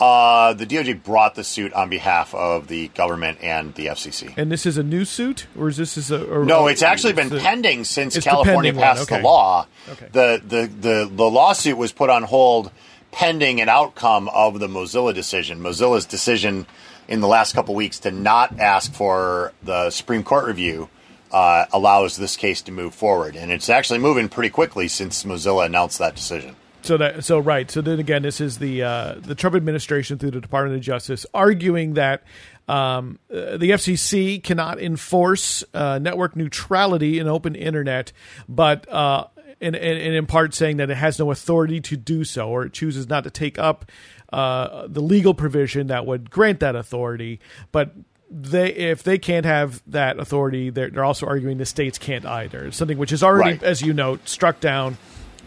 Uh, 0.00 0.54
the 0.54 0.66
DOJ 0.66 1.02
brought 1.02 1.34
the 1.34 1.44
suit 1.44 1.74
on 1.74 1.90
behalf 1.90 2.34
of 2.34 2.68
the 2.68 2.88
government 2.88 3.38
and 3.42 3.74
the 3.74 3.86
FCC. 3.86 4.32
And 4.36 4.50
this 4.50 4.64
is 4.64 4.78
a 4.78 4.82
new 4.82 5.04
suit, 5.04 5.46
or 5.58 5.68
is 5.68 5.76
this 5.76 5.98
is 5.98 6.10
a 6.10 6.18
no? 6.44 6.68
It's 6.68 6.82
actually 6.82 7.12
been 7.12 7.28
pending 7.28 7.84
since 7.84 8.18
California 8.18 8.72
passed 8.72 9.02
okay. 9.02 9.18
the 9.18 9.22
law. 9.22 9.66
Okay. 9.90 10.08
The, 10.10 10.42
the 10.42 10.66
the 10.66 11.10
the 11.12 11.30
lawsuit 11.30 11.76
was 11.76 11.92
put 11.92 12.08
on 12.08 12.22
hold 12.22 12.72
pending 13.12 13.60
an 13.60 13.68
outcome 13.68 14.30
of 14.30 14.58
the 14.58 14.68
Mozilla 14.68 15.12
decision. 15.12 15.60
Mozilla's 15.60 16.06
decision 16.06 16.66
in 17.10 17.20
the 17.20 17.26
last 17.26 17.54
couple 17.54 17.74
weeks 17.74 17.98
to 17.98 18.10
not 18.10 18.58
ask 18.58 18.94
for 18.94 19.52
the 19.62 19.90
Supreme 19.90 20.22
Court 20.22 20.46
review 20.46 20.88
uh, 21.32 21.66
allows 21.72 22.16
this 22.16 22.36
case 22.36 22.62
to 22.62 22.72
move 22.72 22.94
forward, 22.94 23.36
and 23.36 23.52
it's 23.52 23.68
actually 23.68 23.98
moving 23.98 24.28
pretty 24.28 24.50
quickly 24.50 24.88
since 24.88 25.24
Mozilla 25.24 25.66
announced 25.66 25.98
that 25.98 26.14
decision. 26.14 26.56
So 26.82 26.96
that 26.96 27.24
so 27.24 27.38
right. 27.38 27.70
So 27.70 27.82
then 27.82 27.98
again, 27.98 28.22
this 28.22 28.40
is 28.40 28.58
the 28.58 28.82
uh, 28.82 29.14
the 29.18 29.34
Trump 29.34 29.54
administration 29.54 30.18
through 30.18 30.30
the 30.30 30.40
Department 30.40 30.76
of 30.76 30.82
Justice 30.82 31.26
arguing 31.34 31.94
that 31.94 32.22
um, 32.68 33.18
uh, 33.30 33.58
the 33.58 33.70
FCC 33.70 34.42
cannot 34.42 34.80
enforce 34.80 35.62
uh, 35.74 35.98
network 35.98 36.36
neutrality 36.36 37.18
in 37.18 37.28
open 37.28 37.54
internet, 37.54 38.12
but 38.48 38.88
uh, 38.88 39.26
and, 39.60 39.76
and, 39.76 39.98
and, 39.98 40.14
in 40.14 40.26
part 40.26 40.54
saying 40.54 40.78
that 40.78 40.90
it 40.90 40.96
has 40.96 41.18
no 41.18 41.30
authority 41.30 41.80
to 41.80 41.96
do 41.96 42.24
so, 42.24 42.48
or 42.48 42.64
it 42.64 42.72
chooses 42.72 43.08
not 43.08 43.24
to 43.24 43.30
take 43.30 43.58
up 43.58 43.90
uh, 44.32 44.86
the 44.88 45.00
legal 45.00 45.34
provision 45.34 45.88
that 45.88 46.06
would 46.06 46.30
grant 46.30 46.60
that 46.60 46.76
authority. 46.76 47.40
But 47.72 47.92
they 48.30 48.72
if 48.72 49.02
they 49.02 49.18
can't 49.18 49.44
have 49.44 49.82
that 49.88 50.18
authority, 50.18 50.70
they're, 50.70 50.88
they're 50.90 51.04
also 51.04 51.26
arguing 51.26 51.58
the 51.58 51.66
states 51.66 51.98
can't 51.98 52.24
either. 52.24 52.66
It's 52.66 52.76
something 52.76 52.96
which 52.98 53.12
is 53.12 53.22
already, 53.22 53.52
Right. 53.58 53.62
as 53.62 53.82
you 53.82 53.92
note, 53.92 54.28
struck 54.28 54.60
down 54.60 54.96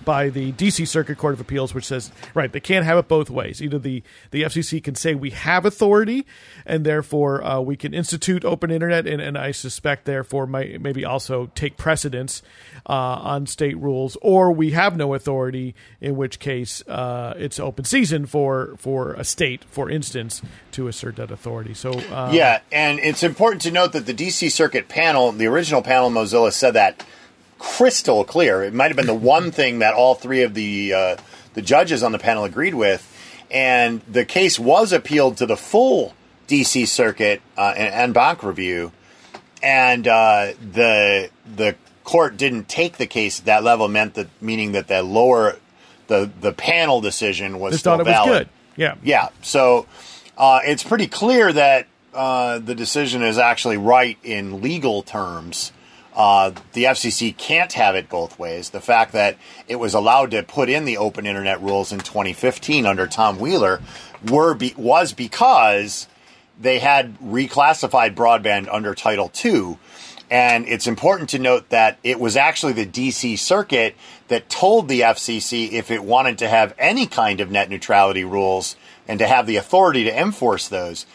by 0.06 0.30
the 0.30 0.52
DC 0.54 0.88
Circuit 0.88 1.18
Court 1.18 1.34
of 1.34 1.42
Appeals, 1.42 1.74
which 1.74 1.86
says 1.86 2.12
right 2.34 2.52
they 2.52 2.60
can't 2.60 2.86
have 2.86 2.98
it 2.98 3.08
both 3.08 3.30
ways. 3.30 3.62
Either 3.62 3.80
the 3.80 4.04
the 4.32 4.44
FCC 4.44 4.84
can 4.84 4.96
say 4.96 5.16
we 5.16 5.32
have 5.32 5.66
authority, 5.66 6.26
and 6.66 6.86
therefore 6.86 7.44
uh, 7.44 7.60
we 7.60 7.76
can 7.76 7.94
institute 7.94 8.46
open 8.46 8.72
internet, 8.72 9.08
and, 9.08 9.22
and 9.22 9.38
I 9.38 9.52
suspect 9.52 10.06
therefore 10.06 10.48
might 10.48 10.82
maybe 10.82 11.06
also 11.06 11.52
take 11.56 11.78
precedence 11.78 12.42
uh, 12.88 12.94
on 12.94 13.46
state 13.46 13.78
rules, 13.78 14.18
or 14.22 14.52
we 14.52 14.72
have 14.72 14.98
no 14.98 15.14
authority, 15.14 15.76
in 16.02 16.16
which 16.16 16.40
case 16.40 16.86
uh, 16.88 17.34
it's 17.38 17.60
open 17.60 17.86
season 17.86 18.26
for 18.26 18.76
for 18.78 19.14
a 19.14 19.24
state, 19.24 19.64
for 19.66 19.90
instance, 19.90 20.42
to 20.72 20.88
assert 20.88 21.16
that 21.18 21.32
authority. 21.32 21.74
So 21.74 21.92
uh, 21.92 22.32
Yeah, 22.34 22.62
and 22.72 23.00
it's 23.00 23.24
important 23.24 23.62
to 23.64 23.72
note 23.72 23.94
that 23.94 24.06
the 24.06 24.14
DC 24.14 24.52
Circuit 24.52 24.88
panel, 24.88 25.32
the 25.32 25.48
original 25.48 25.82
panel 25.82 26.10
Mozilla, 26.10 26.52
said 26.52 26.72
that 26.72 27.06
crystal 27.64 28.26
clear. 28.26 28.62
It 28.62 28.74
might 28.74 28.88
have 28.88 28.98
been 28.98 29.08
the 29.08 29.14
one 29.14 29.52
thing 29.60 29.80
that 29.80 29.94
all 29.94 30.16
three 30.16 30.44
of 30.44 30.54
the 30.54 30.94
uh, 30.94 31.18
the 31.54 31.62
judges 31.62 32.04
on 32.04 32.12
the 32.12 32.20
panel 32.20 32.44
agreed 32.44 32.76
with, 32.76 33.10
and 33.50 34.02
the 34.02 34.26
case 34.26 34.60
was 34.60 34.92
appealed 34.92 35.38
to 35.38 35.46
the 35.46 35.58
full 35.58 36.14
DC 36.48 36.88
Circuit 36.88 37.42
uh, 37.58 37.74
and, 37.76 37.94
en 37.94 38.12
banc 38.12 38.44
review, 38.44 38.92
and 39.64 40.08
uh, 40.08 40.54
the 40.74 41.30
the 41.56 41.76
court 42.04 42.36
didn't 42.36 42.68
take 42.68 42.98
the 42.98 43.08
case 43.08 43.40
at 43.40 43.46
that 43.46 43.64
level. 43.64 43.88
Meant 43.88 44.16
that 44.16 44.28
meaning 44.42 44.74
that 44.74 44.88
the 44.88 45.02
lower 45.02 45.58
the 46.08 46.30
the 46.42 46.52
panel 46.52 47.02
decision 47.02 47.60
was 47.60 47.74
just 47.74 47.84
still 47.84 47.98
thought 47.98 48.06
it 48.06 48.10
was 48.10 48.28
good. 48.28 48.50
Yeah, 48.76 48.96
Yeah, 49.04 49.30
so 49.42 49.86
uh, 50.38 50.60
it's 50.66 50.84
pretty 50.84 51.08
clear 51.08 51.54
that 51.54 51.88
uh, 52.14 52.60
the 52.60 52.76
decision 52.76 53.22
is 53.22 53.38
actually 53.38 53.78
right 53.78 54.18
in 54.24 54.62
legal 54.62 55.04
terms. 55.04 55.72
Uh, 56.16 56.52
the 56.74 56.84
FCC 56.86 57.36
can't 57.36 57.74
have 57.74 57.96
it 57.96 58.08
both 58.08 58.38
ways. 58.38 58.70
The 58.70 58.82
fact 58.82 59.14
that 59.14 59.38
it 59.68 59.78
was 59.78 59.94
allowed 59.94 60.32
to 60.32 60.44
put 60.44 60.70
in 60.70 60.86
the 60.86 60.98
open 60.98 61.26
internet 61.26 61.62
rules 61.62 61.92
in 61.92 62.00
2015 62.00 62.86
under 62.86 63.08
Tom 63.08 63.40
Wheeler 63.40 63.82
were 64.30 64.54
be- 64.54 64.76
was 64.78 65.14
because 65.14 66.08
they 66.60 66.80
had 66.80 67.18
reclassified 67.20 68.14
broadband 68.14 68.68
under 68.72 68.94
Title 68.94 69.32
II. 69.44 69.78
And 70.30 70.68
it's 70.68 70.88
important 70.88 71.30
to 71.30 71.40
note 71.40 71.70
that 71.70 72.00
it 72.04 72.20
was 72.20 72.38
actually 72.38 72.74
the 72.74 72.86
DC 72.86 73.38
Circuit 73.38 73.96
that 74.30 74.50
told 74.50 74.88
the 74.88 75.02
FCC 75.02 75.72
if 75.72 75.92
it 75.92 76.04
wanted 76.04 76.40
to 76.40 76.48
have 76.48 76.74
any 76.80 77.06
kind 77.06 77.40
of 77.40 77.52
net 77.52 77.70
neutrality 77.70 78.24
rules 78.24 78.76
and 79.08 79.20
to 79.20 79.28
have 79.28 79.46
the 79.46 79.58
authority 79.58 80.06
to 80.06 80.20
enforce 80.20 80.68
those, 80.68 81.06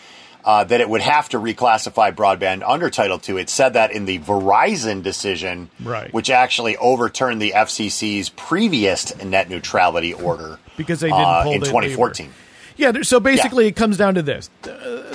uh, 0.45 0.65
that 0.65 0.81
it 0.81 0.89
would 0.89 1.01
have 1.03 1.29
to 1.31 1.39
reclassify 1.39 2.15
broadband 2.15 2.63
under 2.67 2.89
Title 2.91 3.21
II. 3.29 3.41
It 3.41 3.51
said 3.51 3.75
that 3.75 3.93
in 3.93 4.05
the 4.07 4.19
Verizon 4.21 5.03
decision, 5.03 5.71
Right. 5.83 6.13
which 6.13 6.31
actually 6.31 6.77
overturned 6.79 7.41
the 7.43 7.53
FCC's 7.55 8.29
previous 8.31 9.17
net 9.23 9.49
neutrality 9.51 10.13
order 10.15 10.59
because 10.77 11.01
they 11.01 11.09
didn't 11.09 11.21
uh, 11.25 11.45
in 11.47 11.61
2014. 11.61 12.27
lever. 12.27 12.35
Yeah, 12.77 13.03
so 13.03 13.19
basically, 13.19 13.67
it 13.67 13.75
comes 13.75 13.97
down 13.97 14.15
to 14.15 14.23
this: 14.23 14.49
Uh, 14.63 14.69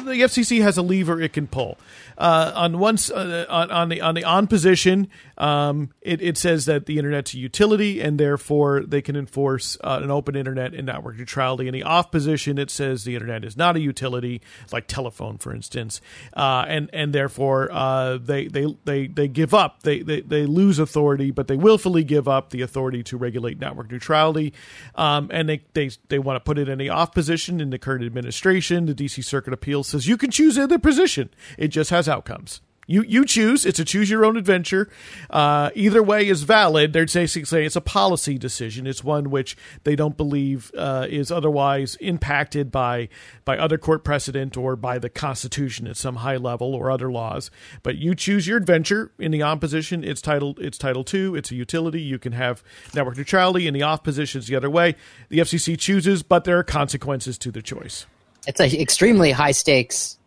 the 0.04 0.22
FCC 0.24 0.62
has 0.62 0.78
a 0.78 0.82
lever 0.82 1.22
it 1.22 1.32
can 1.32 1.48
pull. 1.48 1.78
Uh, 2.18 2.52
on 2.54 2.78
once 2.78 3.10
uh, 3.10 3.46
on, 3.50 3.72
on 3.72 3.88
the 3.90 4.02
on 4.02 4.16
the 4.16 4.24
on 4.26 4.48
position, 4.48 5.08
um, 5.38 5.90
it, 6.02 6.22
it 6.22 6.38
says 6.38 6.66
that 6.66 6.86
the 6.86 6.98
internet's 6.98 7.34
a 7.34 7.38
utility, 7.38 8.02
and 8.02 8.20
therefore 8.20 8.84
they 8.86 9.02
can 9.02 9.16
enforce 9.16 9.78
uh, 9.84 10.00
an 10.02 10.12
open 10.12 10.36
internet 10.36 10.74
and 10.74 10.86
network 10.86 11.18
neutrality. 11.18 11.68
In 11.68 11.74
the 11.74 11.84
off 11.84 12.12
position, 12.12 12.58
it 12.58 12.70
says 12.70 13.04
the 13.04 13.16
internet 13.16 13.44
is 13.44 13.58
not 13.58 13.76
a 13.76 13.80
utility, 13.80 14.42
like 14.72 14.88
telephone, 14.88 15.38
for 15.38 15.54
instance, 15.54 16.02
uh, 16.36 16.66
and 16.68 16.90
and 16.94 17.14
therefore 17.14 17.72
uh, 17.72 18.18
they, 18.18 18.48
they 18.48 18.76
they 18.86 19.08
they 19.08 19.28
give 19.28 19.54
up. 19.54 19.84
They, 19.84 20.02
they 20.02 20.22
they 20.22 20.46
lose 20.46 20.80
authority, 20.80 21.32
but 21.32 21.48
they 21.48 21.58
willfully 21.58 22.04
give 22.04 22.28
up 22.28 22.52
the 22.52 22.62
authority 22.62 23.04
to 23.04 23.18
regulate 23.18 23.60
network 23.60 23.92
neutrality, 23.92 24.54
um, 24.96 25.30
and 25.32 25.50
they 25.50 25.64
they 25.74 25.92
they 26.10 26.20
want 26.20 26.38
to 26.38 26.42
put 26.42 26.58
it 26.58 26.70
in 26.70 26.78
the 26.78 26.90
off 26.90 27.14
position 27.14 27.60
in 27.60 27.70
the 27.70 27.80
current 27.80 28.04
administration. 28.04 28.86
The 28.86 28.96
DC 28.96 29.24
Circuit 29.24 29.54
Appeal 29.54 29.84
says 29.84 30.08
you 30.08 30.18
can 30.18 30.32
choose 30.32 30.58
either 30.58 30.80
position. 30.80 31.30
It 31.58 31.70
just 31.70 31.90
has 31.90 32.08
outcomes. 32.08 32.62
You 32.88 33.04
you 33.04 33.26
choose. 33.26 33.66
It's 33.66 33.80
a 33.80 33.86
choose 33.86 34.10
your 34.10 34.26
own 34.26 34.38
adventure. 34.38 34.90
Uh, 35.30 35.70
either 35.76 36.04
way 36.04 36.28
is 36.28 36.44
valid. 36.44 36.94
They're 36.94 37.06
basically 37.06 37.46
saying 37.46 37.66
it's 37.66 37.76
a 37.76 37.82
policy 37.82 38.38
decision. 38.38 38.86
It's 38.88 39.04
one 39.04 39.30
which 39.30 39.56
they 39.84 39.96
don't 39.96 40.18
believe 40.18 40.72
uh, 40.78 41.08
is 41.10 41.32
otherwise 41.32 41.96
impacted 41.98 42.72
by 42.72 43.10
by 43.46 43.58
other 43.58 43.78
court 43.78 44.04
precedent 44.04 44.58
or 44.58 44.76
by 44.76 45.00
the 45.00 45.10
Constitution 45.10 45.88
at 45.88 45.98
some 45.98 46.18
high 46.18 46.38
level 46.38 46.76
or 46.76 46.92
other 46.92 47.12
laws. 47.12 47.52
But 47.84 47.98
you 47.98 48.16
choose 48.16 48.48
your 48.48 48.58
adventure. 48.58 49.12
In 49.18 49.32
the 49.32 49.42
on 49.42 49.60
position, 49.60 50.04
it's 50.04 50.22
titled 50.22 50.60
it's 50.60 50.78
Title 50.78 51.04
Two. 51.04 51.36
It's 51.36 51.52
a 51.52 51.56
utility. 51.56 52.02
You 52.02 52.20
can 52.20 52.34
have 52.34 52.64
network 52.94 53.18
neutrality. 53.18 53.68
In 53.68 53.74
the 53.74 53.84
off 53.84 54.04
position, 54.04 54.40
it's 54.40 54.48
the 54.48 54.56
other 54.56 54.70
way. 54.70 54.96
The 55.30 55.40
FCC 55.40 55.80
chooses, 55.80 56.24
but 56.24 56.44
there 56.44 56.58
are 56.58 56.64
consequences 56.64 57.38
to 57.40 57.52
the 57.52 57.62
choice. 57.62 58.06
It's 58.46 58.60
an 58.60 58.72
extremely 58.74 59.32
high 59.32 59.52
stakes 59.52 60.18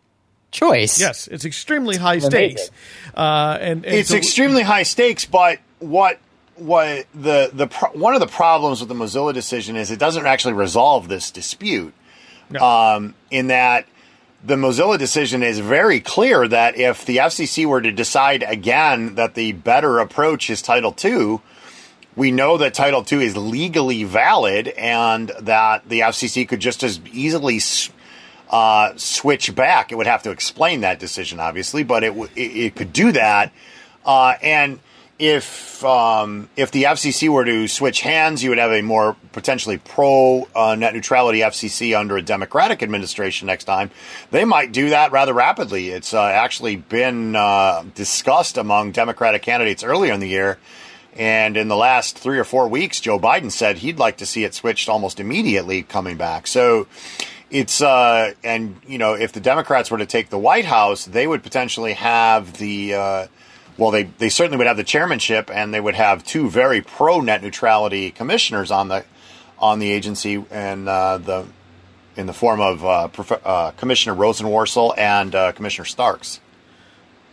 choice. 0.51 0.99
Yes, 0.99 1.27
it's 1.27 1.45
extremely 1.45 1.97
high 1.97 2.13
Amazing. 2.15 2.29
stakes, 2.31 2.71
uh, 3.15 3.57
and, 3.59 3.85
and 3.85 3.95
it's 3.95 4.09
so- 4.09 4.15
extremely 4.15 4.63
high 4.63 4.83
stakes, 4.83 5.25
but 5.25 5.59
what 5.79 6.19
what 6.55 7.05
the 7.13 7.51
the 7.53 7.67
pro- 7.67 7.91
one 7.91 8.13
of 8.15 8.19
the 8.19 8.27
problems 8.27 8.79
with 8.79 8.89
the 8.89 8.95
Mozilla 8.95 9.33
decision 9.33 9.75
is 9.75 9.91
it 9.91 9.99
doesn't 9.99 10.25
actually 10.25 10.53
resolve 10.53 11.07
this 11.07 11.29
dispute. 11.31 11.93
Um, 12.61 13.13
in 13.29 13.47
that 13.47 13.85
the 14.43 14.55
Mozilla 14.55 14.97
decision 14.97 15.43
is 15.43 15.59
very 15.59 15.99
clear 15.99 16.47
that 16.47 16.77
if 16.77 17.05
the 17.05 17.17
FCC 17.17 17.65
were 17.65 17.81
to 17.81 17.91
decide 17.91 18.41
again 18.43 19.15
that 19.15 19.33
the 19.35 19.51
better 19.51 19.99
approach 19.99 20.49
is 20.49 20.61
Title 20.61 20.95
II, 21.03 21.39
we 22.15 22.31
know 22.31 22.57
that 22.57 22.73
Title 22.73 23.05
II 23.11 23.25
is 23.25 23.35
legally 23.35 24.05
valid 24.05 24.69
and 24.69 25.29
that 25.41 25.89
the 25.89 25.99
FCC 25.99 26.47
could 26.47 26.61
just 26.61 26.83
as 26.83 27.01
easily 27.11 27.57
s- 27.57 27.89
uh, 28.49 28.93
switch 28.95 29.53
back. 29.55 29.91
It 29.91 29.95
would 29.95 30.07
have 30.07 30.23
to 30.23 30.31
explain 30.31 30.81
that 30.81 30.99
decision, 30.99 31.39
obviously, 31.39 31.83
but 31.83 32.03
it 32.03 32.09
w- 32.09 32.29
it, 32.35 32.75
could 32.75 32.93
do 32.93 33.11
that. 33.11 33.51
Uh, 34.05 34.35
and 34.41 34.79
if 35.19 35.83
um, 35.83 36.49
if 36.55 36.71
the 36.71 36.83
FCC 36.83 37.27
were 37.29 37.43
to 37.43 37.67
switch 37.67 38.01
hands, 38.01 38.43
you 38.43 38.49
would 38.49 38.59
have 38.59 38.71
a 38.71 38.81
more 38.81 39.15
potentially 39.31 39.77
pro 39.77 40.47
uh, 40.55 40.75
net 40.75 40.93
neutrality 40.93 41.39
FCC 41.39 41.97
under 41.97 42.17
a 42.17 42.21
Democratic 42.21 42.83
administration 42.83 43.47
next 43.47 43.65
time. 43.65 43.89
They 44.31 44.45
might 44.45 44.71
do 44.71 44.91
that 44.91 45.11
rather 45.11 45.33
rapidly. 45.33 45.89
It's 45.89 46.13
uh, 46.13 46.23
actually 46.23 46.75
been 46.75 47.35
uh, 47.35 47.83
discussed 47.95 48.57
among 48.57 48.91
Democratic 48.91 49.41
candidates 49.41 49.83
earlier 49.83 50.13
in 50.13 50.19
the 50.19 50.29
year. 50.29 50.57
And 51.15 51.57
in 51.57 51.67
the 51.67 51.75
last 51.75 52.19
three 52.19 52.37
or 52.37 52.43
four 52.43 52.67
weeks, 52.67 53.01
Joe 53.01 53.17
Biden 53.17 53.51
said 53.51 53.79
he'd 53.79 53.97
like 53.97 54.17
to 54.17 54.25
see 54.27 54.43
it 54.43 54.53
switched 54.53 54.87
almost 54.87 55.19
immediately 55.19 55.81
coming 55.81 56.15
back. 56.15 56.45
So 56.45 56.85
it's 57.49 57.81
uh, 57.81 58.33
and 58.43 58.79
you 58.87 58.97
know 58.97 59.13
if 59.13 59.31
the 59.31 59.39
Democrats 59.39 59.89
were 59.89 59.97
to 59.97 60.05
take 60.05 60.29
the 60.29 60.39
White 60.39 60.65
House, 60.65 61.05
they 61.05 61.27
would 61.27 61.43
potentially 61.43 61.93
have 61.93 62.53
the 62.53 62.93
uh, 62.93 63.27
well, 63.77 63.91
they 63.91 64.03
they 64.03 64.29
certainly 64.29 64.57
would 64.57 64.67
have 64.67 64.77
the 64.77 64.83
chairmanship, 64.83 65.49
and 65.53 65.73
they 65.73 65.79
would 65.79 65.95
have 65.95 66.23
two 66.23 66.49
very 66.49 66.81
pro 66.81 67.21
net 67.21 67.41
neutrality 67.41 68.11
commissioners 68.11 68.71
on 68.71 68.87
the 68.87 69.05
on 69.59 69.79
the 69.79 69.91
agency, 69.91 70.43
and 70.51 70.89
uh, 70.89 71.17
the 71.19 71.45
in 72.15 72.25
the 72.25 72.33
form 72.33 72.59
of 72.59 72.83
uh, 72.83 73.07
Prof- 73.09 73.45
uh, 73.45 73.71
Commissioner 73.71 74.15
Rosenworcel 74.15 74.97
and 74.97 75.35
uh, 75.35 75.51
Commissioner 75.51 75.85
Starks. 75.85 76.39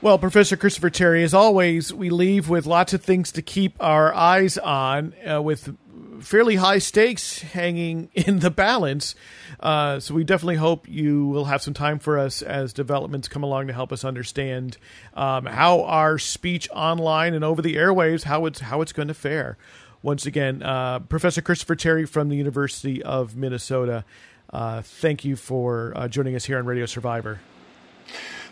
Well, 0.03 0.19
Professor 0.19 0.59
Christopher 0.59 0.91
Terry, 0.91 1.25
as 1.25 1.33
always, 1.33 1.95
we 1.95 2.11
leave 2.11 2.51
with 2.51 2.67
lots 2.67 2.93
of 2.93 3.03
things 3.03 3.33
to 3.33 3.41
keep 3.41 3.75
our 3.81 4.13
eyes 4.15 4.59
on, 4.59 5.15
uh, 5.27 5.41
with 5.41 5.75
fairly 6.21 6.57
high 6.57 6.79
stakes 6.79 7.41
hanging 7.41 8.11
in 8.15 8.41
the 8.41 8.51
balance. 8.51 9.15
Uh, 9.61 10.01
so 10.01 10.15
we 10.15 10.25
definitely 10.25 10.57
hope 10.57 10.89
you 10.89 11.27
will 11.27 11.47
have 11.47 11.63
some 11.63 11.75
time 11.75 11.99
for 11.99 12.19
us 12.19 12.43
as 12.43 12.73
developments 12.73 13.29
come 13.29 13.43
along 13.43 13.67
to 13.69 13.73
help 13.73 13.93
us 13.93 14.05
understand 14.05 14.77
um, 15.15 15.47
how 15.47 15.83
our 15.85 16.19
speech 16.19 16.69
online 16.73 17.35
and 17.35 17.45
over 17.45 17.63
the 17.63 17.77
airwaves 17.77 18.25
how 18.25 18.47
it's 18.47 18.61
how 18.61 18.81
it's 18.81 18.93
going 18.93 19.09
to 19.09 19.15
fare. 19.15 19.57
Once 20.03 20.27
again, 20.27 20.63
uh, 20.63 20.99
Professor 20.99 21.41
Christopher 21.41 21.77
Terry 21.77 22.05
from 22.05 22.29
the 22.29 22.37
University 22.37 23.03
of 23.03 23.37
Minnesota. 23.37 24.05
Uh, 24.53 24.83
thank 24.83 25.25
you 25.25 25.35
for 25.35 25.93
uh, 25.97 26.09
joining 26.09 26.35
us 26.35 26.45
here 26.45 26.59
on 26.59 26.67
Radio 26.67 26.85
Survivor. 26.85 27.41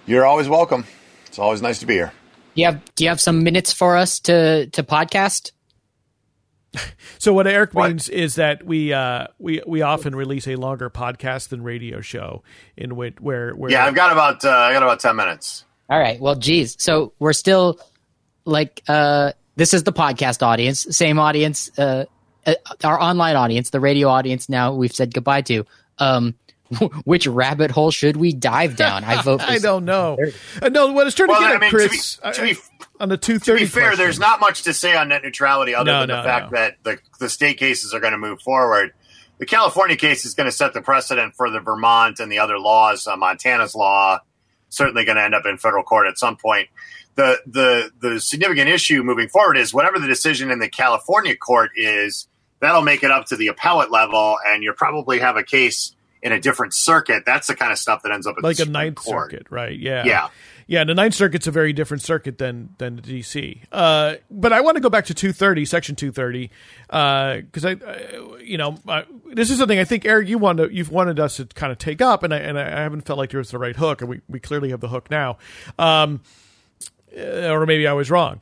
You're 0.07 0.25
always 0.25 0.49
welcome. 0.49 0.87
It's 1.27 1.39
always 1.39 1.61
nice 1.61 1.79
to 1.81 1.87
be 1.87 1.95
here. 1.95 2.13
Do 2.55 2.61
you 2.61 2.67
have 2.67 2.95
Do 2.95 3.05
you 3.05 3.11
have 3.11 3.21
some 3.21 3.43
minutes 3.45 3.73
for 3.73 3.97
us 3.97 4.21
to 4.21 4.67
to 4.67 4.83
podcast? 4.83 5.53
So 7.18 7.33
what 7.35 7.47
Eric 7.47 7.75
What? 7.75 7.89
means 7.89 8.09
is 8.09 8.37
that 8.37 8.64
we 8.64 8.93
uh, 8.93 9.27
we 9.39 9.62
we 9.66 9.83
often 9.83 10.14
release 10.14 10.49
a 10.49 10.57
longer 10.57 10.89
podcast 10.91 11.49
than 11.51 11.62
radio 11.62 12.01
show 12.01 12.43
in 12.77 12.97
which 12.97 13.20
where 13.20 13.53
where 13.53 13.70
Yeah, 13.70 13.85
I've 13.85 13.95
got 13.95 14.11
about 14.11 14.45
uh, 14.45 14.51
I 14.51 14.73
got 14.73 14.83
about 14.83 15.01
ten 15.01 15.16
minutes. 15.16 15.64
All 15.91 15.99
right. 15.99 16.18
Well, 16.20 16.35
geez. 16.35 16.77
So 16.79 17.12
we're 17.18 17.35
still 17.35 17.79
like 18.45 18.83
uh 18.89 19.33
this 19.57 19.75
is 19.75 19.85
the 19.85 19.93
podcast 19.93 20.43
audience, 20.43 20.87
same 20.97 21.18
audience, 21.18 21.70
uh, 21.79 22.07
uh 22.47 22.55
our 22.83 22.99
online 23.01 23.37
audience, 23.37 23.70
the 23.70 23.81
radio 23.81 24.09
audience. 24.09 24.49
Now 24.49 24.73
we've 24.75 24.95
said 24.95 25.12
goodbye 25.12 25.43
to. 25.43 25.66
Um, 25.99 26.35
which 27.05 27.27
rabbit 27.27 27.70
hole 27.70 27.91
should 27.91 28.16
we 28.16 28.33
dive 28.33 28.77
down? 28.77 29.05
I 29.05 29.20
vote. 29.20 29.43
I 29.47 29.59
don't 29.59 29.85
know. 29.85 30.16
Uh, 30.62 30.70
no, 30.70 30.91
what 30.93 31.03
I 31.03 31.05
was 31.05 31.14
trying 31.14 31.29
to 31.29 31.35
get 31.35 31.43
I 31.43 31.55
at, 31.57 31.61
mean, 31.61 31.70
to 31.70 31.77
Chris, 31.77 32.16
be- 32.16 32.33
to 32.33 32.43
be- 32.43 32.57
on 33.03 33.09
the 33.09 33.16
two 33.16 33.38
To 33.40 33.55
be 33.57 33.66
fair, 33.66 33.96
there's 33.96 34.20
not 34.20 34.38
much 34.40 34.62
to 34.62 34.72
say 34.72 34.96
on 34.96 35.09
net 35.09 35.22
neutrality 35.24 35.74
other 35.74 35.90
No, 35.90 36.00
than 36.00 36.09
no, 36.11 36.16
the 36.18 36.22
fact 36.22 36.53
no. 36.53 36.59
that 36.59 36.76
the, 36.84 36.98
the 37.18 37.28
state 37.28 37.59
cases 37.59 37.92
are 37.92 38.00
going 38.00 38.12
to 38.12 38.18
move 38.18 38.40
forward. 38.40 38.92
The 39.38 39.46
California 39.46 39.96
case 39.96 40.24
is 40.24 40.34
going 40.34 40.46
to 40.48 40.53
set 40.53 40.72
the 40.72 40.80
precedent 40.82 41.34
for 41.34 41.50
the 41.50 41.59
Vermont 41.59 42.20
and 42.20 42.30
the 42.30 42.38
other 42.38 42.59
laws. 42.61 43.07
Uh, 43.09 43.16
Montana's 43.16 43.74
law 43.74 44.20
certainly 44.68 45.05
going 45.05 45.16
to 45.16 45.22
end 45.24 45.34
up 45.34 45.44
in 45.46 45.59
federal 45.59 45.82
court 45.82 46.07
at 46.07 46.16
some 46.16 46.36
point. 46.36 46.68
The 47.16 47.40
the 47.46 47.90
the 48.00 48.20
significant 48.20 48.70
issue 48.70 49.03
moving 49.03 49.28
forward 49.28 49.59
is 49.59 49.74
whatever 49.74 49.98
the 49.98 50.07
decision 50.07 50.50
in 50.50 50.61
the 50.61 50.68
California 50.68 51.36
court 51.36 51.72
is, 51.76 52.28
that'll 52.61 52.82
make 52.82 53.03
it 53.03 53.11
up 53.11 53.26
to 53.26 53.36
the 53.36 53.48
appellate 53.48 53.90
level, 53.90 54.38
and 54.46 54.62
you'll 54.62 54.74
probably 54.74 55.18
have 55.18 55.36
a 55.36 55.42
case 55.42 55.94
in 56.22 56.32
a 56.32 56.40
different 56.40 56.72
circuit. 56.72 57.24
That's 57.26 57.48
the 57.48 57.57
kind 57.57 57.72
of 57.72 57.78
stuff 57.78 58.03
that 58.05 58.12
ends 58.12 58.26
up 58.26 58.36
at 58.38 58.44
like 58.44 58.57
the 58.59 58.62
a 58.62 58.66
ninth 58.66 58.94
court. 58.94 59.32
circuit, 59.32 59.48
right? 59.50 59.76
Yeah, 59.78 60.05
Yeah. 60.05 60.28
Yeah. 60.73 60.85
The 60.85 60.95
ninth 60.95 61.14
circuit's 61.14 61.47
a 61.47 61.51
very 61.51 61.75
different 61.75 62.03
circuit 62.03 62.39
than 62.39 62.70
than 62.79 62.97
the 62.97 63.03
DC. 63.03 63.59
Uh, 63.70 64.14
but 64.31 64.55
I 64.55 64.62
want 64.62 64.77
to 64.77 64.81
go 64.81 64.89
back 64.89 65.05
to 65.05 65.14
two 65.14 65.31
thirty, 65.31 65.66
section 65.66 65.95
two 65.97 66.11
thirty, 66.11 66.51
because 66.87 67.64
I, 67.66 67.73
I, 67.73 68.39
you 68.43 68.57
know, 68.57 68.79
uh, 68.89 69.03
this 69.27 69.51
is 69.51 69.59
something 69.59 69.79
I 69.79 69.85
think 69.85 70.07
Eric, 70.07 70.29
you 70.29 70.39
want 70.39 70.61
to, 70.61 70.75
you've 70.75 70.91
wanted 70.91 71.20
us 71.20 71.37
to 71.37 71.45
kind 71.45 71.73
of 71.73 71.77
take 71.77 72.01
up, 72.01 72.23
and 72.23 72.33
I 72.33 72.39
and 72.39 72.59
I 72.59 72.81
haven't 72.81 73.03
felt 73.03 73.18
like 73.18 73.29
there 73.29 73.39
was 73.39 73.51
the 73.51 73.59
right 73.59 73.77
hook, 73.77 74.01
and 74.01 74.09
we 74.09 74.23
we 74.31 74.41
clearly 74.41 74.70
have 74.70 74.81
the 74.81 74.89
hook 74.89 75.11
now. 75.11 75.37
Um, 75.79 76.23
uh, 77.14 77.51
or 77.51 77.66
maybe 77.66 77.87
I 77.87 77.93
was 77.93 78.11
wrong. 78.11 78.41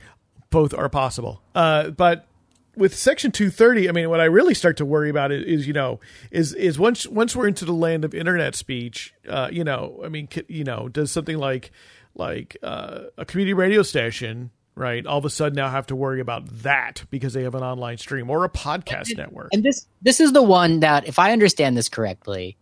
Both 0.51 0.73
are 0.73 0.89
possible. 0.89 1.43
Uh, 1.53 1.91
but 1.91 2.29
with 2.77 2.97
Section 2.97 3.33
230, 3.33 3.89
I 3.89 3.93
mean, 3.93 4.09
what 4.09 4.21
I 4.21 4.27
really 4.27 4.55
start 4.55 4.77
to 4.77 4.85
worry 4.85 5.11
about 5.11 5.33
is, 5.33 5.45
is 5.45 5.67
you 5.67 5.73
know, 5.73 5.99
is 6.31 6.55
is 6.55 6.79
once 6.79 7.09
once 7.09 7.35
we're 7.35 7.49
into 7.49 7.65
the 7.65 7.73
land 7.73 8.05
of 8.05 8.15
internet 8.15 8.55
speech, 8.55 9.15
uh, 9.29 9.49
you 9.51 9.65
know, 9.65 10.01
I 10.05 10.09
mean, 10.09 10.29
you 10.47 10.63
know, 10.63 10.89
does 10.89 11.11
something 11.11 11.37
like 11.39 11.73
like 12.15 12.57
uh, 12.63 13.05
a 13.17 13.25
community 13.25 13.55
radio 13.55 13.83
station, 13.83 14.51
right, 14.75 15.05
all 15.07 15.19
of 15.19 15.25
a 15.25 15.31
sudden 15.31 15.57
now 15.57 15.71
have 15.71 15.87
to 15.89 15.97
worry 15.97 16.21
about 16.21 16.47
that 16.63 17.05
because 17.11 17.33
they 17.33 17.43
have 17.43 17.55
an 17.55 17.63
online 17.63 17.99
stream 17.99 18.31
or 18.31 18.45
a 18.45 18.49
podcast 18.49 19.17
network? 19.17 19.51
And 19.53 19.63
this 19.63 19.87
this 20.03 20.21
is 20.21 20.33
the 20.33 20.43
one 20.43 20.81
that, 20.81 21.07
if 21.07 21.19
I 21.19 21.33
understand 21.33 21.77
this 21.77 21.89
correctly, 21.89 22.57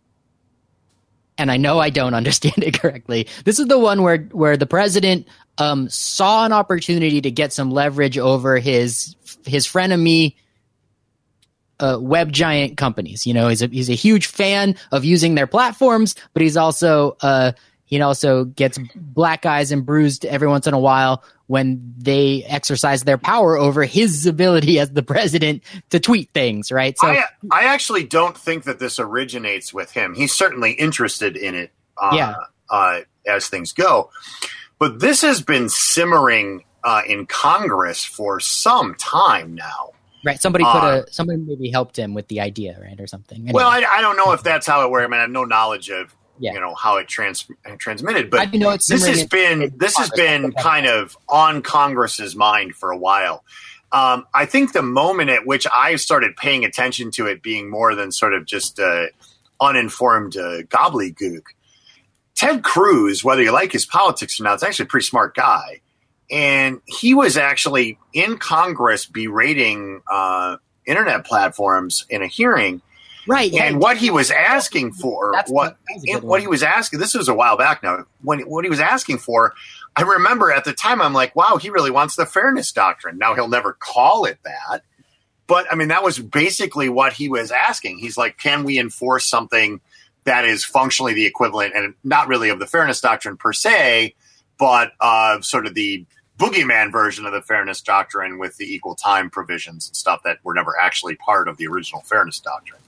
and 1.37 1.51
I 1.51 1.57
know 1.57 1.79
I 1.79 1.89
don't 1.89 2.13
understand 2.15 2.63
it 2.63 2.79
correctly, 2.79 3.27
this 3.45 3.59
is 3.59 3.67
the 3.67 3.79
one 3.79 4.01
where 4.03 4.19
where 4.31 4.57
the 4.57 4.67
president 4.67 5.27
um, 5.57 5.89
saw 5.89 6.45
an 6.45 6.53
opportunity 6.53 7.21
to 7.21 7.31
get 7.31 7.53
some 7.53 7.71
leverage 7.71 8.17
over 8.17 8.57
his 8.57 9.15
his 9.45 9.67
frenemy 9.67 10.35
uh, 11.79 11.97
web 11.99 12.31
giant 12.31 12.77
companies. 12.77 13.25
You 13.25 13.33
know, 13.33 13.47
he's 13.47 13.61
a 13.61 13.67
he's 13.67 13.89
a 13.89 13.95
huge 13.95 14.27
fan 14.27 14.75
of 14.91 15.05
using 15.05 15.35
their 15.35 15.47
platforms, 15.47 16.15
but 16.33 16.41
he's 16.41 16.57
also 16.57 17.17
uh, 17.21 17.53
he 17.89 17.99
also 18.01 18.45
gets 18.45 18.77
black 18.95 19.45
eyes 19.47 19.71
and 19.71 19.83
bruised 19.85 20.23
every 20.25 20.47
once 20.47 20.67
in 20.67 20.73
a 20.75 20.79
while 20.79 21.23
when 21.47 21.95
they 21.97 22.43
exercise 22.43 23.03
their 23.03 23.17
power 23.17 23.57
over 23.57 23.83
his 23.83 24.27
ability 24.27 24.77
as 24.77 24.91
the 24.91 25.01
president 25.01 25.63
to 25.89 25.99
tweet 25.99 26.29
things. 26.31 26.71
Right. 26.71 26.95
So 26.97 27.07
I, 27.07 27.23
I 27.51 27.63
actually 27.63 28.03
don't 28.03 28.37
think 28.37 28.65
that 28.65 28.77
this 28.77 28.99
originates 28.99 29.73
with 29.73 29.91
him. 29.91 30.13
He's 30.13 30.33
certainly 30.35 30.73
interested 30.73 31.35
in 31.35 31.55
it 31.55 31.71
uh, 31.97 32.11
Yeah. 32.13 32.35
uh, 32.69 32.99
as 33.25 33.47
things 33.47 33.73
go. 33.73 34.11
But 34.77 34.99
this 34.99 35.23
has 35.23 35.41
been 35.41 35.67
simmering 35.69 36.63
uh, 36.83 37.01
in 37.07 37.25
Congress 37.25 38.05
for 38.05 38.39
some 38.39 38.93
time 38.95 39.55
now. 39.55 39.91
right. 40.23 40.39
Somebody 40.39 40.63
put 40.65 40.83
Uh, 40.83 41.03
a 41.07 41.11
somebody 41.11 41.39
maybe 41.39 41.69
helped 41.71 41.97
him 41.97 42.13
with 42.13 42.27
the 42.27 42.39
idea, 42.41 42.77
right, 42.81 42.99
or 43.01 43.07
something. 43.07 43.39
Anyway, 43.39 43.53
Well, 43.53 43.67
I, 43.69 43.83
I 43.83 44.01
don't 44.01 44.15
know 44.17 44.31
if 44.33 44.43
that's 44.43 44.67
how 44.67 44.85
it 44.85 44.91
works. 44.91 45.05
I 45.05 45.07
mean, 45.07 45.17
I 45.17 45.21
have 45.23 45.31
no 45.31 45.43
knowledge 45.45 45.89
of 45.89 46.13
Yeah. 46.39 46.53
you 46.53 46.59
know 46.59 46.73
how 46.73 46.97
it 46.97 47.07
trans- 47.07 47.47
transmitted, 47.77 48.29
but 48.29 48.39
I 48.39 48.57
know 48.57 48.71
it's 48.71 48.87
this 48.87 49.05
has 49.05 49.25
been 49.25 49.73
this 49.77 49.97
has 49.97 50.09
been 50.11 50.51
kind 50.53 50.87
of 50.87 51.17
on 51.27 51.61
Congress's 51.61 52.35
mind 52.35 52.75
for 52.75 52.91
a 52.91 52.97
while. 52.97 53.43
Um, 53.91 54.27
I 54.33 54.45
think 54.45 54.73
the 54.73 54.81
moment 54.83 55.29
at 55.29 55.45
which 55.45 55.65
I 55.73 55.95
started 55.95 56.35
paying 56.37 56.63
attention 56.63 57.11
to 57.11 57.25
it 57.25 57.41
being 57.41 57.69
more 57.69 57.95
than 57.95 58.11
sort 58.11 58.33
of 58.33 58.45
just 58.45 58.79
uh, 58.79 59.07
uninformed 59.59 60.37
uh, 60.37 60.61
gobbledygook. 60.63 61.43
Ted 62.35 62.63
Cruz, 62.63 63.23
whether 63.23 63.41
you 63.41 63.51
like 63.51 63.71
his 63.71 63.85
politics 63.85 64.39
or 64.39 64.43
not, 64.43 64.55
is 64.55 64.63
actually 64.63 64.83
a 64.83 64.87
pretty 64.87 65.05
smart 65.05 65.35
guy, 65.35 65.81
and 66.31 66.81
he 66.85 67.13
was 67.13 67.35
actually 67.35 67.97
in 68.13 68.37
Congress 68.37 69.05
berating 69.05 70.01
uh, 70.09 70.57
internet 70.85 71.25
platforms 71.25 72.05
in 72.09 72.21
a 72.21 72.27
hearing. 72.27 72.81
Right. 73.29 73.51
yeah, 73.51 73.63
And 73.63 73.79
what 73.79 73.97
he 73.97 74.09
was 74.11 74.31
asking 74.31 74.93
for, 74.93 75.31
That's- 75.33 75.51
what 75.51 75.77
that's 75.87 76.03
a 76.03 76.05
good 76.07 76.15
and 76.15 76.23
what 76.23 76.41
he 76.41 76.47
was 76.47 76.63
asking, 76.63 76.99
this 76.99 77.13
was 77.13 77.27
a 77.29 77.33
while 77.33 77.57
back 77.57 77.81
now. 77.83 78.05
When 78.21 78.41
what 78.41 78.63
he 78.65 78.69
was 78.69 78.79
asking 78.79 79.19
for, 79.19 79.53
I 79.95 80.01
remember 80.01 80.51
at 80.51 80.65
the 80.65 80.73
time, 80.73 81.01
I'm 81.01 81.13
like, 81.13 81.35
wow, 81.35 81.57
he 81.57 81.69
really 81.69 81.91
wants 81.91 82.15
the 82.15 82.25
fairness 82.25 82.71
doctrine. 82.71 83.17
Now 83.17 83.35
he'll 83.35 83.47
never 83.47 83.73
call 83.73 84.25
it 84.25 84.39
that, 84.43 84.83
but 85.47 85.65
I 85.71 85.75
mean, 85.75 85.87
that 85.89 86.03
was 86.03 86.19
basically 86.19 86.89
what 86.89 87.13
he 87.13 87.29
was 87.29 87.51
asking. 87.51 87.99
He's 87.99 88.17
like, 88.17 88.37
can 88.37 88.63
we 88.63 88.77
enforce 88.79 89.27
something 89.27 89.81
that 90.25 90.45
is 90.45 90.63
functionally 90.65 91.13
the 91.13 91.25
equivalent, 91.25 91.73
and 91.75 91.95
not 92.03 92.27
really 92.27 92.49
of 92.49 92.59
the 92.59 92.67
fairness 92.67 93.01
doctrine 93.01 93.35
per 93.37 93.53
se, 93.53 94.13
but 94.59 94.91
uh, 94.99 95.41
sort 95.41 95.65
of 95.65 95.73
the 95.73 96.05
boogeyman 96.37 96.91
version 96.91 97.25
of 97.25 97.33
the 97.33 97.41
fairness 97.41 97.81
doctrine 97.81 98.37
with 98.37 98.55
the 98.57 98.65
equal 98.65 98.95
time 98.95 99.29
provisions 99.29 99.87
and 99.87 99.95
stuff 99.95 100.21
that 100.23 100.37
were 100.43 100.53
never 100.53 100.77
actually 100.79 101.15
part 101.15 101.47
of 101.47 101.57
the 101.57 101.67
original 101.67 102.01
fairness 102.01 102.39
doctrine. 102.39 102.81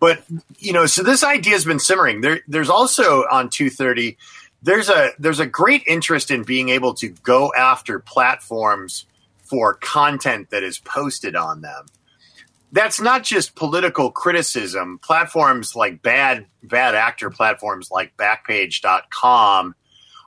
But 0.00 0.22
you 0.58 0.72
know, 0.72 0.86
so 0.86 1.02
this 1.02 1.24
idea 1.24 1.54
has 1.54 1.64
been 1.64 1.80
simmering. 1.80 2.20
There, 2.20 2.40
there's 2.46 2.70
also 2.70 3.24
on 3.30 3.50
230. 3.50 4.16
There's 4.62 4.88
a 4.88 5.10
there's 5.18 5.40
a 5.40 5.46
great 5.46 5.82
interest 5.86 6.30
in 6.30 6.42
being 6.42 6.68
able 6.68 6.94
to 6.94 7.08
go 7.08 7.52
after 7.56 7.98
platforms 7.98 9.06
for 9.42 9.74
content 9.74 10.50
that 10.50 10.62
is 10.62 10.78
posted 10.78 11.34
on 11.34 11.62
them. 11.62 11.86
That's 12.70 13.00
not 13.00 13.24
just 13.24 13.54
political 13.54 14.10
criticism. 14.10 14.98
Platforms 15.02 15.74
like 15.74 16.02
bad 16.02 16.46
bad 16.62 16.94
actor 16.94 17.30
platforms 17.30 17.90
like 17.90 18.16
Backpage.com 18.16 19.74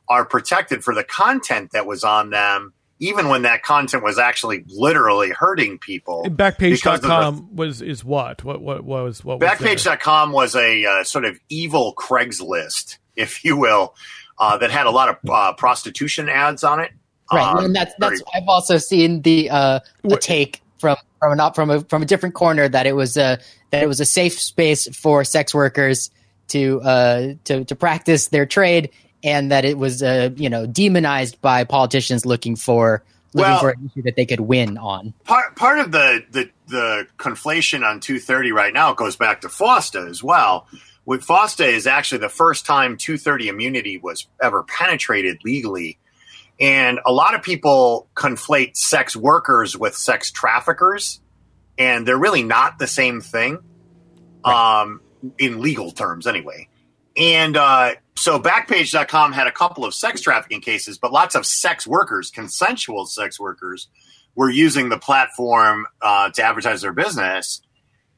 are 0.10 0.26
protected 0.26 0.84
for 0.84 0.96
the 0.96 1.04
content 1.04 1.72
that 1.72 1.86
was 1.86 2.04
on 2.04 2.32
them, 2.32 2.74
even 3.02 3.28
when 3.30 3.42
that 3.42 3.64
content 3.64 4.04
was 4.04 4.18
actually 4.20 4.64
literally 4.68 5.32
hurting 5.32 5.80
people. 5.80 6.24
And 6.24 6.38
because 6.38 6.54
of 6.54 7.02
the- 7.02 7.08
Backpage.com 7.08 7.56
was 7.56 7.82
is 7.82 8.06
what? 8.06 8.44
What 8.46 8.62
what, 8.62 8.86
what 8.86 9.04
was 9.04 9.26
what 9.26 9.40
was 9.40 9.50
there? 9.60 9.76
Backpage.com 9.76 10.32
was 10.32 10.56
a 10.56 10.86
uh, 10.86 11.04
sort 11.04 11.26
of 11.26 11.38
evil 11.50 11.94
Craigslist, 11.96 13.00
if 13.16 13.44
you 13.44 13.58
will, 13.58 13.96
uh, 14.40 14.58
that 14.60 14.72
had 14.72 14.86
a 14.86 14.92
lot 14.92 15.10
of 15.10 15.18
uh, 15.30 15.54
prostitution 15.54 16.30
ads 16.30 16.64
on 16.64 16.80
it. 16.80 16.92
right. 17.34 17.56
Uh, 17.56 17.66
and 17.66 17.76
that's 17.76 17.94
very- 18.00 18.18
that's. 18.18 18.30
I've 18.36 18.48
also 18.48 18.78
seen 18.78 19.24
the 19.24 19.50
uh, 19.50 19.80
a 20.04 20.18
take 20.18 20.62
from 20.80 20.96
from 21.20 21.40
an 21.40 21.54
from 21.54 21.70
a 21.72 21.82
from 21.82 22.04
a 22.04 22.06
different 22.06 22.36
corner 22.36 22.70
that 22.70 22.86
it 22.86 22.96
was 22.96 23.18
a 23.18 23.40
that 23.72 23.82
it 23.84 23.88
was 23.88 24.00
a 24.00 24.06
safe 24.06 24.40
space 24.40 24.88
for 24.96 25.24
sex 25.24 25.54
workers 25.56 26.12
to 26.50 26.82
uh 26.82 27.34
to 27.46 27.66
to 27.66 27.76
practice 27.76 28.28
their 28.28 28.46
trade, 28.46 28.92
and 29.24 29.52
that 29.52 29.66
it 29.66 29.78
was 29.78 30.02
uh 30.04 30.30
you 30.36 30.50
know 30.50 30.66
demonized 30.66 31.40
by 31.42 31.64
politicians 31.64 32.26
looking 32.26 32.56
for 32.56 33.04
looking 33.34 33.52
Well- 33.52 33.60
for 33.60 33.70
an 33.70 33.90
issue 33.92 34.02
that 34.04 34.16
they 34.16 34.26
could 34.26 34.42
win 34.42 34.78
on. 34.78 35.14
part 35.26 35.56
part 35.56 35.80
of 35.80 35.92
the, 35.92 36.24
the 36.32 36.50
the 36.68 37.08
conflation 37.18 37.86
on 37.88 38.00
230 38.00 38.52
right 38.52 38.74
now 38.74 38.94
goes 38.94 39.16
back 39.16 39.42
to 39.42 39.48
FOSTA 39.48 40.10
as 40.10 40.24
well. 40.24 40.68
With 41.06 41.26
FOSTA 41.26 41.66
is 41.66 41.88
actually 41.88 42.20
the 42.20 42.30
first 42.30 42.66
time 42.66 42.96
230 42.96 43.50
immunity 43.50 43.98
was 43.98 44.28
ever 44.42 44.64
penetrated 44.64 45.40
legally. 45.44 45.98
And 46.60 47.00
a 47.06 47.12
lot 47.12 47.34
of 47.34 47.42
people 47.42 48.08
conflate 48.16 48.76
sex 48.78 49.16
workers 49.16 49.76
with 49.76 49.96
sex 49.96 50.32
traffickers, 50.32 51.20
and 51.78 52.08
they're 52.08 52.20
really 52.20 52.44
not 52.44 52.78
the 52.78 52.86
same 52.86 53.20
thing 53.20 53.58
um, 54.44 55.02
in 55.40 55.60
legal 55.60 55.92
terms, 55.92 56.28
anyway. 56.28 56.68
And 57.18 57.58
uh, 57.58 57.96
so 58.22 58.40
Backpage.com 58.40 59.32
had 59.32 59.48
a 59.48 59.52
couple 59.52 59.84
of 59.84 59.96
sex 59.96 60.22
trafficking 60.22 60.62
cases, 60.62 61.00
but 61.00 61.12
lots 61.12 61.34
of 61.34 61.44
sex 61.44 61.88
workers, 61.88 62.30
consensual 62.30 63.08
sex 63.08 63.40
workers, 63.40 63.88
were 64.36 64.52
using 64.52 64.90
the 64.90 65.00
platform 65.00 65.88
uh, 66.04 66.30
to 66.30 66.44
advertise 66.44 66.84
their 66.84 66.94
business. 66.94 67.64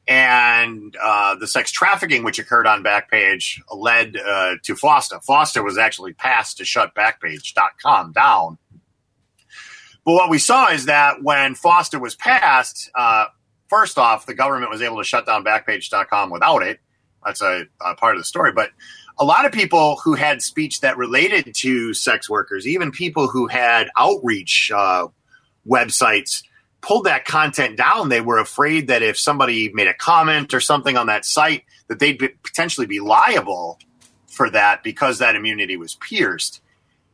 And 0.06 0.94
uh, 1.02 1.36
the 1.36 1.46
sex 1.46 1.72
trafficking, 1.72 2.22
which 2.22 2.38
occurred 2.38 2.66
on 2.66 2.84
Backpage, 2.84 3.58
led 3.74 4.18
uh, 4.18 4.56
to 4.64 4.74
FOSTA. 4.74 5.24
FOSTA 5.24 5.64
was 5.64 5.78
actually 5.78 6.12
passed 6.12 6.58
to 6.58 6.66
shut 6.66 6.94
Backpage.com 6.94 8.12
down. 8.12 8.58
But 10.04 10.12
what 10.12 10.28
we 10.28 10.38
saw 10.38 10.70
is 10.70 10.84
that 10.84 11.22
when 11.22 11.54
FOSTA 11.54 11.98
was 11.98 12.14
passed, 12.14 12.90
uh, 12.94 13.28
first 13.70 13.96
off, 13.96 14.26
the 14.26 14.34
government 14.34 14.70
was 14.70 14.82
able 14.82 14.98
to 14.98 15.04
shut 15.04 15.24
down 15.24 15.44
Backpage.com 15.44 16.28
without 16.28 16.62
it. 16.62 16.78
That's 17.24 17.40
a, 17.40 17.64
a 17.80 17.94
part 17.94 18.16
of 18.16 18.20
the 18.20 18.26
story. 18.26 18.52
But 18.52 18.68
a 19.18 19.24
lot 19.24 19.46
of 19.46 19.52
people 19.52 19.96
who 20.04 20.14
had 20.14 20.42
speech 20.42 20.80
that 20.80 20.96
related 20.96 21.54
to 21.54 21.94
sex 21.94 22.28
workers, 22.28 22.66
even 22.66 22.90
people 22.90 23.28
who 23.28 23.46
had 23.46 23.88
outreach 23.96 24.70
uh, 24.74 25.06
websites, 25.66 26.42
pulled 26.80 27.06
that 27.06 27.24
content 27.24 27.76
down, 27.76 28.10
they 28.10 28.20
were 28.20 28.38
afraid 28.38 28.88
that 28.88 29.02
if 29.02 29.18
somebody 29.18 29.70
made 29.72 29.86
a 29.86 29.94
comment 29.94 30.52
or 30.52 30.60
something 30.60 30.96
on 30.96 31.06
that 31.06 31.24
site, 31.24 31.64
that 31.88 31.98
they'd 31.98 32.18
be, 32.18 32.28
potentially 32.28 32.86
be 32.86 33.00
liable 33.00 33.78
for 34.26 34.50
that 34.50 34.82
because 34.82 35.18
that 35.18 35.36
immunity 35.36 35.76
was 35.76 35.94
pierced. 35.94 36.60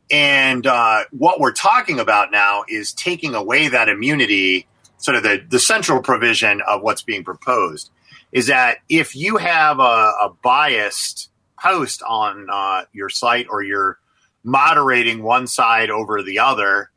And 0.09 0.67
uh, 0.67 1.05
what 1.11 1.39
we're 1.39 1.53
talking 1.53 1.99
about 1.99 2.31
now 2.31 2.65
is 2.67 2.91
taking 2.91 3.33
away 3.33 3.69
that 3.69 3.87
immunity, 3.87 4.67
sort 4.97 5.15
of 5.15 5.23
the, 5.23 5.41
the 5.49 5.59
central 5.59 6.01
provision 6.01 6.61
of 6.67 6.81
what's 6.81 7.01
being 7.01 7.23
proposed 7.23 7.91
is 8.33 8.47
that 8.47 8.79
if 8.89 9.15
you 9.15 9.37
have 9.37 9.79
a, 9.79 9.83
a 9.83 10.33
biased 10.41 11.30
post 11.61 12.01
on 12.03 12.47
uh, 12.51 12.83
your 12.93 13.09
site 13.09 13.47
or 13.49 13.63
you're 13.63 13.97
moderating 14.43 15.23
one 15.23 15.47
side 15.47 15.89
over 15.89 16.21
the 16.23 16.39
other, 16.39 16.89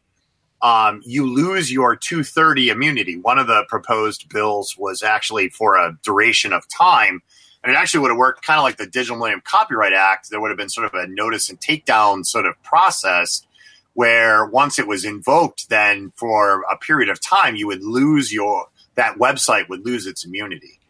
um, 0.63 1.03
you 1.05 1.27
lose 1.27 1.71
your 1.71 1.95
230 1.95 2.71
immunity. 2.71 3.19
One 3.19 3.39
of 3.39 3.47
the 3.47 3.65
proposed 3.69 4.29
bills 4.31 4.77
was 4.79 5.03
actually 5.03 5.51
for 5.51 5.77
a 5.77 5.99
duration 6.03 6.53
of 6.53 6.67
time. 6.69 7.23
And 7.63 7.73
it 7.73 7.77
actually 7.77 8.01
would 8.01 8.11
have 8.11 8.19
worked 8.19 8.45
kind 8.45 8.59
of 8.59 8.65
like 8.65 8.77
the 8.77 8.87
Digital 8.87 9.17
Millennium 9.17 9.43
Copyright 9.45 9.93
Act. 9.93 10.31
There 10.31 10.41
would 10.41 10.51
have 10.51 10.59
been 10.59 10.69
sort 10.69 10.87
of 10.87 10.95
a 10.95 11.07
notice 11.07 11.49
and 11.49 11.61
takedown 11.61 12.25
sort 12.25 12.47
of 12.47 12.63
process 12.63 13.47
where 13.95 14.45
once 14.47 14.79
it 14.79 14.87
was 14.87 15.05
invoked, 15.05 15.69
then 15.69 16.13
for 16.17 16.63
a 16.71 16.77
period 16.77 17.09
of 17.09 17.21
time, 17.21 17.57
you 17.57 17.67
would 17.67 17.83
lose 17.83 18.33
your, 18.33 18.67
that 18.97 19.17
website 19.17 19.69
would 19.69 19.85
lose 19.85 20.07
its 20.07 20.25
immunity. 20.25 20.81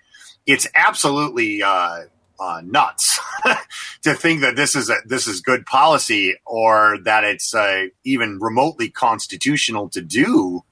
It's 0.47 0.67
absolutely 0.75 1.63
uh, 1.63 2.03
uh, 2.39 2.61
nuts 2.65 3.19
to 4.03 4.15
think 4.15 4.41
that 4.41 4.57
this 4.57 4.75
is 4.75 4.91
a, 4.91 4.97
this 5.05 5.27
is 5.27 5.41
good 5.41 5.67
policy 5.67 6.37
or 6.45 6.99
that 7.05 7.25
it's 7.25 7.55
uh, 7.55 7.87
even 8.05 8.39
remotely 8.41 8.89
constitutional 8.89 9.89
to 9.91 10.01
do 10.01 10.65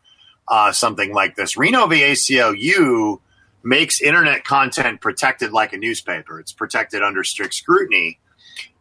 uh, 0.48 0.72
something 0.72 1.12
like 1.12 1.36
this. 1.36 1.56
Reno 1.56 1.86
v. 1.86 2.00
ACLU 2.00 3.20
makes 3.62 4.00
internet 4.00 4.44
content 4.44 5.00
protected 5.00 5.52
like 5.52 5.72
a 5.72 5.78
newspaper. 5.78 6.40
It's 6.40 6.52
protected 6.52 7.02
under 7.02 7.24
strict 7.24 7.54
scrutiny. 7.54 8.18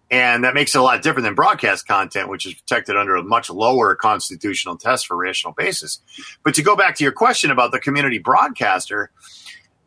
And 0.09 0.43
that 0.43 0.53
makes 0.53 0.75
it 0.75 0.79
a 0.79 0.81
lot 0.81 1.01
different 1.01 1.23
than 1.23 1.35
broadcast 1.35 1.87
content, 1.87 2.27
which 2.27 2.45
is 2.45 2.53
protected 2.53 2.97
under 2.97 3.15
a 3.15 3.23
much 3.23 3.49
lower 3.49 3.95
constitutional 3.95 4.75
test 4.75 5.07
for 5.07 5.15
rational 5.15 5.53
basis. 5.53 5.99
But 6.43 6.53
to 6.55 6.61
go 6.61 6.75
back 6.75 6.95
to 6.95 7.03
your 7.05 7.13
question 7.13 7.49
about 7.49 7.71
the 7.71 7.79
community 7.79 8.17
broadcaster, 8.17 9.11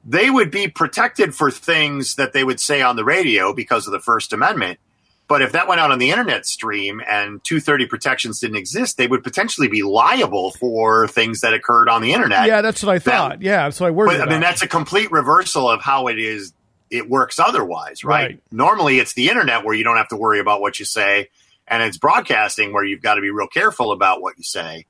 they 0.05 0.31
would 0.31 0.51
be 0.51 0.69
protected 0.69 1.35
for 1.35 1.51
things 1.51 2.17
that 2.17 2.33
they 2.33 2.45
would 2.45 2.61
say 2.61 2.83
on 2.83 2.97
the 2.97 3.05
radio 3.05 3.55
because 3.55 3.87
of 3.87 3.93
the 3.93 4.01
First 4.01 4.33
Amendment. 4.33 4.79
But 5.27 5.41
if 5.41 5.53
that 5.53 5.69
went 5.69 5.81
out 5.81 5.91
on 5.91 5.99
the 5.99 6.11
internet 6.11 6.45
stream 6.45 7.01
and 7.01 7.43
230 7.45 7.87
protections 7.87 8.41
didn't 8.41 8.57
exist, 8.57 8.99
they 8.99 9.07
would 9.07 9.25
potentially 9.25 9.69
be 9.69 9.83
liable 9.83 10.51
for 10.51 11.09
things 11.09 11.41
that 11.41 11.55
occurred 11.55 11.89
on 11.89 12.03
the 12.03 12.13
internet. 12.13 12.47
Yeah, 12.47 12.61
that's 12.61 12.83
what 12.83 12.95
I 12.95 12.99
thought. 12.99 13.39
That, 13.39 13.43
yeah, 13.43 13.65
that's 13.65 13.81
what 13.81 13.87
I 13.87 13.91
worried 13.91 14.09
but, 14.09 14.17
about. 14.17 14.29
I 14.29 14.33
mean, 14.33 14.43
that's 14.43 14.61
a 14.61 14.69
complete 14.69 15.11
reversal 15.11 15.69
of 15.69 15.81
how 15.81 16.09
it 16.09 16.19
is. 16.19 16.53
It 16.91 17.09
works 17.09 17.39
otherwise, 17.39 18.05
right? 18.05 18.27
Right. 18.27 18.43
Normally, 18.53 18.99
it's 18.99 19.15
the 19.15 19.31
internet 19.31 19.65
where 19.65 19.75
you 19.75 19.83
don't 19.83 19.97
have 19.97 20.09
to 20.09 20.17
worry 20.17 20.41
about 20.41 20.61
what 20.61 20.79
you 20.79 20.85
say, 20.85 21.31
and 21.67 21.83
it's 21.83 21.97
broadcasting 21.97 22.75
where 22.75 22.85
you've 22.85 23.01
got 23.01 23.15
to 23.15 23.23
be 23.23 23.31
real 23.31 23.49
careful 23.49 23.93
about 23.93 24.21
what 24.21 24.37
you 24.37 24.45
say. 24.45 24.85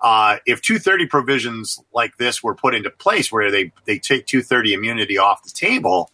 Uh, 0.00 0.36
if 0.46 0.60
230 0.60 1.06
provisions 1.06 1.80
like 1.92 2.16
this 2.18 2.42
were 2.42 2.54
put 2.54 2.74
into 2.74 2.90
place 2.90 3.32
where 3.32 3.50
they, 3.50 3.72
they 3.86 3.98
take 3.98 4.26
230 4.26 4.74
immunity 4.74 5.18
off 5.18 5.42
the 5.42 5.50
table, 5.50 6.10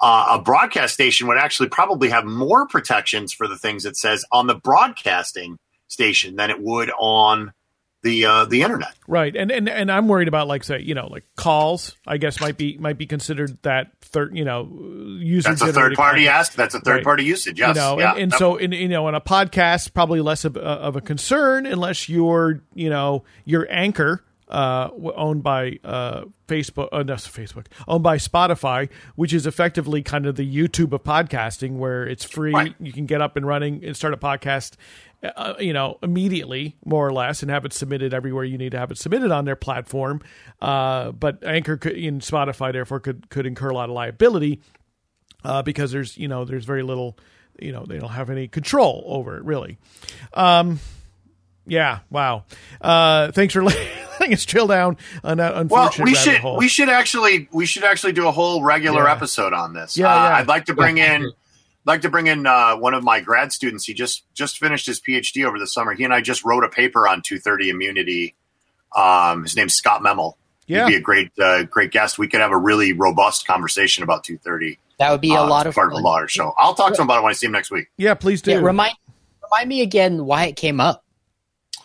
uh, 0.00 0.38
a 0.38 0.42
broadcast 0.42 0.94
station 0.94 1.26
would 1.26 1.38
actually 1.38 1.68
probably 1.68 2.10
have 2.10 2.24
more 2.24 2.66
protections 2.66 3.32
for 3.32 3.48
the 3.48 3.56
things 3.56 3.84
it 3.84 3.96
says 3.96 4.24
on 4.30 4.46
the 4.46 4.54
broadcasting 4.54 5.58
station 5.88 6.36
than 6.36 6.50
it 6.50 6.60
would 6.60 6.90
on 6.98 7.52
the 8.06 8.24
uh, 8.24 8.44
the 8.44 8.62
internet. 8.62 8.94
Right, 9.08 9.34
and 9.34 9.50
and 9.50 9.68
and 9.68 9.90
I'm 9.90 10.06
worried 10.06 10.28
about 10.28 10.46
like 10.46 10.62
say 10.64 10.80
you 10.80 10.94
know 10.94 11.08
like 11.08 11.24
calls. 11.34 11.96
I 12.06 12.16
guess 12.16 12.40
might 12.40 12.56
be 12.56 12.78
might 12.78 12.96
be 12.96 13.06
considered 13.06 13.58
that 13.62 13.92
third 14.00 14.36
you 14.36 14.44
know 14.44 14.70
user. 15.18 15.50
That's 15.50 15.62
a 15.62 15.72
third 15.72 15.94
party 15.94 16.28
ask. 16.28 16.54
That's 16.54 16.74
a 16.74 16.80
third 16.80 16.96
right. 16.96 17.04
party 17.04 17.24
usage. 17.24 17.58
Yes, 17.58 17.74
you 17.74 17.82
know, 17.82 17.98
yeah. 17.98 18.12
and, 18.12 18.20
and 18.20 18.32
so 18.34 18.56
in 18.56 18.72
you 18.72 18.88
know 18.88 19.08
in 19.08 19.14
a 19.14 19.20
podcast 19.20 19.92
probably 19.92 20.20
less 20.20 20.44
of, 20.44 20.56
uh, 20.56 20.60
of 20.60 20.96
a 20.96 21.00
concern 21.00 21.66
unless 21.66 22.08
you're 22.08 22.62
you 22.74 22.88
know 22.88 23.24
your 23.44 23.66
anchor 23.70 24.22
uh, 24.48 24.90
owned 25.16 25.42
by 25.42 25.78
uh, 25.82 26.24
Facebook, 26.46 26.88
uh, 26.92 27.02
no, 27.02 27.14
Facebook, 27.14 27.66
owned 27.88 28.04
by 28.04 28.16
Spotify, 28.16 28.88
which 29.16 29.32
is 29.32 29.46
effectively 29.46 30.02
kind 30.02 30.26
of 30.26 30.36
the 30.36 30.56
YouTube 30.56 30.92
of 30.92 31.02
podcasting, 31.02 31.78
where 31.78 32.06
it's 32.06 32.24
free. 32.24 32.52
Right. 32.52 32.74
You 32.78 32.92
can 32.92 33.06
get 33.06 33.20
up 33.20 33.36
and 33.36 33.46
running 33.46 33.84
and 33.84 33.96
start 33.96 34.14
a 34.14 34.16
podcast 34.16 34.76
uh, 35.22 35.54
you 35.58 35.72
know, 35.72 35.98
immediately, 36.02 36.76
more 36.84 37.06
or 37.06 37.12
less, 37.12 37.42
and 37.42 37.50
have 37.50 37.64
it 37.64 37.72
submitted 37.72 38.12
everywhere 38.14 38.44
you 38.44 38.58
need 38.58 38.72
to 38.72 38.78
have 38.78 38.90
it 38.90 38.98
submitted 38.98 39.30
on 39.30 39.44
their 39.44 39.56
platform. 39.56 40.20
Uh, 40.60 41.12
but 41.12 41.42
Anchor 41.44 41.76
could, 41.76 41.92
in 41.92 42.20
Spotify, 42.20 42.72
therefore, 42.72 43.00
could 43.00 43.28
could 43.30 43.46
incur 43.46 43.70
a 43.70 43.74
lot 43.74 43.88
of 43.88 43.94
liability 43.94 44.60
uh, 45.44 45.62
because 45.62 45.90
there's 45.92 46.16
you 46.16 46.28
know 46.28 46.44
there's 46.44 46.64
very 46.64 46.82
little 46.82 47.18
you 47.58 47.72
know 47.72 47.84
they 47.86 47.98
don't 47.98 48.10
have 48.10 48.30
any 48.30 48.46
control 48.48 49.02
over 49.06 49.36
it 49.38 49.44
really. 49.44 49.78
Um, 50.34 50.78
yeah, 51.66 52.00
wow. 52.10 52.44
Uh, 52.80 53.32
thanks 53.32 53.52
for 53.54 53.62
letting 53.64 54.32
us 54.32 54.44
chill 54.44 54.66
down 54.68 54.96
on 55.24 55.38
that 55.38 55.54
unfortunate. 55.56 56.04
Well, 56.04 56.12
we 56.12 56.14
should 56.14 56.36
hole. 56.36 56.56
we 56.58 56.68
should 56.68 56.88
actually 56.88 57.48
we 57.52 57.66
should 57.66 57.82
actually 57.84 58.12
do 58.12 58.28
a 58.28 58.32
whole 58.32 58.62
regular 58.62 59.04
Yeah. 59.04 59.12
episode 59.12 59.52
on 59.52 59.72
this. 59.72 59.96
Yeah, 59.96 60.06
Uh, 60.08 60.28
yeah. 60.28 60.36
I'd 60.36 60.46
like 60.48 60.66
to 60.66 60.74
bring 60.74 60.98
in 60.98 61.32
like 61.86 62.02
to 62.02 62.10
bring 62.10 62.26
in 62.26 62.46
uh, 62.46 62.76
one 62.76 62.92
of 62.92 63.02
my 63.02 63.20
grad 63.20 63.52
students. 63.52 63.86
He 63.86 63.94
just 63.94 64.24
just 64.34 64.58
finished 64.58 64.86
his 64.86 65.00
PhD 65.00 65.46
over 65.46 65.58
the 65.58 65.66
summer. 65.66 65.94
He 65.94 66.04
and 66.04 66.12
I 66.12 66.20
just 66.20 66.44
wrote 66.44 66.64
a 66.64 66.68
paper 66.68 67.08
on 67.08 67.22
230 67.22 67.70
immunity. 67.70 68.34
Um, 68.94 69.44
his 69.44 69.56
name's 69.56 69.74
Scott 69.74 70.02
Memel. 70.02 70.34
Yeah. 70.66 70.86
He'd 70.86 70.92
be 70.92 70.96
a 70.96 71.00
great 71.00 71.30
uh, 71.38 71.62
great 71.64 71.92
guest. 71.92 72.18
We 72.18 72.28
could 72.28 72.40
have 72.40 72.50
a 72.50 72.58
really 72.58 72.92
robust 72.92 73.46
conversation 73.46 74.02
about 74.02 74.24
230. 74.24 74.78
That 74.98 75.10
would 75.12 75.20
be 75.20 75.32
a 75.32 75.40
uh, 75.40 75.48
lot 75.48 75.66
of 75.66 75.74
part 75.74 75.90
fun. 75.90 75.96
of 75.96 76.02
the 76.02 76.04
Lauder 76.04 76.28
show. 76.28 76.52
I'll 76.58 76.74
talk 76.74 76.94
to 76.94 77.00
him 77.00 77.06
about 77.06 77.20
it 77.20 77.22
when 77.22 77.30
I 77.30 77.34
see 77.34 77.46
him 77.46 77.52
next 77.52 77.70
week. 77.70 77.88
yeah, 77.96 78.14
please 78.14 78.42
do. 78.42 78.50
Yeah, 78.52 78.58
remind 78.58 78.94
remind 79.44 79.68
me 79.68 79.82
again 79.82 80.26
why 80.26 80.46
it 80.46 80.56
came 80.56 80.80
up 80.80 81.04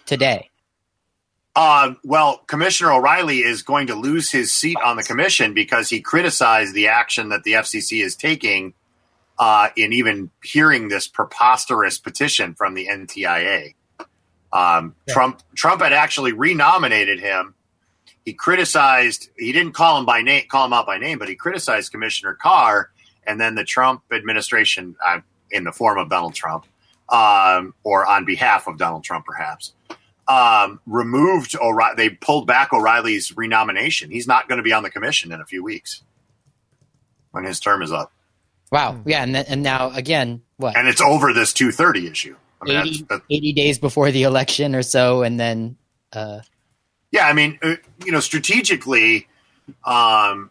today. 0.05 0.49
Uh, 1.53 1.95
well, 2.05 2.37
Commissioner 2.47 2.91
O'Rielly 2.91 3.43
is 3.43 3.61
going 3.61 3.87
to 3.87 3.95
lose 3.95 4.31
his 4.31 4.53
seat 4.53 4.77
on 4.83 4.95
the 4.95 5.03
commission 5.03 5.53
because 5.53 5.89
he 5.89 5.99
criticized 5.99 6.73
the 6.73 6.87
action 6.87 7.27
that 7.29 7.43
the 7.43 7.53
FCC 7.53 8.01
is 8.01 8.15
taking 8.15 8.73
uh, 9.41 9.69
in 9.75 9.91
even 9.91 10.29
hearing 10.43 10.87
this 10.87 11.07
preposterous 11.07 11.97
petition 11.97 12.53
from 12.53 12.75
the 12.75 12.87
NTIA. 12.87 13.73
Um, 14.53 14.95
Yeah. 15.07 15.13
Trump 15.13 15.41
Trump 15.55 15.81
had 15.81 15.93
actually 15.93 16.31
renominated 16.31 17.19
him. 17.19 17.55
He 18.23 18.33
criticized. 18.33 19.29
He 19.37 19.51
didn't 19.51 19.73
call 19.73 19.97
him 19.97 20.05
by 20.05 20.21
name, 20.21 20.43
call 20.47 20.65
him 20.65 20.73
out 20.73 20.85
by 20.85 20.99
name, 20.99 21.17
but 21.17 21.27
he 21.27 21.35
criticized 21.35 21.91
Commissioner 21.91 22.35
Carr, 22.35 22.91
and 23.25 23.41
then 23.41 23.55
the 23.55 23.63
Trump 23.63 24.03
administration, 24.13 24.95
uh, 25.03 25.21
in 25.49 25.63
the 25.63 25.71
form 25.71 25.97
of 25.97 26.07
Donald 26.09 26.35
Trump, 26.35 26.65
um, 27.09 27.73
or 27.83 28.05
on 28.05 28.25
behalf 28.25 28.67
of 28.67 28.77
Donald 28.77 29.03
Trump, 29.03 29.25
perhaps 29.25 29.73
um, 30.27 30.79
removed 30.85 31.55
O'Rielly. 31.55 31.95
They 31.97 32.09
pulled 32.11 32.45
back 32.45 32.73
O'Rielly's 32.73 33.35
renomination. 33.35 34.11
He's 34.11 34.27
not 34.27 34.47
going 34.47 34.57
to 34.57 34.63
be 34.63 34.71
on 34.71 34.83
the 34.83 34.91
commission 34.91 35.31
in 35.31 35.41
a 35.41 35.45
few 35.45 35.63
weeks 35.63 36.03
when 37.31 37.43
his 37.43 37.59
term 37.59 37.81
is 37.81 37.91
up, 37.91 38.11
Wow. 38.71 39.01
Yeah, 39.05 39.21
and 39.23 39.35
then, 39.35 39.45
and 39.47 39.63
now 39.63 39.91
again, 39.91 40.41
what? 40.57 40.75
and 40.77 40.87
it's 40.87 41.01
over 41.01 41.33
this 41.33 41.53
230 41.53 42.07
issue. 42.07 42.35
I 42.61 42.65
mean, 42.65 42.77
80, 42.77 42.89
that's, 42.89 43.01
that, 43.09 43.21
80 43.29 43.53
days 43.53 43.79
before 43.79 44.11
the 44.11 44.23
election 44.23 44.75
or 44.75 44.83
so 44.83 45.23
and 45.23 45.39
then 45.39 45.77
uh 46.13 46.41
yeah, 47.11 47.27
I 47.27 47.33
mean, 47.33 47.59
uh, 47.61 47.75
you 48.05 48.11
know, 48.13 48.21
strategically, 48.21 49.27
um, 49.83 50.49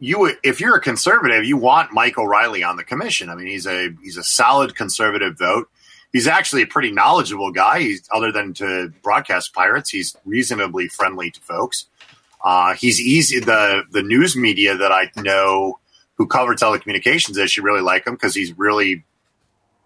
you 0.00 0.18
would- 0.18 0.38
if 0.42 0.60
you're 0.60 0.74
a 0.74 0.80
conservative, 0.80 1.44
you 1.44 1.56
want 1.56 1.92
Mike 1.92 2.18
O'Rielly 2.18 2.68
on 2.68 2.76
the 2.76 2.82
commission. 2.82 3.28
I 3.30 3.36
mean, 3.36 3.46
he's 3.46 3.66
a 3.66 3.90
he's 4.02 4.16
a 4.16 4.24
solid 4.24 4.74
conservative 4.74 5.38
vote. 5.38 5.68
He's 6.12 6.26
actually 6.26 6.62
a 6.62 6.66
pretty 6.66 6.90
knowledgeable 6.90 7.52
guy. 7.52 7.80
He's 7.80 8.08
other 8.12 8.32
than 8.32 8.52
to 8.54 8.92
broadcast 9.04 9.54
pirates, 9.54 9.90
he's 9.90 10.16
reasonably 10.24 10.88
friendly 10.88 11.30
to 11.30 11.40
folks. 11.40 11.86
Uh, 12.44 12.74
he's 12.74 13.00
easy. 13.00 13.38
The 13.38 13.84
the 13.90 14.02
news 14.02 14.34
media 14.34 14.76
that 14.76 14.90
I 14.90 15.10
know 15.16 15.78
who 16.22 16.26
cover 16.28 16.54
telecommunications 16.54 17.36
issue 17.36 17.62
really 17.62 17.80
like 17.80 18.06
him 18.06 18.14
because 18.14 18.32
he's 18.32 18.56
really 18.56 19.04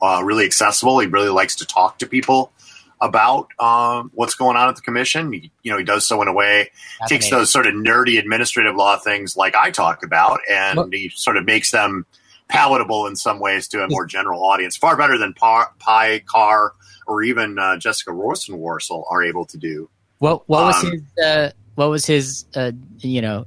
uh, 0.02 0.20
really 0.22 0.44
accessible. 0.44 0.98
He 0.98 1.06
really 1.06 1.30
likes 1.30 1.56
to 1.56 1.64
talk 1.66 1.98
to 2.00 2.06
people 2.06 2.52
about 3.00 3.48
um, 3.58 4.10
what's 4.14 4.34
going 4.34 4.54
on 4.56 4.68
at 4.68 4.76
the 4.76 4.82
commission. 4.82 5.32
He, 5.32 5.50
you 5.62 5.72
know, 5.72 5.78
he 5.78 5.84
does 5.84 6.06
so 6.06 6.20
in 6.20 6.28
a 6.28 6.32
way 6.34 6.70
takes 7.08 7.30
those 7.30 7.50
sort 7.50 7.66
of 7.66 7.72
nerdy 7.74 8.18
administrative 8.18 8.76
law 8.76 8.98
things 8.98 9.34
like 9.36 9.54
I 9.56 9.70
talk 9.70 10.04
about, 10.04 10.40
and 10.50 10.76
Well- 10.76 10.88
he 10.92 11.10
sort 11.14 11.38
of 11.38 11.46
makes 11.46 11.70
them 11.70 12.04
palatable 12.48 13.06
in 13.06 13.16
some 13.16 13.40
ways 13.40 13.66
to 13.68 13.82
a 13.82 13.88
more 13.88 14.04
general 14.04 14.44
audience. 14.44 14.76
Far 14.76 14.96
better 14.98 15.16
than 15.16 15.32
Pa- 15.32 15.72
Pai 15.78 16.20
Carr 16.20 16.74
or 17.06 17.22
even 17.22 17.58
uh, 17.58 17.78
Jessica 17.78 18.10
Rosenworcel 18.10 19.04
are 19.10 19.22
able 19.22 19.46
to 19.46 19.56
do. 19.56 19.88
what 20.18 20.46
what 20.48 20.64
was 20.66 20.84
Um, 20.84 20.90
his 20.92 21.24
uh 21.24 21.50
what 21.76 21.88
was 21.90 22.04
his 22.06 22.44
uh 22.54 22.72
you 22.98 23.20
know 23.22 23.46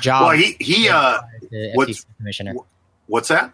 job 0.00 0.22
well, 0.22 0.30
he 0.36 0.56
he 0.60 0.88
uh, 0.88 1.20
the 1.50 1.72
what's- 1.74 2.04
FCC 2.04 2.06
commissioner? 2.18 2.54
what's 3.06 3.28
that? 3.28 3.52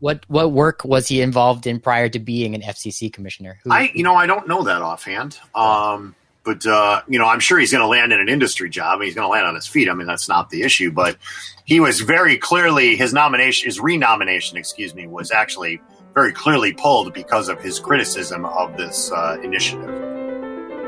What 0.00 0.24
what 0.28 0.52
work 0.52 0.82
was 0.84 1.08
he 1.08 1.20
involved 1.20 1.66
in 1.66 1.78
prior 1.78 2.08
to 2.08 2.18
being 2.18 2.54
an 2.54 2.62
FCC 2.62 3.12
commissioner? 3.12 3.58
Who, 3.64 3.70
I 3.70 3.90
you 3.94 4.02
know 4.02 4.14
I 4.14 4.26
don't 4.26 4.48
know 4.48 4.62
that 4.62 4.80
offhand. 4.80 5.38
Um, 5.54 6.14
but 6.42 6.64
uh, 6.66 7.02
you 7.06 7.18
know, 7.18 7.26
I'm 7.26 7.40
sure 7.40 7.58
he's 7.58 7.70
going 7.70 7.82
to 7.82 7.86
land 7.86 8.12
in 8.12 8.18
an 8.20 8.28
industry 8.28 8.70
job. 8.70 8.94
and 8.94 9.04
He's 9.04 9.14
going 9.14 9.26
to 9.26 9.30
land 9.30 9.46
on 9.46 9.54
his 9.54 9.66
feet. 9.66 9.90
I 9.90 9.94
mean, 9.94 10.06
that's 10.06 10.28
not 10.28 10.48
the 10.48 10.62
issue. 10.62 10.90
But 10.90 11.18
he 11.64 11.80
was 11.80 12.00
very 12.00 12.38
clearly 12.38 12.96
his 12.96 13.12
nomination, 13.12 13.66
his 13.66 13.78
renomination, 13.78 14.56
excuse 14.56 14.94
me, 14.94 15.06
was 15.06 15.30
actually 15.30 15.80
very 16.14 16.32
clearly 16.32 16.72
pulled 16.72 17.12
because 17.12 17.48
of 17.48 17.60
his 17.60 17.78
criticism 17.78 18.46
of 18.46 18.76
this 18.76 19.12
uh, 19.12 19.36
initiative. 19.42 19.90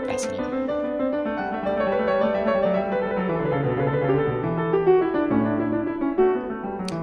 Fascinating. 0.07 0.62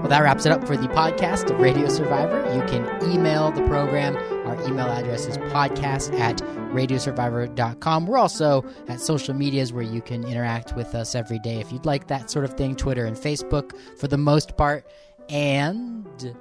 Well, 0.09 0.17
that 0.17 0.23
wraps 0.23 0.47
it 0.47 0.51
up 0.51 0.65
for 0.65 0.75
the 0.75 0.87
podcast 0.87 1.51
of 1.51 1.59
Radio 1.59 1.87
Survivor. 1.87 2.39
You 2.55 2.63
can 2.63 3.11
email 3.11 3.51
the 3.51 3.61
program. 3.67 4.15
Our 4.47 4.55
email 4.67 4.87
address 4.87 5.27
is 5.27 5.37
podcast 5.37 6.19
at 6.19 6.37
radiosurvivor.com. 6.73 8.07
We're 8.07 8.17
also 8.17 8.65
at 8.87 9.01
social 9.01 9.35
medias 9.35 9.71
where 9.71 9.83
you 9.83 10.01
can 10.01 10.23
interact 10.23 10.75
with 10.75 10.95
us 10.95 11.13
every 11.13 11.37
day 11.37 11.59
if 11.59 11.71
you'd 11.71 11.85
like 11.85 12.07
that 12.07 12.31
sort 12.31 12.45
of 12.45 12.55
thing 12.55 12.75
Twitter 12.75 13.05
and 13.05 13.15
Facebook 13.15 13.77
for 13.99 14.07
the 14.07 14.17
most 14.17 14.57
part. 14.57 14.83
And 15.29 16.35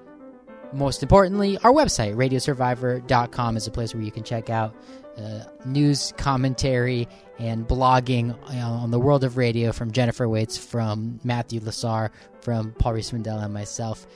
most 0.72 1.02
importantly, 1.02 1.58
our 1.58 1.72
website, 1.72 2.14
radiosurvivor.com, 2.14 3.58
is 3.58 3.66
a 3.66 3.70
place 3.70 3.92
where 3.92 4.02
you 4.02 4.10
can 4.10 4.24
check 4.24 4.48
out 4.48 4.74
uh, 5.18 5.44
news, 5.64 6.12
commentary, 6.16 7.08
and 7.38 7.66
blogging 7.66 8.36
on 8.62 8.90
the 8.90 8.98
world 8.98 9.24
of 9.24 9.36
radio 9.36 9.72
from 9.72 9.92
Jennifer 9.92 10.28
Waits, 10.28 10.56
from 10.56 11.20
Matthew 11.24 11.60
Lasar, 11.60 12.10
from 12.40 12.72
Paul 12.72 12.94
Reese 12.94 13.12
and 13.12 13.52
myself. 13.52 14.06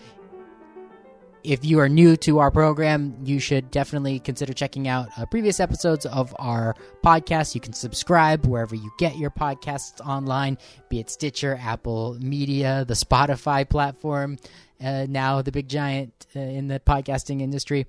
If 1.45 1.65
you 1.65 1.81
are 1.81 1.89
new 1.89 2.17
to 2.19 2.39
our 2.39 2.53
program, 2.53 3.17
you 3.25 3.41
should 3.41 3.73
definitely 3.73 4.21
consider 4.21 4.53
checking 4.53 4.87
out 4.87 5.09
uh, 5.19 5.27
previous 5.27 5.59
episodes 5.59 6.07
of 6.07 6.35
our 6.39 6.77
podcast. 7.05 7.57
You 7.57 7.61
can 7.61 7.73
subscribe 7.73 8.47
wherever 8.47 8.77
you 8.77 8.93
get 8.97 9.17
your 9.17 9.31
podcasts 9.31 10.01
online, 10.07 10.57
be 10.89 11.01
it 11.01 11.11
Stitcher, 11.11 11.59
Apple 11.61 12.17
Media, 12.21 12.85
the 12.87 12.95
Spotify 12.95 13.69
platform, 13.69 14.39
uh, 14.81 15.07
now 15.09 15.43
the 15.43 15.51
big 15.51 15.69
giant 15.69 16.27
uh, 16.37 16.39
in 16.39 16.69
the 16.69 16.79
podcasting 16.79 17.41
industry 17.41 17.87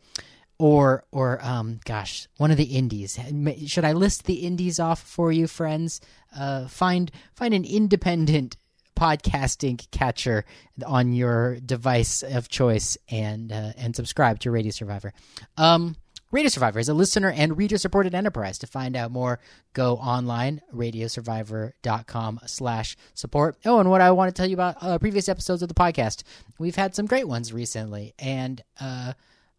or 0.64 1.04
or 1.12 1.44
um 1.44 1.78
gosh 1.84 2.30
one 2.38 2.50
of 2.50 2.56
the 2.56 2.64
indies 2.64 3.20
should 3.68 3.84
i 3.84 3.92
list 3.92 4.24
the 4.24 4.36
indies 4.36 4.80
off 4.80 5.02
for 5.02 5.30
you 5.30 5.46
friends 5.46 6.00
uh 6.38 6.66
find 6.70 7.12
find 7.36 7.54
an 7.54 7.66
independent 7.66 8.56
podcasting 8.98 9.86
catcher 9.92 10.46
on 10.86 11.12
your 11.12 11.60
device 11.60 12.24
of 12.24 12.48
choice 12.48 12.98
and 13.10 13.52
uh, 13.52 13.74
and 13.76 13.94
subscribe 13.94 14.40
to 14.40 14.52
radio 14.52 14.72
survivor 14.72 15.12
um 15.58 15.98
Radio 16.32 16.50
Survivor 16.50 16.80
is 16.80 16.90
a 16.90 16.96
listener 16.96 17.30
and 17.30 17.56
reader 17.60 17.78
supported 17.78 18.16
enterprise. 18.16 18.58
To 18.58 18.66
find 18.66 18.96
out 18.96 19.12
more, 19.12 19.40
go 19.74 19.98
online, 19.98 20.62
radiosurvivor.com 20.74 22.40
slash 22.48 22.98
support. 23.14 23.56
Oh, 23.66 23.80
and 23.80 23.88
what 23.92 24.02
I 24.02 24.10
want 24.10 24.30
to 24.30 24.42
tell 24.42 24.50
you 24.50 24.56
about 24.56 24.78
uh, 24.82 24.98
previous 24.98 25.30
episodes 25.30 25.62
of 25.62 25.68
the 25.68 25.76
podcast. 25.76 26.24
We've 26.58 26.76
had 26.76 26.96
some 26.96 27.06
great 27.06 27.28
ones 27.28 27.54
recently, 27.54 28.16
and 28.18 28.64
uh, 28.82 29.14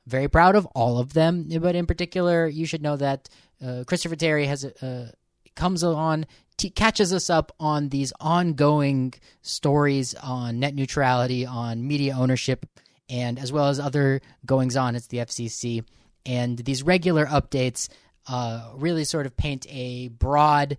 very 0.07 0.29
proud 0.29 0.57
of 0.57 0.67
all 0.67 0.99
of 0.99 1.13
them. 1.13 1.49
But 1.61 1.75
in 1.75 1.87
particular, 1.87 2.47
you 2.47 2.67
should 2.67 2.83
know 2.83 2.97
that 2.97 3.29
uh, 3.65 3.85
Christopher 3.87 4.17
Terry 4.17 4.47
has 4.47 4.65
uh, 4.65 5.11
comes 5.55 5.83
on, 5.83 6.27
t- 6.57 6.71
catches 6.71 7.13
us 7.13 7.31
up 7.31 7.53
on 7.59 7.89
these 7.89 8.13
ongoing 8.21 9.15
stories 9.43 10.15
on 10.15 10.61
net 10.61 10.75
neutrality, 10.75 11.47
on 11.47 11.87
media 11.87 12.15
ownership, 12.19 12.67
and 13.09 13.39
as 13.39 13.53
well 13.53 13.69
as 13.69 13.81
other 13.81 14.21
goings 14.45 14.77
on 14.77 14.97
at 14.97 15.09
the 15.09 15.19
FCC. 15.19 15.85
And 16.27 16.59
these 16.59 16.83
regular 16.83 17.27
updates 17.27 17.89
uh, 18.27 18.71
really 18.75 19.05
sort 19.05 19.27
of 19.27 19.37
paint 19.37 19.67
a 19.69 20.09
broad 20.09 20.79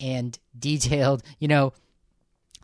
and 0.00 0.38
detailed, 0.58 1.22
you 1.38 1.48
know, 1.48 1.72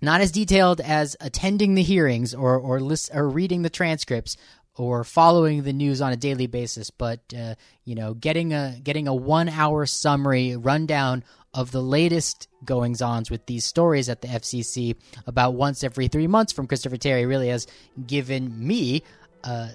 not 0.03 0.21
as 0.21 0.33
detailed 0.33 0.81
as 0.81 1.17
attending 1.21 1.75
the 1.75 1.83
hearings 1.83 2.35
or 2.35 2.59
or 2.59 2.81
list, 2.81 3.11
or 3.13 3.29
reading 3.29 3.63
the 3.63 3.71
transcripts 3.71 4.37
or 4.81 5.05
following 5.05 5.63
the 5.63 5.75
news 5.75 6.01
on 6.01 6.11
a 6.11 6.17
daily 6.17 6.47
basis, 6.47 6.89
but 6.89 7.21
uh, 7.39 7.55
you 7.85 7.95
know, 7.95 8.15
getting 8.15 8.55
a 8.55 8.77
getting 8.83 9.07
a 9.09 9.15
one 9.15 9.51
hour 9.51 9.85
summary 9.85 10.57
rundown 10.57 11.23
of 11.53 11.71
the 11.71 11.83
latest 11.83 12.49
goings 12.65 13.03
ons 13.03 13.31
with 13.31 13.45
these 13.45 13.67
stories 13.67 14.09
at 14.09 14.23
the 14.23 14.29
FCC 14.29 14.97
about 15.27 15.53
once 15.53 15.85
every 15.85 16.09
three 16.09 16.27
months 16.27 16.55
from 16.55 16.67
Christopher 16.67 16.97
Terry 16.97 17.27
really 17.27 17.49
has 17.49 17.67
given 18.07 18.67
me 18.67 19.03
uh, 19.45 19.69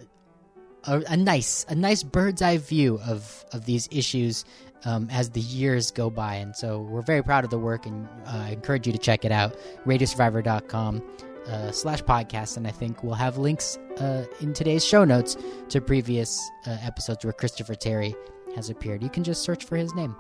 a, 0.85 1.03
a, 1.07 1.17
nice 1.17 1.67
a 1.69 1.75
nice 1.75 2.01
bird's 2.01 2.41
eye 2.41 2.57
view 2.57 2.99
of 3.05 3.45
of 3.53 3.65
these 3.65 3.87
issues 3.91 4.43
um, 4.85 5.07
as 5.11 5.29
the 5.29 5.41
years 5.41 5.91
go 5.91 6.09
by, 6.09 6.33
and 6.35 6.55
so 6.55 6.79
we're 6.79 7.03
very 7.03 7.21
proud 7.21 7.43
of 7.43 7.51
the 7.51 7.59
work, 7.59 7.85
and 7.85 8.07
uh, 8.25 8.45
I 8.45 8.49
encourage 8.49 8.87
you 8.87 8.93
to 8.93 8.99
check 8.99 9.23
it 9.23 9.31
out. 9.31 9.55
RadioSurvivor.com. 9.85 11.03
Uh, 11.47 11.71
slash 11.71 12.01
podcast, 12.01 12.57
and 12.57 12.65
I 12.65 12.71
think 12.71 13.03
we'll 13.03 13.13
have 13.13 13.37
links 13.37 13.77
uh, 13.99 14.25
in 14.41 14.51
today's 14.51 14.83
show 14.83 15.05
notes 15.05 15.37
to 15.69 15.79
previous 15.79 16.41
uh, 16.65 16.77
episodes 16.81 17.23
where 17.23 17.33
Christopher 17.33 17.75
Terry 17.75 18.15
has 18.55 18.71
appeared. 18.71 19.03
You 19.03 19.09
can 19.09 19.23
just 19.23 19.43
search 19.43 19.63
for 19.63 19.75
his 19.75 19.93
name. 19.93 20.15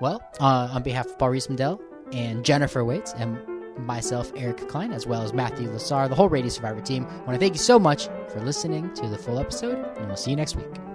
Well, 0.00 0.22
uh, 0.38 0.70
on 0.72 0.84
behalf 0.84 1.06
of 1.06 1.18
Paul 1.18 1.30
Reese 1.30 1.48
and 1.48 2.44
Jennifer 2.44 2.84
Waits 2.84 3.14
and 3.14 3.36
myself, 3.78 4.30
Eric 4.36 4.68
Klein, 4.68 4.92
as 4.92 5.08
well 5.08 5.22
as 5.22 5.32
Matthew 5.32 5.68
Lasar, 5.68 6.08
the 6.08 6.14
whole 6.14 6.28
Radio 6.28 6.50
Survivor 6.50 6.80
team, 6.80 7.04
I 7.04 7.16
want 7.24 7.32
to 7.32 7.38
thank 7.38 7.54
you 7.54 7.60
so 7.60 7.78
much 7.78 8.06
for 8.28 8.40
listening 8.40 8.94
to 8.94 9.08
the 9.08 9.18
full 9.18 9.40
episode, 9.40 9.84
and 9.96 10.06
we'll 10.06 10.16
see 10.16 10.30
you 10.30 10.36
next 10.36 10.54
week. 10.54 10.91